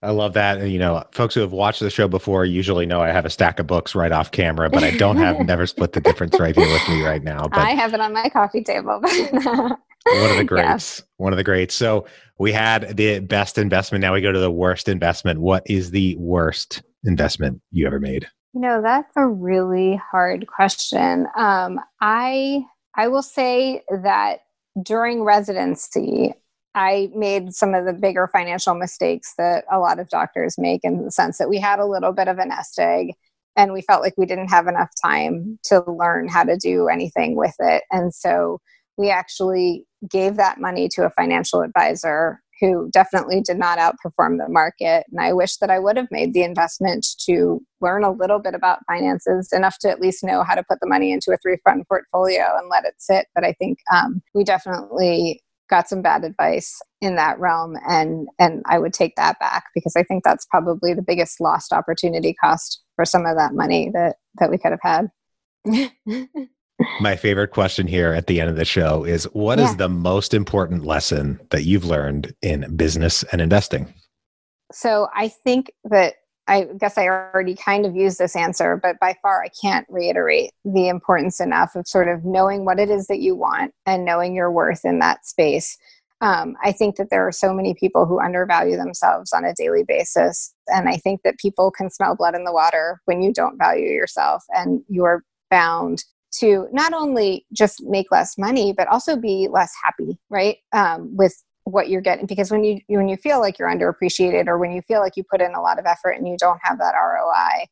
I 0.03 0.11
love 0.11 0.33
that. 0.35 0.59
And, 0.59 0.73
you 0.73 0.79
know, 0.79 1.05
folks 1.13 1.35
who 1.35 1.41
have 1.41 1.53
watched 1.53 1.81
the 1.81 1.91
show 1.91 2.09
before 2.09 2.45
usually 2.45 2.87
know 2.87 3.01
I 3.01 3.11
have 3.11 3.25
a 3.25 3.31
stack 3.31 3.61
of 3.61 3.69
books 3.69 3.95
right 3.95 4.11
off 4.11 4.33
camera, 4.33 4.69
but 4.69 4.83
I 4.83 4.91
don't 4.97 5.17
have 5.17 5.39
Never 5.47 5.67
Split 5.67 5.93
the 5.93 6.01
Difference 6.01 6.39
right 6.41 6.55
here 6.57 6.67
with 6.67 6.89
me 6.89 7.03
right 7.03 7.23
now. 7.23 7.47
But 7.47 7.61
I 7.61 7.71
have 7.71 7.95
it 7.95 8.01
on 8.01 8.13
my 8.13 8.29
coffee 8.29 8.65
table. 8.65 9.01
one 9.01 10.31
of 10.31 10.37
the 10.37 10.45
greats. 10.45 11.01
Yeah. 11.01 11.05
One 11.19 11.33
of 11.33 11.37
the 11.37 11.45
greats. 11.45 11.75
So 11.75 12.07
we 12.39 12.53
had 12.53 12.97
the 12.97 13.21
best 13.21 13.59
investment. 13.59 14.03
Now 14.03 14.13
we 14.13 14.21
go 14.21 14.33
to 14.33 14.39
the 14.41 14.51
worst 14.51 14.89
investment. 14.89 15.41
What 15.41 15.63
is 15.67 15.93
the 15.93 16.17
worst 16.17 16.83
investment 17.05 17.61
you 17.71 17.87
ever 17.87 18.01
made? 18.01 18.27
You 18.55 18.61
know, 18.61 18.83
that's 18.83 19.13
a 19.17 19.27
really 19.27 20.01
hard 20.11 20.47
question. 20.47 21.27
Um, 21.37 21.79
I 22.01 22.65
I 22.97 23.09
will 23.09 23.23
say 23.23 23.83
that 24.03 24.41
during 24.83 25.23
residency, 25.23 26.35
I 26.75 27.11
made 27.15 27.53
some 27.53 27.75
of 27.75 27.85
the 27.85 27.93
bigger 27.93 28.29
financial 28.29 28.75
mistakes 28.75 29.35
that 29.39 29.65
a 29.71 29.79
lot 29.79 29.99
of 29.99 30.09
doctors 30.09 30.57
make 30.59 30.81
in 30.85 31.05
the 31.05 31.11
sense 31.11 31.39
that 31.39 31.49
we 31.49 31.59
had 31.59 31.79
a 31.79 31.87
little 31.87 32.13
bit 32.13 32.29
of 32.29 32.39
a 32.39 32.47
nest 32.47 32.79
egg 32.79 33.13
and 33.57 33.73
we 33.73 33.83
felt 33.83 34.03
like 34.03 34.15
we 34.17 34.27
didn't 34.27 34.49
have 34.49 34.67
enough 34.67 34.91
time 35.05 35.59
to 35.65 35.83
learn 35.87 36.29
how 36.29 36.45
to 36.45 36.57
do 36.57 36.89
anything 36.89 37.37
with 37.37 37.55
it. 37.59 37.83
And 37.91 38.15
so 38.15 38.61
we 38.97 39.11
actually 39.11 39.85
gave 40.09 40.37
that 40.37 40.61
money 40.61 40.89
to 40.93 41.05
a 41.05 41.11
financial 41.11 41.61
advisor 41.61 42.41
who 42.61 42.89
definitely 42.93 43.41
did 43.41 43.59
not 43.59 43.79
outperform 43.79 44.39
the 44.39 44.49
market. 44.49 45.05
And 45.11 45.21
I 45.21 45.33
wish 45.33 45.57
that 45.57 45.71
I 45.71 45.81
would 45.81 45.97
have 45.97 46.07
made 46.13 46.33
the 46.33 46.45
investment 46.45 47.05
to 47.27 47.61
learn 47.81 48.05
a 48.05 48.13
little 48.13 48.39
bit 48.39 48.55
about 48.55 48.87
finances, 48.87 49.49
enough 49.53 49.79
to 49.81 49.91
at 49.91 50.01
least 50.01 50.23
know 50.23 50.45
how 50.45 50.55
to 50.55 50.63
put 50.63 50.79
the 50.81 50.87
money 50.87 51.13
into 51.13 51.33
a 51.33 51.39
three 51.39 51.59
fund 51.65 51.85
portfolio 51.89 52.57
and 52.57 52.69
let 52.71 52.85
it 52.85 52.95
sit. 52.99 53.27
But 53.35 53.45
I 53.45 53.53
think 53.55 53.79
um, 53.93 54.23
we 54.33 54.45
definitely 54.45 55.43
got 55.73 55.89
some 55.89 56.03
bad 56.03 56.23
advice 56.23 56.79
in 57.01 57.17
that 57.17 57.41
realm 57.41 57.79
and 57.89 58.29
and 58.39 58.63
I 58.67 58.79
would 58.79 58.93
take 58.93 59.17
that 59.17 59.39
back 59.41 59.65
because 59.75 59.97
I 59.97 60.03
think 60.03 60.23
that's 60.23 60.45
probably 60.45 60.93
the 60.93 61.01
biggest 61.01 61.41
lost 61.41 61.73
opportunity 61.73 62.35
cost 62.35 62.83
for 62.95 63.07
some 63.07 63.25
of 63.25 63.39
that 63.39 63.55
money 63.55 63.91
that 63.95 64.17
that 64.39 64.51
we 64.51 64.59
could 64.59 64.73
have 64.73 64.83
had. 64.83 65.11
My 67.01 67.17
favorite 67.17 67.53
question 67.53 67.87
here 67.87 68.13
at 68.13 68.27
the 68.27 68.39
end 68.39 68.51
of 68.51 68.57
the 68.57 68.67
show 68.67 69.05
is 69.05 69.25
what 69.33 69.59
yeah. 69.59 69.65
is 69.71 69.77
the 69.77 69.89
most 69.89 70.35
important 70.35 70.85
lesson 70.85 71.41
that 71.51 71.65
you've 71.65 71.87
learned 71.87 72.35
in 72.43 72.77
business 72.77 73.23
and 73.33 73.41
investing? 73.41 73.95
So 74.73 75.09
I 75.15 75.29
think 75.29 75.71
that 75.85 76.17
I 76.49 76.67
guess 76.79 76.99
I 76.99 77.07
already 77.07 77.55
kind 77.55 77.87
of 77.87 77.95
used 77.95 78.19
this 78.19 78.35
answer, 78.35 78.79
but 78.83 78.99
by 79.01 79.15
far 79.23 79.43
I 79.43 79.49
can't 79.49 79.87
reiterate 79.89 80.51
the 80.65 80.89
importance 80.89 81.41
enough 81.41 81.75
of 81.77 81.87
sort 81.87 82.09
of 82.09 82.25
knowing 82.25 82.65
what 82.65 82.81
it 82.81 82.91
is 82.91 83.07
that 83.07 83.21
you 83.21 83.37
want 83.37 83.73
and 83.87 84.05
knowing 84.05 84.35
your 84.35 84.51
worth 84.51 84.85
in 84.85 84.99
that 84.99 85.25
space. 85.25 85.79
Um, 86.21 86.57
I 86.63 86.71
think 86.73 86.97
that 86.97 87.11
there 87.11 87.27
are 87.27 87.33
so 87.33 87.53
many 87.53 87.75
people 87.75 88.07
who 88.07 88.21
undervalue 88.21 88.77
themselves 88.77 89.33
on 89.33 89.45
a 89.45 89.55
daily 89.55 89.83
basis. 89.83 90.55
And 90.69 90.89
I 90.89 90.97
think 90.97 91.23
that 91.25 91.39
people 91.39 91.73
can 91.73 91.91
smell 91.91 92.15
blood 92.15 92.37
in 92.37 92.45
the 92.45 92.53
water 92.53 93.01
when 93.07 93.23
you 93.23 93.33
don't 93.33 93.59
value 93.59 93.89
yourself 93.89 94.45
and 94.51 94.83
you're 94.89 95.25
bound 95.51 96.05
to 96.39 96.69
not 96.73 96.93
only 96.93 97.45
just 97.53 97.83
make 97.85 98.11
less 98.11 98.39
money, 98.39 98.73
but 98.73 98.89
also 98.89 99.17
be 99.17 99.49
less 99.51 99.73
happy, 99.85 100.19
right? 100.31 100.59
Um, 100.73 101.15
with 101.17 101.43
what 101.65 101.89
you're 101.89 102.01
getting 102.01 102.27
because 102.27 102.51
when 102.51 102.65
you 102.65 102.81
when 102.89 103.09
you 103.09 103.17
feel 103.17 103.41
like 103.41 103.59
you're 103.59 103.69
underappreciated 103.69 104.49
or 104.49 104.59
when 104.59 104.73
you 104.73 104.83
feel 104.83 105.01
like 105.01 105.17
you 105.17 105.25
put 105.31 105.41
in 105.41 105.55
a 105.55 105.61
lot 105.61 105.79
of 105.79 105.87
effort 105.87 106.13
and 106.13 106.27
you 106.27 106.37
don't 106.39 106.61
have 106.63 106.79
that 106.79 106.95
ROI 106.95 107.67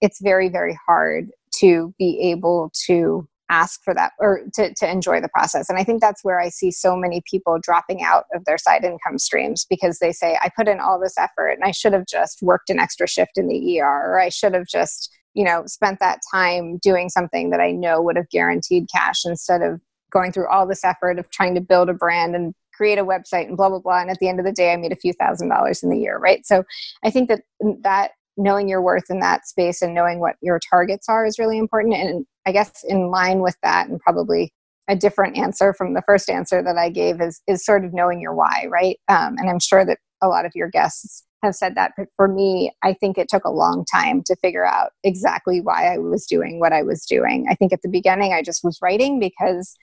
it's 0.00 0.20
very 0.20 0.48
very 0.48 0.78
hard 0.86 1.30
to 1.54 1.94
be 1.98 2.18
able 2.20 2.70
to 2.86 3.26
ask 3.48 3.82
for 3.84 3.94
that 3.94 4.12
or 4.18 4.40
to, 4.54 4.74
to 4.74 4.90
enjoy 4.90 5.20
the 5.20 5.28
process. 5.28 5.68
And 5.68 5.78
i 5.78 5.84
think 5.84 6.00
that's 6.00 6.24
where 6.24 6.40
i 6.40 6.48
see 6.48 6.70
so 6.70 6.96
many 6.96 7.22
people 7.30 7.58
dropping 7.60 8.02
out 8.02 8.24
of 8.34 8.44
their 8.44 8.58
side 8.58 8.84
income 8.84 9.18
streams 9.18 9.64
because 9.68 9.98
they 9.98 10.12
say 10.12 10.36
i 10.42 10.50
put 10.56 10.68
in 10.68 10.80
all 10.80 10.98
this 11.00 11.16
effort 11.18 11.50
and 11.50 11.64
i 11.64 11.70
should 11.70 11.92
have 11.92 12.06
just 12.06 12.42
worked 12.42 12.70
an 12.70 12.80
extra 12.80 13.06
shift 13.06 13.32
in 13.36 13.46
the 13.48 13.80
er 13.80 13.84
or 13.84 14.20
i 14.20 14.28
should 14.28 14.54
have 14.54 14.66
just 14.66 15.10
you 15.34 15.44
know 15.44 15.62
spent 15.66 16.00
that 16.00 16.20
time 16.32 16.78
doing 16.78 17.08
something 17.08 17.50
that 17.50 17.60
i 17.60 17.70
know 17.70 18.02
would 18.02 18.16
have 18.16 18.28
guaranteed 18.30 18.86
cash 18.92 19.24
instead 19.24 19.62
of 19.62 19.80
going 20.10 20.32
through 20.32 20.48
all 20.48 20.66
this 20.66 20.84
effort 20.84 21.18
of 21.18 21.30
trying 21.30 21.54
to 21.54 21.60
build 21.60 21.88
a 21.88 21.94
brand 21.94 22.34
and 22.34 22.54
create 22.76 22.98
a 22.98 23.04
website 23.04 23.46
and 23.46 23.56
blah 23.56 23.68
blah 23.68 23.78
blah. 23.78 24.00
And 24.00 24.10
at 24.10 24.18
the 24.20 24.28
end 24.28 24.38
of 24.38 24.46
the 24.46 24.52
day 24.52 24.72
i 24.72 24.76
made 24.76 24.92
a 24.92 24.96
few 24.96 25.12
thousand 25.12 25.48
dollars 25.48 25.82
in 25.82 25.90
the 25.90 25.98
year 25.98 26.18
right? 26.18 26.44
So 26.44 26.64
i 27.04 27.10
think 27.10 27.28
that 27.28 27.42
that 27.82 28.12
knowing 28.36 28.68
your 28.68 28.82
worth 28.82 29.04
in 29.08 29.20
that 29.20 29.46
space 29.46 29.80
and 29.80 29.94
knowing 29.94 30.20
what 30.20 30.36
your 30.42 30.60
targets 30.70 31.08
are 31.08 31.24
is 31.24 31.38
really 31.38 31.58
important. 31.58 31.94
And 31.94 32.26
i 32.46 32.52
guess 32.52 32.84
in 32.86 33.10
line 33.10 33.40
with 33.40 33.56
that 33.62 33.88
and 33.88 34.00
probably 34.00 34.52
a 34.88 34.94
different 34.94 35.36
answer 35.36 35.74
from 35.74 35.94
the 35.94 36.02
first 36.06 36.30
answer 36.30 36.62
that 36.62 36.76
i 36.76 36.88
gave 36.88 37.20
is 37.20 37.40
is 37.46 37.64
sort 37.64 37.84
of 37.84 37.92
knowing 37.92 38.20
your 38.20 38.34
why 38.34 38.66
right? 38.70 38.98
Um, 39.08 39.36
and 39.38 39.50
i'm 39.50 39.60
sure 39.60 39.84
that 39.84 39.98
a 40.22 40.28
lot 40.28 40.46
of 40.46 40.52
your 40.54 40.68
guests 40.68 41.24
have 41.42 41.54
said 41.54 41.74
that 41.74 41.92
but 41.96 42.06
for 42.16 42.28
me 42.28 42.72
i 42.82 42.92
think 42.94 43.18
it 43.18 43.28
took 43.28 43.44
a 43.44 43.50
long 43.50 43.84
time 43.92 44.22
to 44.24 44.36
figure 44.36 44.64
out 44.64 44.92
exactly 45.04 45.60
why 45.60 45.92
i 45.92 45.98
was 45.98 46.26
doing 46.26 46.60
what 46.60 46.72
i 46.72 46.82
was 46.82 47.04
doing. 47.04 47.46
I 47.50 47.54
think 47.54 47.72
at 47.72 47.82
the 47.82 47.88
beginning 47.88 48.32
i 48.32 48.42
just 48.42 48.64
was 48.64 48.78
writing 48.80 49.18
because 49.20 49.76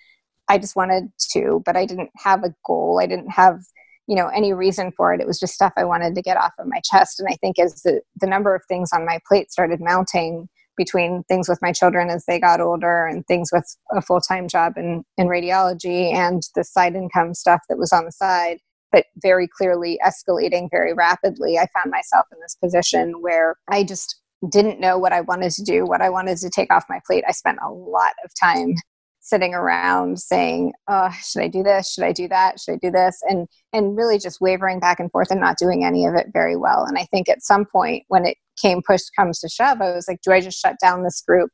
I 0.53 0.59
just 0.59 0.75
wanted 0.75 1.11
to, 1.31 1.63
but 1.65 1.75
I 1.75 1.87
didn't 1.87 2.11
have 2.17 2.43
a 2.43 2.53
goal. 2.63 2.99
I 3.01 3.07
didn't 3.07 3.31
have, 3.31 3.61
you 4.05 4.15
know, 4.15 4.27
any 4.27 4.53
reason 4.53 4.91
for 4.95 5.11
it. 5.11 5.19
It 5.19 5.25
was 5.25 5.39
just 5.39 5.55
stuff 5.55 5.73
I 5.75 5.83
wanted 5.83 6.13
to 6.13 6.21
get 6.21 6.37
off 6.37 6.53
of 6.59 6.67
my 6.67 6.79
chest. 6.85 7.19
And 7.19 7.27
I 7.27 7.35
think 7.37 7.57
as 7.57 7.81
the, 7.81 8.01
the 8.21 8.27
number 8.27 8.53
of 8.53 8.61
things 8.67 8.91
on 8.93 9.03
my 9.03 9.17
plate 9.27 9.51
started 9.51 9.79
mounting 9.81 10.47
between 10.77 11.23
things 11.23 11.49
with 11.49 11.57
my 11.63 11.71
children 11.71 12.11
as 12.11 12.25
they 12.25 12.39
got 12.39 12.61
older 12.61 13.07
and 13.07 13.25
things 13.25 13.49
with 13.51 13.65
a 13.91 14.01
full-time 14.01 14.47
job 14.47 14.73
in, 14.77 15.03
in 15.17 15.25
radiology 15.25 16.13
and 16.13 16.43
the 16.55 16.63
side 16.63 16.95
income 16.95 17.33
stuff 17.33 17.61
that 17.67 17.79
was 17.79 17.91
on 17.91 18.05
the 18.05 18.11
side, 18.11 18.59
but 18.91 19.05
very 19.23 19.47
clearly 19.57 19.99
escalating 20.05 20.69
very 20.69 20.93
rapidly, 20.93 21.57
I 21.57 21.65
found 21.73 21.89
myself 21.89 22.27
in 22.31 22.37
this 22.41 22.55
position 22.63 23.21
where 23.21 23.55
I 23.71 23.83
just 23.83 24.19
didn't 24.51 24.79
know 24.79 24.99
what 24.99 25.13
I 25.13 25.21
wanted 25.21 25.51
to 25.53 25.63
do, 25.63 25.83
what 25.85 26.01
I 26.01 26.11
wanted 26.11 26.37
to 26.37 26.49
take 26.51 26.71
off 26.71 26.85
my 26.89 26.99
plate. 27.07 27.23
I 27.27 27.31
spent 27.31 27.57
a 27.65 27.71
lot 27.71 28.13
of 28.23 28.31
time 28.39 28.75
sitting 29.23 29.53
around 29.53 30.19
saying, 30.19 30.73
"Oh, 30.87 31.09
should 31.23 31.41
I 31.41 31.47
do 31.47 31.63
this? 31.63 31.91
Should 31.91 32.03
I 32.03 32.11
do 32.11 32.27
that? 32.27 32.59
Should 32.59 32.73
I 32.73 32.77
do 32.77 32.91
this?" 32.91 33.19
and 33.23 33.47
and 33.71 33.97
really 33.97 34.19
just 34.19 34.41
wavering 34.41 34.79
back 34.79 34.99
and 34.99 35.09
forth 35.11 35.31
and 35.31 35.41
not 35.41 35.57
doing 35.57 35.83
any 35.83 36.05
of 36.05 36.13
it 36.13 36.27
very 36.31 36.55
well. 36.55 36.83
And 36.83 36.97
I 36.97 37.05
think 37.05 37.29
at 37.29 37.41
some 37.41 37.65
point 37.65 38.03
when 38.09 38.25
it 38.25 38.37
came 38.61 38.81
push 38.85 39.01
comes 39.15 39.39
to 39.39 39.49
shove, 39.49 39.81
I 39.81 39.93
was 39.93 40.07
like, 40.07 40.21
"Do 40.21 40.31
I 40.31 40.41
just 40.41 40.59
shut 40.59 40.75
down 40.81 41.03
this 41.03 41.21
group?" 41.21 41.49